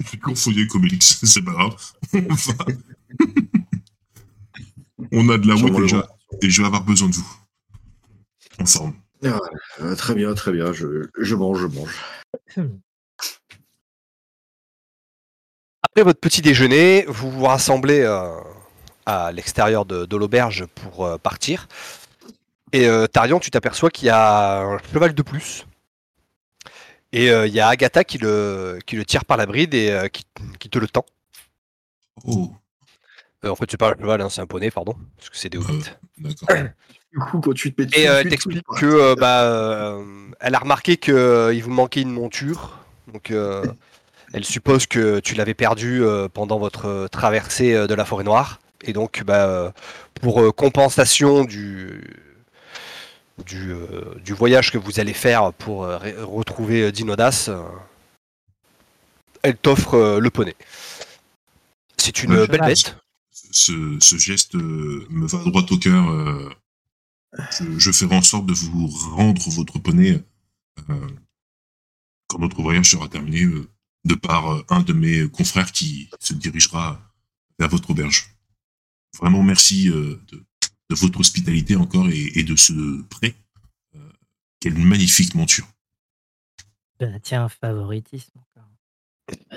Avec 0.00 0.74
Obélix, 0.74 1.24
c'est 1.24 1.42
pas 1.42 1.52
grave. 1.52 1.74
On 2.14 2.34
va. 2.34 2.54
on 5.10 5.28
a 5.28 5.38
de 5.38 5.48
la 5.48 5.54
le 5.54 5.82
déjà, 5.82 6.08
et 6.40 6.50
je 6.50 6.60
vais 6.60 6.66
avoir 6.66 6.84
besoin 6.84 7.08
de 7.08 7.14
vous. 7.14 7.36
En 8.60 8.66
forme. 8.66 8.94
Euh, 9.24 9.96
très 9.96 10.14
bien, 10.14 10.34
très 10.34 10.52
bien. 10.52 10.72
Je, 10.72 11.08
je 11.18 11.34
mange, 11.34 11.60
je 11.60 11.66
mange. 11.66 11.94
Après 15.98 16.04
votre 16.04 16.20
petit 16.20 16.42
déjeuner, 16.42 17.04
vous 17.08 17.28
vous 17.28 17.44
rassemblez 17.44 18.02
euh, 18.02 18.30
à 19.04 19.32
l'extérieur 19.32 19.84
de, 19.84 20.06
de 20.06 20.16
l'auberge 20.16 20.64
pour 20.66 21.04
euh, 21.04 21.18
partir. 21.18 21.66
Et 22.72 22.86
euh, 22.86 23.08
Tarion, 23.08 23.40
tu 23.40 23.50
t'aperçois 23.50 23.90
qu'il 23.90 24.06
y 24.06 24.10
a 24.10 24.60
un 24.60 24.78
cheval 24.92 25.12
de 25.12 25.22
plus. 25.22 25.66
Et 27.12 27.32
euh, 27.32 27.48
il 27.48 27.52
y 27.52 27.58
a 27.58 27.66
Agatha 27.66 28.04
qui 28.04 28.18
le, 28.18 28.78
qui 28.86 28.94
le 28.94 29.04
tire 29.04 29.24
par 29.24 29.36
la 29.36 29.46
bride 29.46 29.74
et 29.74 29.90
euh, 29.90 30.06
qui, 30.06 30.22
qui 30.60 30.70
te 30.70 30.78
le 30.78 30.86
tend. 30.86 31.04
Oh, 32.24 32.52
Euh, 33.44 33.50
en 33.50 33.56
fait, 33.56 33.68
c'est 33.68 33.76
pas 33.76 33.90
un 33.90 33.96
cheval, 33.98 34.20
hein, 34.20 34.28
c'est 34.30 34.40
un 34.40 34.46
poney, 34.46 34.70
pardon, 34.70 34.94
parce 35.16 35.30
que 35.30 35.36
c'est 35.36 35.48
des 35.48 35.58
hobbits. 35.58 35.82
d'accord. 36.18 36.48
Du 37.12 37.18
coup, 37.18 37.40
quand 37.40 37.54
tu 37.54 37.74
te 37.74 37.82
mets 37.82 37.88
Et 37.96 38.08
euh, 38.08 38.20
elle 38.20 38.28
t'explique 38.28 38.64
que 38.76 38.86
euh, 38.86 39.14
bah, 39.16 39.42
euh, 39.42 40.30
elle 40.38 40.54
a 40.54 40.60
remarqué 40.60 40.96
qu'il 40.96 41.60
vous 41.60 41.70
manquait 41.70 42.02
une 42.02 42.12
monture. 42.12 42.78
Donc 43.12 43.32
euh, 43.32 43.64
elle 44.32 44.44
suppose 44.44 44.86
que 44.86 45.20
tu 45.20 45.34
l'avais 45.34 45.54
perdue 45.54 46.02
euh, 46.02 46.28
pendant 46.28 46.58
votre 46.58 46.86
euh, 46.86 47.08
traversée 47.08 47.74
euh, 47.74 47.86
de 47.86 47.94
la 47.94 48.04
forêt 48.04 48.24
noire. 48.24 48.60
Et 48.82 48.92
donc 48.92 49.22
bah, 49.24 49.74
pour 50.20 50.54
compensation 50.54 51.44
du, 51.44 52.00
du, 53.44 53.74
du 54.24 54.32
voyage 54.32 54.70
que 54.70 54.78
vous 54.78 55.00
allez 55.00 55.14
faire 55.14 55.52
pour 55.52 55.80
retrouver 55.80 56.92
Dinodas, 56.92 57.50
elle 59.42 59.56
t'offre 59.56 60.20
le 60.20 60.30
poney. 60.30 60.54
C'est 61.96 62.22
une 62.22 62.34
Le 62.34 62.46
belle 62.46 62.60
bête. 62.60 62.96
Ce, 63.32 63.72
ce 63.98 64.16
geste 64.16 64.54
me 64.54 65.26
va 65.26 65.38
droit 65.38 65.66
au 65.68 65.76
cœur. 65.76 66.04
je, 67.50 67.78
je 67.78 67.90
ferai 67.90 68.14
en 68.14 68.22
sorte 68.22 68.46
de 68.46 68.54
vous 68.54 68.86
rendre 69.16 69.42
votre 69.50 69.80
poney 69.80 70.22
euh, 70.90 71.06
quand 72.26 72.38
notre 72.38 72.60
voyage 72.60 72.90
sera 72.90 73.08
terminé, 73.08 73.42
euh, 73.42 73.68
de 74.04 74.14
par 74.14 74.52
euh, 74.52 74.64
un 74.68 74.80
de 74.80 74.92
mes 74.92 75.28
confrères 75.28 75.72
qui 75.72 76.10
se 76.20 76.34
dirigera 76.34 77.00
vers 77.58 77.68
votre 77.68 77.90
auberge. 77.90 78.38
Vraiment 79.16 79.42
merci 79.42 79.88
euh, 79.90 80.20
de, 80.28 80.44
de 80.90 80.94
votre 80.94 81.20
hospitalité 81.20 81.76
encore 81.76 82.08
et, 82.08 82.38
et 82.38 82.44
de 82.44 82.56
ce 82.56 83.02
prêt. 83.08 83.34
Euh, 83.96 84.10
quelle 84.60 84.78
magnifique 84.78 85.34
monture. 85.34 85.66
Bah, 87.00 87.06
tiens, 87.22 87.48
favoritisme. 87.48 88.30
encore. 88.36 88.70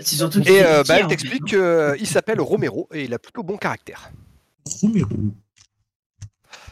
C'est 0.01 0.15
surtout 0.15 0.41
Et 0.41 0.63
euh, 0.63 0.83
bah, 0.83 0.99
elle 0.99 1.05
en 1.05 1.07
t'explique 1.09 1.45
qu'il 1.45 2.07
s'appelle 2.07 2.41
Romero 2.41 2.87
et 2.91 3.03
il 3.03 3.13
a 3.13 3.19
plutôt 3.19 3.43
bon 3.43 3.57
caractère. 3.57 4.11
Romero. 4.65 5.09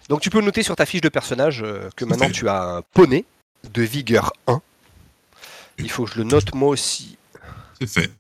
Donc 0.10 0.22
tu 0.22 0.30
peux 0.30 0.42
noter 0.42 0.64
sur 0.64 0.76
ta 0.76 0.86
fiche 0.86 1.02
de 1.02 1.10
personnage 1.10 1.64
que 1.96 2.04
maintenant 2.06 2.32
tu 2.32 2.50
as 2.50 2.78
un 2.78 2.82
poney 2.82 3.26
de 3.72 3.84
vigueur 3.84 4.34
1. 4.48 4.60
Il 5.78 5.92
faut 5.92 6.06
que 6.06 6.12
je 6.12 6.18
le 6.18 6.24
note 6.24 6.56
moi 6.56 6.70
aussi. 6.70 7.19
C'est 7.80 7.88
fait. 7.88 8.12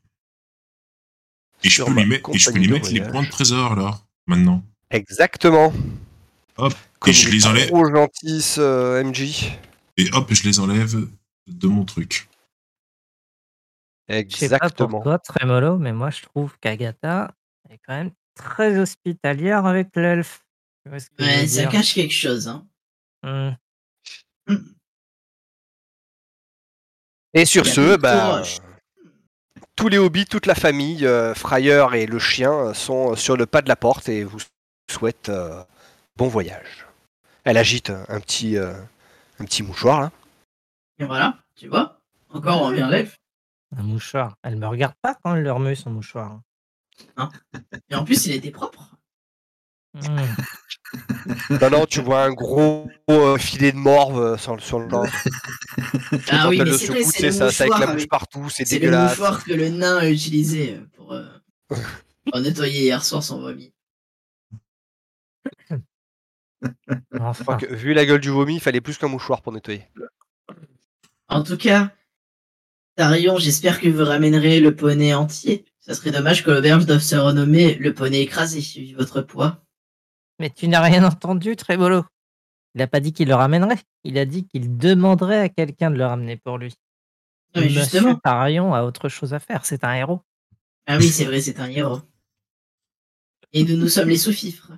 Et 1.63 1.69
je 1.69 1.83
peux 1.83 1.91
lui, 1.91 2.05
mettre, 2.05 2.29
et 2.33 2.37
je 2.37 2.49
peux 2.51 2.57
lui 2.57 2.69
mettre 2.69 2.89
les 2.91 3.01
points 3.01 3.23
de 3.23 3.29
trésor 3.29 3.73
alors, 3.73 4.05
maintenant. 4.27 4.63
Exactement. 4.91 5.73
Hop, 6.57 6.73
Comme 6.99 7.11
et 7.11 7.13
je 7.13 7.29
les 7.29 7.45
enlève. 7.45 7.67
Trop 7.67 7.85
gentil 7.89 8.41
ce 8.41 9.03
MJ. 9.03 9.51
Et 9.97 10.09
hop, 10.13 10.33
je 10.33 10.43
les 10.43 10.59
enlève 10.59 10.95
de 11.47 11.67
mon 11.67 11.83
truc. 11.83 12.29
Je 14.07 14.15
sais 14.15 14.23
pas 14.23 14.29
pour 14.29 14.43
Exactement. 14.43 15.01
toi, 15.01 15.19
Trémolo, 15.19 15.77
mais 15.77 15.93
moi 15.93 16.09
je 16.09 16.23
trouve 16.23 16.57
qu'Agatha 16.59 17.31
est 17.69 17.79
quand 17.85 17.93
même 17.93 18.11
très 18.35 18.79
hospitalière 18.79 19.65
avec 19.65 19.95
l'elfe. 19.95 20.45
Que 20.85 20.91
Ouais, 20.91 20.99
ça 20.99 21.61
dire 21.61 21.69
cache 21.69 21.93
quelque 21.93 22.13
chose. 22.13 22.47
Hein. 22.47 22.67
Hmm. 24.47 24.55
Et 27.33 27.45
sur 27.45 27.67
ce, 27.67 27.97
bah, 27.97 28.13
courage. 28.13 28.57
Tous 29.79 29.87
les 29.87 29.97
hobbits, 29.97 30.25
toute 30.25 30.45
la 30.45 30.55
famille, 30.55 31.07
euh, 31.07 31.33
Fryer 31.33 31.85
et 31.93 32.05
le 32.05 32.19
chien 32.19 32.51
euh, 32.51 32.73
sont 32.73 33.15
sur 33.15 33.37
le 33.37 33.45
pas 33.45 33.61
de 33.61 33.69
la 33.69 33.77
porte 33.77 34.09
et 34.09 34.25
vous 34.25 34.39
souhaitent 34.91 35.29
euh, 35.29 35.63
bon 36.17 36.27
voyage. 36.27 36.85
Elle 37.45 37.55
agite 37.55 37.89
un 37.89 38.19
petit, 38.19 38.57
euh, 38.57 38.73
un 39.39 39.45
petit 39.45 39.63
mouchoir 39.63 40.01
là. 40.01 40.11
Et 40.99 41.05
voilà, 41.05 41.37
tu 41.55 41.69
vois. 41.69 41.97
Encore, 42.29 42.61
on 42.61 42.65
revient 42.67 42.81
à 42.81 42.89
l'elfe. 42.89 43.15
Un 43.77 43.83
mouchoir. 43.83 44.35
Elle 44.43 44.57
me 44.57 44.67
regarde 44.67 44.95
pas 45.01 45.15
quand 45.23 45.35
elle 45.35 45.43
le 45.43 45.51
remue 45.53 45.77
son 45.77 45.91
mouchoir. 45.91 46.41
Et 47.89 47.95
en 47.95 48.03
plus, 48.03 48.25
il 48.25 48.33
était 48.33 48.51
propre. 48.51 48.97
Hmm. 49.93 50.25
Non, 51.61 51.69
non, 51.71 51.85
tu 51.85 52.01
vois 52.01 52.23
un 52.23 52.31
gros 52.33 52.87
euh, 53.09 53.37
filet 53.37 53.71
de 53.71 53.77
morve 53.77 54.19
euh, 54.19 54.37
sur, 54.37 54.59
sur 54.61 54.79
le 54.79 54.87
ventre. 54.87 55.11
Ah 56.31 56.49
oui, 56.49 56.59
mais 56.63 56.73
c'est 56.73 56.87
vrai, 56.87 56.99
le 56.99 57.31
ça, 57.31 57.51
ça 57.51 57.65
avec- 57.75 58.09
partout, 58.09 58.49
c'est 58.49 58.65
C'est 58.65 58.75
le 58.75 58.81
dégueulasse. 58.81 59.11
mouchoir 59.11 59.43
que 59.43 59.53
le 59.53 59.69
nain 59.69 59.97
a 59.97 60.09
utilisé 60.09 60.79
pour, 60.95 61.13
euh, 61.13 61.25
pour 62.31 62.39
nettoyer 62.41 62.81
hier 62.83 63.03
soir 63.03 63.23
son 63.23 63.39
vomi. 63.41 63.73
Enfin, 67.19 67.57
que, 67.57 67.73
vu 67.73 67.93
la 67.93 68.05
gueule 68.05 68.19
du 68.19 68.29
vomi, 68.29 68.55
il 68.55 68.59
fallait 68.59 68.81
plus 68.81 68.97
qu'un 68.97 69.07
mouchoir 69.07 69.41
pour 69.41 69.53
nettoyer. 69.53 69.83
En 71.29 71.43
tout 71.43 71.57
cas, 71.57 71.91
Tarion, 72.95 73.37
j'espère 73.37 73.79
que 73.79 73.87
vous 73.87 74.03
ramènerez 74.03 74.59
le 74.59 74.75
poney 74.75 75.13
entier. 75.13 75.65
Ça 75.79 75.93
serait 75.93 76.11
dommage 76.11 76.43
que 76.43 76.51
l'auberge 76.51 76.85
doive 76.85 76.99
se 77.01 77.15
renommer 77.15 77.75
le 77.75 77.93
poney 77.93 78.21
écrasé, 78.21 78.59
vu 78.59 78.95
votre 78.95 79.21
poids. 79.21 79.63
Mais 80.39 80.49
tu 80.49 80.67
n'as 80.67 80.81
rien 80.81 81.03
entendu, 81.03 81.55
Trébolo. 81.55 82.03
Il 82.75 82.79
n'a 82.79 82.87
pas 82.87 82.99
dit 82.99 83.13
qu'il 83.13 83.27
le 83.27 83.35
ramènerait. 83.35 83.79
Il 84.03 84.17
a 84.17 84.25
dit 84.25 84.45
qu'il 84.47 84.77
demanderait 84.77 85.39
à 85.39 85.49
quelqu'un 85.49 85.91
de 85.91 85.97
le 85.97 86.05
ramener 86.05 86.37
pour 86.37 86.57
lui. 86.57 86.73
Monsieur 87.55 87.69
justement. 87.69 88.15
Tarion 88.15 88.73
a 88.73 88.83
autre 88.83 89.09
chose 89.09 89.33
à 89.33 89.39
faire. 89.39 89.65
C'est 89.65 89.83
un 89.83 89.93
héros. 89.93 90.21
Ah 90.85 90.97
oui, 90.97 91.07
c'est 91.09 91.25
vrai, 91.25 91.41
c'est 91.41 91.59
un 91.59 91.69
héros. 91.69 92.01
Et 93.53 93.63
nous, 93.63 93.75
nous 93.75 93.87
sommes 93.89 94.09
les 94.09 94.17
sous-fifres. 94.17 94.71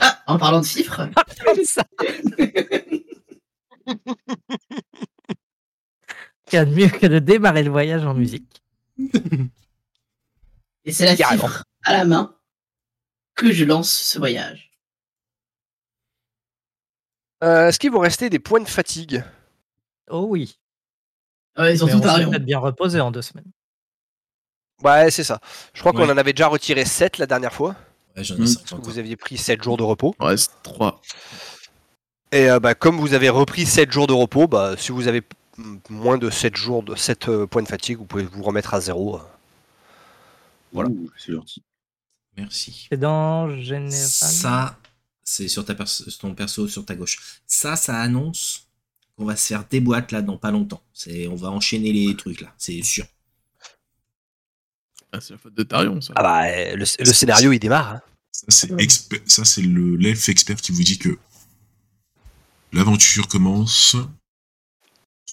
Ah, 0.00 0.22
en 0.26 0.38
parlant 0.38 0.60
de 0.60 0.66
fifres, 0.66 1.06
Comme 1.44 1.64
ça. 1.64 1.84
Rien 6.50 6.64
de 6.66 6.74
mieux 6.74 6.88
que 6.88 7.06
de 7.06 7.18
démarrer 7.18 7.62
le 7.62 7.70
voyage 7.70 8.04
en 8.04 8.14
musique. 8.14 8.62
et 10.84 10.92
c'est 10.92 11.04
la 11.06 11.16
Carrément. 11.16 11.46
fifre 11.48 11.64
à 11.84 11.92
la 11.92 12.04
main 12.04 12.36
que 13.34 13.52
je 13.52 13.64
lance 13.64 13.90
ce 13.92 14.18
voyage. 14.18 14.71
Euh, 17.42 17.68
Est-ce 17.68 17.78
qu'il 17.78 17.90
vous 17.90 17.98
restait 17.98 18.30
des 18.30 18.38
points 18.38 18.60
de 18.60 18.68
fatigue? 18.68 19.24
Oh 20.10 20.26
oui. 20.28 20.58
Ouais, 21.58 21.70
Mais 21.72 21.76
surtout 21.76 21.94
on 21.94 21.98
s'est 21.98 22.04
Tarion. 22.04 22.30
peut-être 22.30 22.44
bien 22.44 22.58
reposé 22.58 23.00
en 23.00 23.10
deux 23.10 23.22
semaines. 23.22 23.50
Ouais, 24.82 25.10
c'est 25.10 25.24
ça. 25.24 25.40
Je 25.74 25.80
crois 25.80 25.92
qu'on 25.92 26.06
Ouais. 26.06 26.12
en 26.12 26.18
avait 26.18 26.32
déjà 26.32 26.48
retiré 26.48 26.84
7 26.84 27.18
la 27.18 27.26
dernière 27.26 27.52
fois. 27.52 27.74
Ouais, 28.16 28.24
j'en 28.24 28.36
ai 28.36 28.40
Mm. 28.40 28.46
50. 28.46 28.80
Vous 28.84 28.98
aviez 28.98 29.16
pris 29.16 29.36
7 29.38 29.62
jours 29.62 29.76
de 29.76 29.82
repos. 29.82 30.14
Il 30.20 30.24
en 30.24 30.26
reste 30.28 30.52
3. 30.62 31.00
Et 32.32 32.50
euh, 32.50 32.58
bah, 32.60 32.74
comme 32.74 32.98
vous 32.98 33.12
avez 33.14 33.28
repris 33.28 33.66
7 33.66 33.90
jours 33.92 34.06
de 34.06 34.12
repos, 34.12 34.46
bah, 34.48 34.74
si 34.76 34.90
vous 34.92 35.06
avez 35.08 35.22
moins 35.90 36.18
de 36.18 36.30
7 36.30 36.56
jours 36.56 36.82
de 36.82 36.94
7 36.94 37.28
euh, 37.28 37.46
points 37.46 37.62
de 37.62 37.68
fatigue, 37.68 37.98
vous 37.98 38.06
pouvez 38.06 38.24
vous 38.24 38.42
remettre 38.42 38.72
à 38.74 38.80
zéro. 38.80 39.20
Voilà. 40.72 40.88
Ouh, 40.88 41.10
C'est 41.18 41.32
gentil. 41.32 41.62
Merci. 42.36 42.86
C'est 42.90 42.96
dans 42.98 43.50
général. 43.60 43.92
Ça, 43.92 44.76
c'est 45.24 45.48
sur 45.48 45.64
ta 45.64 45.74
perso- 45.74 46.10
ton 46.18 46.34
perso 46.34 46.68
sur 46.68 46.84
ta 46.84 46.94
gauche. 46.94 47.40
Ça, 47.46 47.76
ça 47.76 48.00
annonce 48.00 48.66
qu'on 49.16 49.24
va 49.24 49.36
se 49.36 49.46
faire 49.48 49.64
des 49.68 49.80
boîtes 49.80 50.12
là 50.12 50.22
dans 50.22 50.38
pas 50.38 50.50
longtemps. 50.50 50.82
C'est, 50.92 51.26
on 51.28 51.36
va 51.36 51.50
enchaîner 51.50 51.92
les 51.92 52.16
trucs 52.16 52.40
là, 52.40 52.54
c'est 52.58 52.82
sûr. 52.82 53.04
Ah, 55.12 55.20
c'est 55.20 55.34
la 55.34 55.38
faute 55.38 55.54
de 55.54 55.62
Tarion, 55.62 56.00
ça. 56.00 56.14
Ah 56.16 56.22
bah, 56.22 56.44
euh, 56.46 56.72
le, 56.76 56.84
le 57.04 57.12
scénario 57.12 57.52
il 57.52 57.58
démarre. 57.58 57.92
hein. 57.96 58.00
Ça, 58.32 58.46
c'est 58.48 58.70
exper- 58.76 59.22
ça, 59.26 59.44
c'est 59.44 59.60
le 59.62 59.96
l'elfe 59.96 60.28
expert 60.30 60.56
qui 60.60 60.72
vous 60.72 60.82
dit 60.82 60.98
que 60.98 61.18
l'aventure 62.72 63.28
commence. 63.28 63.96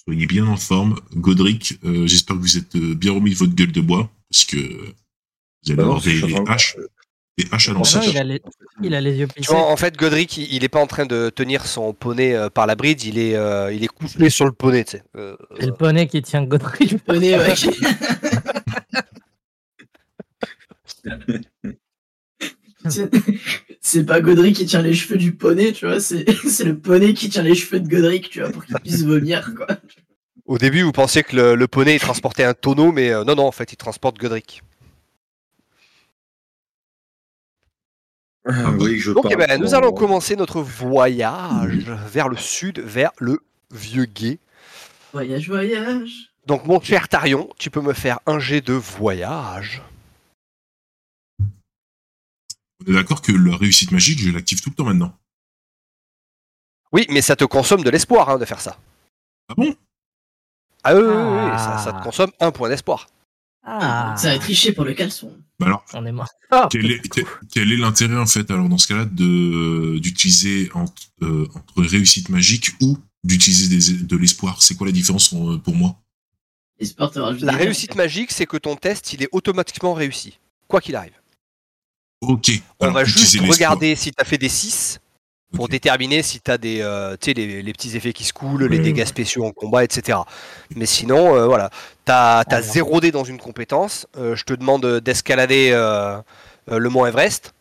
Soyez 0.04 0.26
bien 0.26 0.46
en 0.46 0.56
forme. 0.56 1.00
Godric, 1.14 1.78
euh, 1.84 2.06
j'espère 2.06 2.36
que 2.36 2.42
vous 2.42 2.56
êtes 2.58 2.74
euh, 2.76 2.94
bien 2.94 3.12
remis 3.12 3.30
de 3.30 3.36
votre 3.36 3.54
gueule 3.54 3.72
de 3.72 3.80
bois, 3.80 4.10
parce 4.30 4.44
que 4.44 4.56
vous 4.58 5.72
allez 5.72 5.74
Bah 5.76 5.82
avoir 5.84 6.02
des, 6.02 6.34
haches, 6.48 6.76
il, 7.42 8.18
a 8.18 8.24
les, 8.24 8.42
il 8.82 8.94
a 8.94 9.00
les 9.00 9.12
yeux 9.14 9.26
Tu 9.28 9.34
plissés. 9.34 9.52
vois, 9.52 9.70
en 9.70 9.76
fait, 9.76 9.96
Godric, 9.96 10.36
il, 10.36 10.52
il 10.54 10.64
est 10.64 10.68
pas 10.68 10.80
en 10.80 10.86
train 10.86 11.06
de 11.06 11.30
tenir 11.30 11.66
son 11.66 11.92
poney 11.92 12.34
euh, 12.34 12.48
par 12.50 12.66
la 12.66 12.74
bride, 12.74 13.02
il 13.04 13.18
est, 13.18 13.34
euh, 13.36 13.72
il 13.72 13.82
est 13.84 13.88
couplé 13.88 14.30
sur 14.30 14.44
le 14.46 14.52
poney, 14.52 14.84
tu 14.84 14.92
sais. 14.98 15.02
Euh, 15.16 15.36
C'est 15.58 15.66
le 15.66 15.74
poney 15.74 16.06
qui 16.06 16.22
tient 16.22 16.44
Godric. 16.44 17.02
Poney, 17.04 17.36
ouais. 17.36 17.54
C'est- 23.80 24.04
pas 24.04 24.20
Godric 24.20 24.56
qui 24.56 24.66
tient 24.66 24.82
les 24.82 24.94
cheveux 24.94 25.18
du 25.18 25.32
poney, 25.34 25.72
tu 25.72 25.86
vois, 25.86 26.00
c'est 26.00 26.24
c'est 26.48 26.64
le 26.64 26.78
poney 26.78 27.14
qui 27.14 27.28
tient 27.28 27.42
les 27.42 27.54
cheveux 27.54 27.80
de 27.80 27.88
Godric, 27.88 28.30
tu 28.30 28.40
vois, 28.40 28.50
pour 28.50 28.64
qu'il 28.64 28.74
puisse 28.76 29.02
vomir, 29.04 29.52
quoi. 29.56 29.66
Au 30.46 30.58
début, 30.58 30.82
vous 30.82 30.92
pensiez 30.92 31.22
que 31.22 31.36
le, 31.36 31.54
le 31.54 31.68
poney 31.68 31.94
il 31.94 32.00
transportait 32.00 32.44
un 32.44 32.54
tonneau, 32.54 32.90
mais 32.92 33.10
euh, 33.10 33.24
non, 33.24 33.34
non, 33.36 33.46
en 33.46 33.52
fait, 33.52 33.72
il 33.72 33.76
transporte 33.76 34.18
Godric. 34.18 34.62
Oui, 38.46 38.98
je 38.98 39.12
Donc, 39.12 39.26
eh 39.30 39.36
ben, 39.36 39.60
nous 39.60 39.74
allons 39.74 39.92
commencer 39.92 40.36
notre 40.36 40.60
voyage 40.60 41.90
vers 42.06 42.28
le 42.28 42.36
sud, 42.36 42.78
vers 42.80 43.12
le 43.18 43.42
vieux 43.70 44.06
guet. 44.06 44.38
Voyage, 45.12 45.48
voyage. 45.48 46.32
Donc, 46.46 46.64
mon 46.64 46.80
cher 46.80 47.08
Tarion, 47.08 47.50
tu 47.58 47.70
peux 47.70 47.82
me 47.82 47.92
faire 47.92 48.20
un 48.26 48.38
jet 48.38 48.60
de 48.60 48.72
voyage. 48.72 49.82
On 52.80 52.90
est 52.90 52.94
d'accord 52.94 53.20
que 53.20 53.32
la 53.32 53.56
réussite 53.56 53.92
magique, 53.92 54.20
je 54.20 54.30
l'active 54.30 54.62
tout 54.62 54.70
le 54.70 54.74
temps 54.74 54.84
maintenant. 54.84 55.12
Oui, 56.92 57.06
mais 57.10 57.20
ça 57.20 57.36
te 57.36 57.44
consomme 57.44 57.84
de 57.84 57.90
l'espoir 57.90 58.30
hein, 58.30 58.38
de 58.38 58.44
faire 58.44 58.60
ça. 58.60 58.78
Ah 59.48 59.54
bon? 59.54 59.76
Ah 60.82 60.94
oui, 60.94 61.02
oui, 61.02 61.08
oui, 61.08 61.14
oui, 61.14 61.50
Ah. 61.52 61.58
ça, 61.58 61.78
ça 61.78 61.92
te 61.98 62.02
consomme 62.02 62.30
un 62.40 62.50
point 62.50 62.68
d'espoir. 62.70 63.06
Ah, 63.62 64.14
Ça 64.16 64.32
va 64.32 64.38
tricher 64.38 64.72
pour 64.72 64.84
le 64.84 64.94
caleçon. 64.94 65.36
Bah 65.58 65.66
alors, 65.66 65.84
on 65.92 66.06
est 66.06 66.12
mort. 66.12 66.28
Oh, 66.52 66.62
quel 66.70 66.90
est, 66.90 67.08
quel, 67.08 67.24
quel 67.52 67.72
est 67.72 67.76
l'intérêt 67.76 68.16
en 68.16 68.26
fait 68.26 68.50
alors 68.50 68.68
dans 68.68 68.78
ce 68.78 68.88
cas-là 68.88 69.04
de 69.04 69.98
d'utiliser 69.98 70.70
entre, 70.74 70.94
euh, 71.22 71.46
entre 71.54 71.82
réussite 71.82 72.30
magique 72.30 72.70
ou 72.80 72.96
d'utiliser 73.22 73.68
des- 73.68 74.02
de 74.04 74.16
l'espoir? 74.16 74.62
C'est 74.62 74.74
quoi 74.76 74.86
la 74.86 74.92
différence 74.92 75.32
euh, 75.34 75.58
pour 75.58 75.74
moi? 75.76 75.96
L'espoir 76.80 77.10
te 77.10 77.18
rajoute 77.18 77.42
La 77.42 77.52
réussite 77.52 77.94
magique, 77.94 78.30
c'est 78.32 78.46
que 78.46 78.56
ton 78.56 78.74
test, 78.76 79.12
il 79.12 79.22
est 79.22 79.28
automatiquement 79.32 79.92
réussi, 79.92 80.38
quoi 80.66 80.80
qu'il 80.80 80.96
arrive. 80.96 81.12
Ok. 82.22 82.50
On 82.80 82.84
alors, 82.84 82.94
va 82.94 83.04
juste 83.04 83.38
regarder 83.40 83.94
si 83.96 84.10
tu 84.12 84.20
as 84.20 84.24
fait 84.24 84.38
des 84.38 84.48
6 84.48 85.00
pour 85.52 85.68
déterminer 85.68 86.22
si 86.22 86.40
tu 86.40 86.50
as 86.50 86.58
des, 86.58 86.80
euh, 86.80 87.16
tu 87.20 87.26
sais, 87.26 87.34
les, 87.34 87.62
les 87.62 87.72
petits 87.72 87.96
effets 87.96 88.12
qui 88.12 88.24
se 88.24 88.32
coulent, 88.32 88.64
les 88.64 88.78
dégâts 88.78 89.04
spéciaux 89.04 89.44
en 89.44 89.52
combat, 89.52 89.82
etc. 89.84 90.18
Mais 90.76 90.86
sinon, 90.86 91.34
euh, 91.34 91.46
voilà, 91.46 91.70
tu 92.06 92.12
as, 92.12 92.38
Alors. 92.40 92.62
0 92.62 93.00
dé 93.00 93.10
dans 93.10 93.24
une 93.24 93.38
compétence. 93.38 94.06
Euh, 94.16 94.36
je 94.36 94.44
te 94.44 94.52
demande 94.52 95.00
d'escalader 95.00 95.70
euh, 95.72 96.20
euh, 96.70 96.78
le 96.78 96.88
mont 96.88 97.04
Everest. 97.06 97.52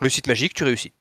Réussite 0.00 0.26
magique, 0.26 0.54
tu 0.54 0.64
réussis. 0.64 0.92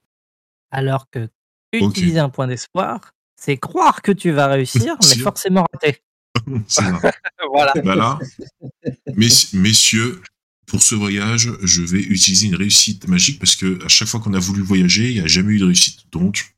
Alors 0.72 1.10
que 1.10 1.28
utiliser 1.74 2.20
un 2.20 2.30
point 2.30 2.48
d'espoir, 2.48 3.14
c'est 3.36 3.58
croire 3.58 4.02
que 4.02 4.12
tu 4.12 4.32
vas 4.32 4.48
réussir, 4.48 4.96
mais 5.02 5.16
forcément 5.22 5.66
rater. 5.74 6.02
Voilà. 7.54 7.74
Là, 7.84 8.20
mess- 9.16 9.54
messieurs, 9.54 10.22
pour 10.72 10.82
ce 10.82 10.96
voyage, 10.96 11.52
je 11.64 11.82
vais 11.82 12.00
utiliser 12.00 12.48
une 12.48 12.56
réussite 12.56 13.06
magique 13.10 13.40
parce 13.40 13.58
que 13.58 13.84
à 13.84 13.90
chaque 13.90 14.08
fois 14.08 14.22
qu'on 14.22 14.34
a 14.34 14.40
voulu 14.40 14.62
voyager, 14.62 15.10
il 15.10 15.16
n'y 15.16 15.20
a 15.20 15.28
jamais 15.28 15.52
eu 15.56 15.60
de 15.60 15.66
réussite. 15.66 16.10
Donc, 16.14 16.56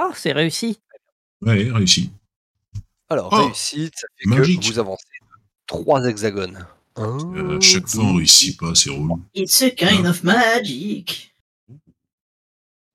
Oh, 0.00 0.12
c'est 0.14 0.30
réussi. 0.30 0.78
ouais, 1.42 1.68
réussi. 1.72 2.12
Alors, 3.08 3.28
Oh. 3.32 3.46
réussite, 3.46 3.92
ça 3.96 4.06
fait 4.16 4.28
Magique. 4.28 4.60
que 4.60 4.66
vous 4.66 4.78
avancez 4.78 5.04
3 5.66 6.04
hexagones. 6.06 6.64
Euh, 6.98 7.60
chaque 7.60 7.88
fois, 7.88 8.04
on 8.04 8.14
réussit 8.14 8.56
pas, 8.56 8.72
c'est 8.76 8.90
relou. 8.90 9.20
It's 9.34 9.62
a 9.62 9.70
kind 9.70 10.06
of 10.06 10.22
magic. 10.22 11.34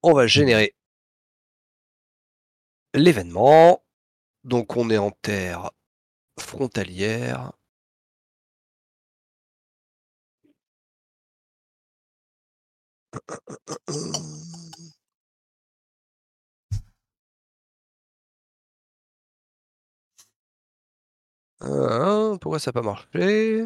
On 0.04 0.14
va 0.14 0.26
générer 0.26 0.74
l'événement. 2.94 3.84
Donc 4.46 4.78
on 4.78 4.90
est 4.90 4.98
en 4.98 5.12
terre 5.12 5.72
frontalière. 6.40 7.52
Euh, 21.62 22.38
pourquoi 22.38 22.60
ça 22.60 22.70
n'a 22.70 22.74
pas 22.74 22.82
marché? 22.82 23.66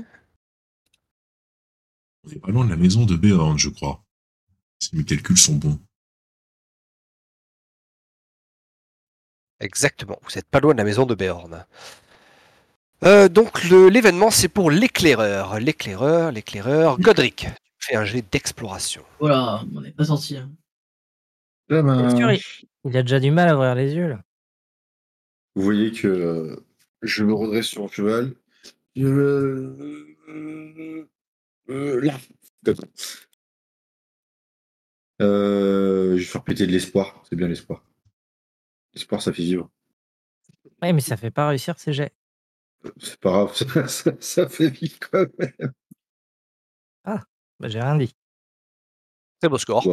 On 2.26 2.30
est 2.32 2.39
pas 2.39 2.52
loin 2.52 2.66
de 2.66 2.70
la 2.70 2.78
maison 2.78 3.06
de 3.06 3.16
Béorn, 3.16 3.58
je 3.58 3.70
crois. 3.70 4.04
Si 4.80 4.96
mes 4.96 5.04
calculs 5.04 5.38
sont 5.38 5.56
bons. 5.56 5.80
Exactement, 9.60 10.20
vous 10.24 10.32
n'êtes 10.36 10.48
pas 10.50 10.60
loin 10.60 10.74
de 10.74 10.78
la 10.80 10.84
maison 10.84 11.06
de 11.06 11.16
Béorn. 11.16 11.66
Euh, 13.04 13.30
donc 13.30 13.64
le- 13.66 13.89
l'événement 13.89 14.32
c'est 14.32 14.48
pour 14.50 14.72
l'éclaireur. 14.72 15.60
L'éclaireur, 15.60 16.32
l'éclaireur. 16.32 17.00
Godric, 17.00 17.48
un 17.92 18.06
jet 18.06 18.22
d'exploration. 18.32 19.04
Voilà, 19.20 19.64
on 19.76 19.82
n'est 19.82 19.92
pas 19.92 20.06
sorti. 20.06 20.38
Hein. 20.38 20.52
Ah 21.70 21.82
ben, 21.82 22.08
Bien 22.08 22.16
sûr, 22.16 22.32
il, 22.32 22.42
il 22.90 22.98
a 22.98 23.02
déjà 23.04 23.20
du 23.20 23.32
mal 23.32 23.50
à 23.50 23.56
ouvrir 23.56 23.76
les 23.76 23.94
yeux. 23.94 24.08
Là. 24.10 24.24
Vous 25.56 25.64
voyez 25.64 25.92
que 25.92 26.08
euh, 26.08 26.56
je 27.02 27.24
me 27.24 27.34
redresse 27.34 27.68
sur 27.68 27.82
mon 27.82 27.88
cheval. 27.88 28.34
Je 28.96 29.08
me- 29.08 30.16
euh, 30.30 31.10
euh, 31.70 32.02
là. 32.02 32.18
Euh, 35.22 36.12
je 36.14 36.18
vais 36.18 36.24
faire 36.26 36.44
péter 36.44 36.66
de 36.68 36.72
l'espoir. 36.72 37.24
C'est 37.30 37.36
bien 37.36 37.48
l'espoir. 37.48 37.84
L'espoir, 38.94 39.22
ça 39.22 39.32
fait 39.34 39.44
vivre. 39.44 39.70
Ouais, 40.82 40.94
mais 40.94 41.02
ça 41.02 41.18
fait 41.18 41.32
pas 41.32 41.48
réussir 41.50 41.80
ses 41.80 41.94
jets. 41.94 42.14
C'est 42.98 43.20
pas 43.20 43.32
grave, 43.32 43.56
ça, 43.56 43.88
ça- 43.88 44.18
ça 44.20 44.50
fait 44.50 44.70
vivre 44.70 45.00
quand 45.12 45.26
même. 45.40 45.74
Bah, 47.60 47.68
j'ai 47.70 47.80
rien 47.82 47.95
dit. 47.97 48.14
Très 49.39 49.49
beau 49.49 49.58
score. 49.58 49.84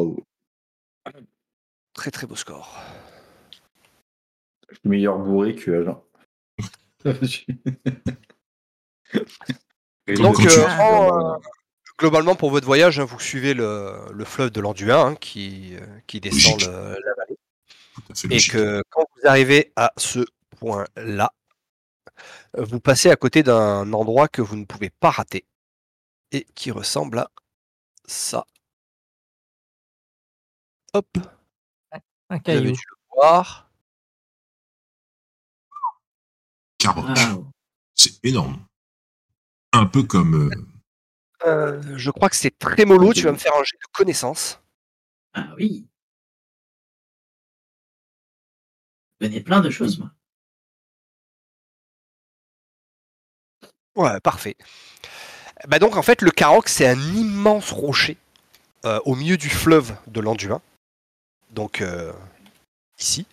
Très 1.94 2.10
très 2.10 2.26
beau 2.26 2.36
score. 2.36 2.78
Je 4.70 4.74
suis 4.76 4.88
meilleur 4.88 5.18
bourré 5.18 5.54
que 5.56 5.82
agent. 5.82 6.04
Donc, 10.16 10.40
euh, 10.40 10.66
en, 10.80 11.34
euh, 11.34 11.38
globalement, 11.98 12.34
pour 12.34 12.50
votre 12.50 12.66
voyage, 12.66 12.98
hein, 13.00 13.04
vous 13.04 13.20
suivez 13.20 13.54
le, 13.54 13.94
le 14.12 14.24
fleuve 14.24 14.50
de 14.50 14.60
l'Anduin 14.60 15.06
hein, 15.12 15.14
qui, 15.16 15.76
euh, 15.76 15.86
qui 16.06 16.20
descend 16.20 16.60
le- 16.62 16.96
la 17.04 17.14
vallée. 17.16 17.36
Et 18.24 18.28
logique. 18.28 18.52
que 18.52 18.82
quand 18.90 19.04
vous 19.14 19.26
arrivez 19.28 19.72
à 19.76 19.92
ce 19.96 20.20
point-là, 20.58 21.32
vous 22.56 22.80
passez 22.80 23.10
à 23.10 23.16
côté 23.16 23.42
d'un 23.42 23.92
endroit 23.92 24.28
que 24.28 24.42
vous 24.42 24.56
ne 24.56 24.64
pouvez 24.64 24.90
pas 24.90 25.10
rater 25.10 25.44
et 26.32 26.44
qui 26.54 26.70
ressemble 26.70 27.18
à 27.18 27.30
ça. 28.10 28.44
Hop, 30.92 31.06
Un 31.16 31.98
vous 31.98 32.34
avez 32.34 32.40
caillou. 32.42 32.72
dû 32.72 32.80
le 32.90 32.96
voir. 33.14 33.70
Carotte. 36.78 37.16
Waouh. 37.16 37.50
C'est 37.94 38.24
énorme. 38.24 38.66
Un 39.72 39.86
peu 39.86 40.02
comme. 40.02 40.50
euh, 40.50 40.66
Euh, 41.46 41.96
je 41.96 42.10
crois 42.10 42.28
que 42.28 42.36
c'est 42.36 42.58
très 42.58 42.84
mollo. 42.84 43.12
Tu 43.12 43.22
vas 43.22 43.32
me 43.32 43.38
faire 43.38 43.54
un 43.54 43.62
jet 43.64 43.76
de 43.78 43.86
connaissance. 43.92 44.60
Ah 45.32 45.54
oui. 45.56 45.86
Je 49.20 49.26
connais 49.26 49.40
plein 49.40 49.60
de 49.60 49.70
choses, 49.70 49.98
moi. 49.98 50.10
Ouais, 53.96 54.20
parfait. 54.20 54.56
Bah 55.68 55.78
donc 55.78 55.96
en 55.96 56.02
fait 56.02 56.22
le 56.22 56.30
Caroc 56.30 56.68
c'est 56.68 56.86
un 56.86 56.98
immense 56.98 57.70
rocher 57.70 58.16
euh, 58.84 58.98
au 59.04 59.14
milieu 59.14 59.36
du 59.36 59.50
fleuve 59.50 59.94
de 60.06 60.20
l'Anduin. 60.20 60.60
Donc 61.50 61.80
euh, 61.80 62.12
ici. 62.98 63.26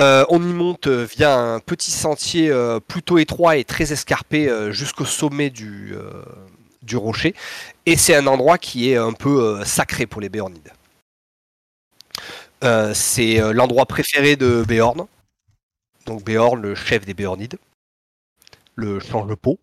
Euh, 0.00 0.24
on 0.28 0.42
y 0.42 0.52
monte 0.52 0.86
via 0.86 1.36
un 1.36 1.58
petit 1.58 1.90
sentier 1.90 2.52
plutôt 2.86 3.18
étroit 3.18 3.56
et 3.56 3.64
très 3.64 3.92
escarpé 3.92 4.48
jusqu'au 4.72 5.04
sommet 5.04 5.50
du, 5.50 5.96
rocher. 6.94 7.34
Et 7.84 7.96
c'est 7.96 8.14
un 8.14 8.28
endroit 8.28 8.58
qui 8.58 8.90
est 8.90 8.96
un 8.96 9.12
peu 9.12 9.64
sacré 9.64 10.06
pour 10.06 10.20
les 10.20 10.28
Béornides. 10.28 10.72
C'est 12.94 13.52
l'endroit 13.52 13.86
préféré 13.86 14.36
de 14.36 14.64
Béorn. 14.66 15.06
Donc 16.06 16.22
Béorn, 16.22 16.60
le 16.60 16.76
chef 16.76 17.04
des 17.04 17.14
Béornides 17.14 17.58
le 18.78 19.00
change-peau, 19.00 19.58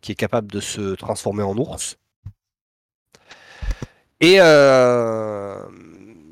qui 0.00 0.12
est 0.12 0.16
capable 0.16 0.50
de 0.50 0.60
se 0.60 0.94
transformer 0.94 1.42
en 1.42 1.56
ours. 1.56 1.96
Et 4.20 4.36
euh, 4.40 5.58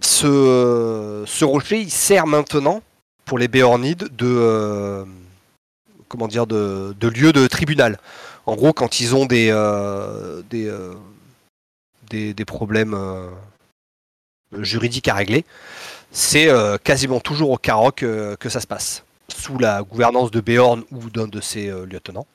ce, 0.00 1.24
ce 1.26 1.44
rocher, 1.44 1.80
il 1.80 1.90
sert 1.90 2.26
maintenant 2.26 2.82
pour 3.24 3.38
les 3.38 3.48
Béornides 3.48 4.08
de, 4.16 4.26
euh, 4.26 5.04
comment 6.08 6.28
dire, 6.28 6.46
de, 6.46 6.94
lieu 7.00 7.32
de 7.32 7.46
tribunal. 7.46 7.98
En 8.46 8.56
gros, 8.56 8.72
quand 8.72 9.00
ils 9.00 9.14
ont 9.14 9.26
des, 9.26 9.48
euh, 9.50 10.42
des, 10.50 12.34
des, 12.34 12.44
problèmes 12.44 12.96
juridiques 14.58 15.08
à 15.08 15.14
régler, 15.14 15.44
c'est 16.10 16.48
quasiment 16.84 17.20
toujours 17.20 17.50
au 17.50 17.56
Caroc 17.56 17.96
que 17.96 18.48
ça 18.48 18.60
se 18.60 18.66
passe 18.66 19.04
sous 19.28 19.58
la 19.58 19.82
gouvernance 19.82 20.30
de 20.30 20.40
Béorn 20.40 20.84
ou 20.92 21.10
d'un 21.10 21.26
de 21.26 21.40
ses 21.40 21.68
lieutenants. 21.86 22.26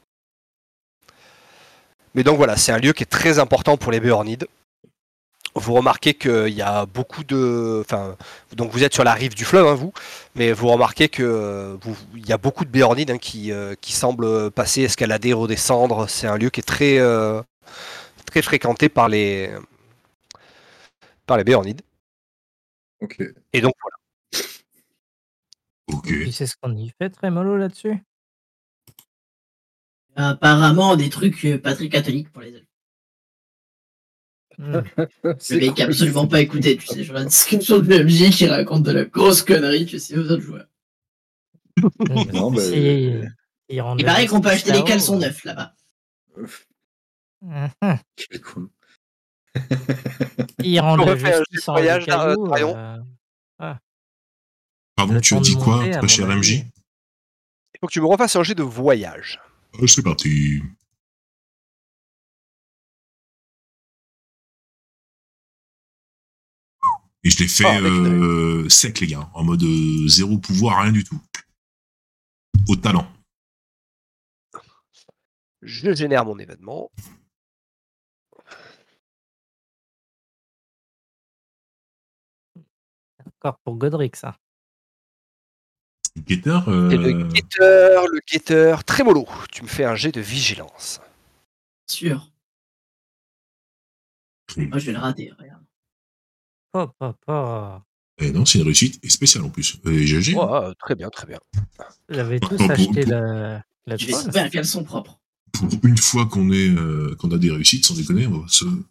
Mais 2.15 2.23
donc 2.23 2.37
voilà, 2.37 2.57
c'est 2.57 2.71
un 2.71 2.77
lieu 2.79 2.93
qui 2.93 3.03
est 3.03 3.05
très 3.05 3.39
important 3.39 3.77
pour 3.77 3.91
les 3.91 3.99
Béornides. 3.99 4.47
Vous 5.55 5.73
remarquez 5.73 6.13
qu'il 6.13 6.49
y 6.49 6.61
a 6.61 6.85
beaucoup 6.85 7.23
de. 7.23 7.81
Enfin, 7.83 8.15
donc 8.53 8.71
vous 8.71 8.83
êtes 8.83 8.93
sur 8.93 9.03
la 9.03 9.13
rive 9.13 9.33
du 9.35 9.45
fleuve, 9.45 9.67
hein, 9.67 9.73
vous, 9.73 9.91
mais 10.35 10.51
vous 10.53 10.67
remarquez 10.69 11.09
que 11.09 11.23
euh, 11.23 11.75
vous- 11.81 11.97
il 12.15 12.25
y 12.27 12.31
a 12.31 12.37
beaucoup 12.37 12.65
de 12.65 12.69
Béornides 12.69 13.11
hein, 13.11 13.17
qui, 13.17 13.51
euh, 13.51 13.73
qui 13.81 13.93
semblent 13.93 14.51
passer, 14.51 14.83
escalader, 14.83 15.33
redescendre. 15.33 16.07
C'est 16.07 16.27
un 16.27 16.37
lieu 16.37 16.49
qui 16.51 16.59
est 16.59 16.63
très, 16.63 16.99
euh, 16.99 17.41
très 18.25 18.41
fréquenté 18.43 18.89
par 18.89 19.09
les, 19.09 19.51
par 21.25 21.37
les 21.37 21.43
Béornides. 21.43 21.81
Ok. 23.01 23.21
Et 23.53 23.61
donc 23.61 23.73
voilà. 23.81 23.95
Ok. 25.87 26.07
Tu 26.07 26.31
sais 26.31 26.45
ce 26.45 26.55
qu'on 26.61 26.75
y 26.75 26.91
fait, 26.99 27.09
très 27.09 27.31
mollo 27.31 27.57
là-dessus? 27.57 28.03
Apparemment, 30.21 30.97
des 30.97 31.09
trucs 31.09 31.45
euh, 31.45 31.57
pas 31.57 31.73
très 31.75 31.87
catholiques 31.87 32.29
pour 32.29 32.41
les 32.41 32.53
elfes. 32.53 32.65
Hmm. 34.57 34.81
Le 35.23 35.59
mec 35.59 35.79
a 35.79 35.85
absolument 35.85 36.27
pas 36.27 36.41
écouté, 36.41 36.75
tu 36.75 36.85
sais, 36.87 37.05
genre 37.05 37.15
la 37.15 37.23
description 37.23 37.79
de 37.79 37.87
l'MJ 37.87 38.29
qui 38.31 38.45
raconte 38.45 38.83
de 38.83 38.91
la 38.91 39.05
grosse 39.05 39.43
connerie, 39.43 39.85
tu 39.85 39.97
sais, 39.97 40.17
aux 40.17 40.29
autres 40.29 40.41
joueurs. 40.41 40.67
Non, 42.33 42.51
mais- 42.51 42.59
Si, 42.59 43.21
ils 43.69 43.79
rendent 43.79 44.01
Il 44.01 44.05
paraît 44.05 44.27
qu'on 44.27 44.41
peut 44.41 44.49
acheter 44.49 44.73
des 44.73 44.83
caleçons 44.83 45.17
neufs 45.17 45.45
là-bas. 45.45 45.73
Quel 48.17 48.41
con. 48.41 48.69
Justice 51.15 51.45
petit 51.49 51.69
en 51.69 51.73
voyage, 51.73 52.05
cailloux, 52.05 52.53
euh, 52.53 52.97
euh, 53.61 53.73
Pardon, 54.95 55.13
le 55.13 55.21
tu 55.21 55.39
dit 55.39 55.55
quoi, 55.55 55.81
cher. 56.07 56.27
MJ 56.27 56.51
Il 56.51 57.79
faut 57.79 57.87
que 57.87 57.93
tu 57.93 58.01
me 58.01 58.05
refasses 58.07 58.35
un 58.35 58.43
jet 58.43 58.55
de 58.55 58.63
voyage. 58.63 59.39
Euh, 59.75 59.87
C'est 59.87 60.03
parti. 60.03 60.61
Et 67.23 67.29
je 67.29 67.39
l'ai 67.39 67.47
fait 67.47 67.65
Ah, 67.65 67.79
euh, 67.81 68.69
sec, 68.69 68.99
les 69.01 69.07
gars, 69.07 69.29
en 69.33 69.43
mode 69.43 69.63
euh, 69.63 70.07
zéro 70.07 70.37
pouvoir, 70.37 70.81
rien 70.81 70.91
du 70.91 71.03
tout. 71.03 71.19
Au 72.69 72.75
talent. 72.75 73.11
Je 75.61 75.93
génère 75.93 76.25
mon 76.25 76.39
événement. 76.39 76.89
Encore 83.25 83.59
pour 83.59 83.75
Godric, 83.75 84.15
ça. 84.15 84.37
Guetteur, 86.25 86.67
Et 86.91 86.97
le 86.97 87.09
euh, 87.13 87.27
guetteur, 87.29 88.07
le 88.07 88.19
guetteur, 88.31 88.83
très 88.83 89.03
mollo. 89.03 89.27
Tu 89.51 89.63
me 89.63 89.67
fais 89.67 89.83
un 89.85 89.95
jet 89.95 90.11
de 90.11 90.21
vigilance. 90.21 90.99
Sûr. 91.89 92.29
Moi, 94.57 94.79
je 94.79 94.85
vais 94.87 94.91
le 94.93 94.97
rater, 94.99 95.31
regarde. 95.37 95.63
Oh, 96.73 96.87
oh, 96.99 97.13
oh. 97.27 97.77
eh 98.19 98.31
non, 98.31 98.45
c'est 98.45 98.59
une 98.59 98.65
réussite 98.65 98.99
et 99.03 99.09
spéciale 99.09 99.43
en 99.43 99.49
plus. 99.49 99.79
Et 99.85 100.05
GG. 100.05 100.35
Euh, 100.37 100.73
très 100.79 100.95
bien, 100.95 101.09
très 101.09 101.25
bien. 101.27 101.39
J'avais 102.09 102.39
tous 102.39 102.57
pour- 102.57 102.71
acheté 102.71 103.01
pour- 103.01 103.11
la, 103.11 103.63
la 103.85 103.97
Je 103.97 104.05
vais 104.05 104.11
trouver 104.13 104.39
un 104.39 104.49
caleçon 104.49 104.83
propre. 104.83 105.19
Pour 105.53 105.67
une 105.83 105.97
fois 105.97 106.25
qu'on 106.27 106.51
est, 106.51 106.69
euh, 106.69 107.15
qu'on 107.19 107.31
a 107.31 107.37
des 107.37 107.51
réussites, 107.51 107.85
sans 107.85 107.95
déconner, 107.95 108.27
on 108.27 108.39
va 108.39 108.47
se. 108.47 108.65
on 108.65 108.83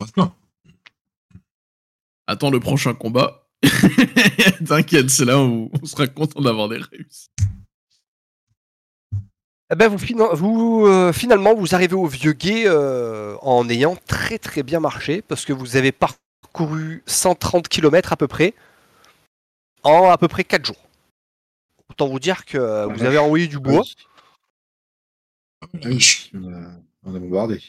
va 0.00 0.06
se 0.06 0.12
plaindre. 0.12 0.34
Attends 2.26 2.50
le 2.50 2.60
prochain 2.60 2.94
combat. 2.94 3.46
T'inquiète, 4.66 5.10
c'est 5.10 5.24
là 5.24 5.38
où 5.42 5.70
on 5.80 5.86
sera 5.86 6.06
content 6.06 6.40
d'avoir 6.40 6.68
des 6.68 6.78
réussites. 6.78 7.30
Eh 9.72 9.74
ben, 9.74 9.88
vous, 9.88 10.86
euh, 10.86 11.14
finalement, 11.14 11.54
vous 11.54 11.74
arrivez 11.74 11.94
au 11.94 12.06
vieux 12.06 12.34
guet 12.34 12.64
euh, 12.66 13.36
en 13.40 13.66
ayant 13.70 13.96
très 14.06 14.36
très 14.38 14.62
bien 14.62 14.80
marché 14.80 15.22
parce 15.22 15.46
que 15.46 15.54
vous 15.54 15.76
avez 15.76 15.92
parcouru 15.92 17.02
130 17.06 17.68
km 17.68 18.12
à 18.12 18.16
peu 18.16 18.28
près 18.28 18.54
en 19.82 20.10
à 20.10 20.18
peu 20.18 20.28
près 20.28 20.44
4 20.44 20.66
jours. 20.66 20.88
Autant 21.88 22.06
vous 22.06 22.20
dire 22.20 22.44
que 22.44 22.58
euh, 22.58 22.86
vous 22.86 23.02
avez 23.04 23.16
envoyé 23.16 23.46
du 23.48 23.58
bois, 23.58 23.82
Ah. 25.62 25.66
On 26.34 26.72
on 27.04 27.14
a 27.14 27.18
bombardé. 27.18 27.62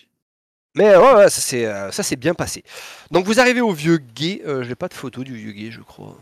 Mais 0.75 0.95
ouais, 0.95 1.13
ouais, 1.13 1.27
euh, 1.53 1.91
ça 1.91 2.03
s'est 2.03 2.15
bien 2.15 2.33
passé. 2.33 2.63
Donc 3.11 3.25
vous 3.25 3.39
arrivez 3.39 3.61
au 3.61 3.71
vieux 3.73 3.97
guet, 3.97 4.41
euh, 4.45 4.63
j'ai 4.63 4.75
pas 4.75 4.87
de 4.87 4.93
photo 4.93 5.23
du 5.23 5.35
vieux 5.35 5.51
guet, 5.51 5.71
je 5.71 5.81
crois. 5.81 6.17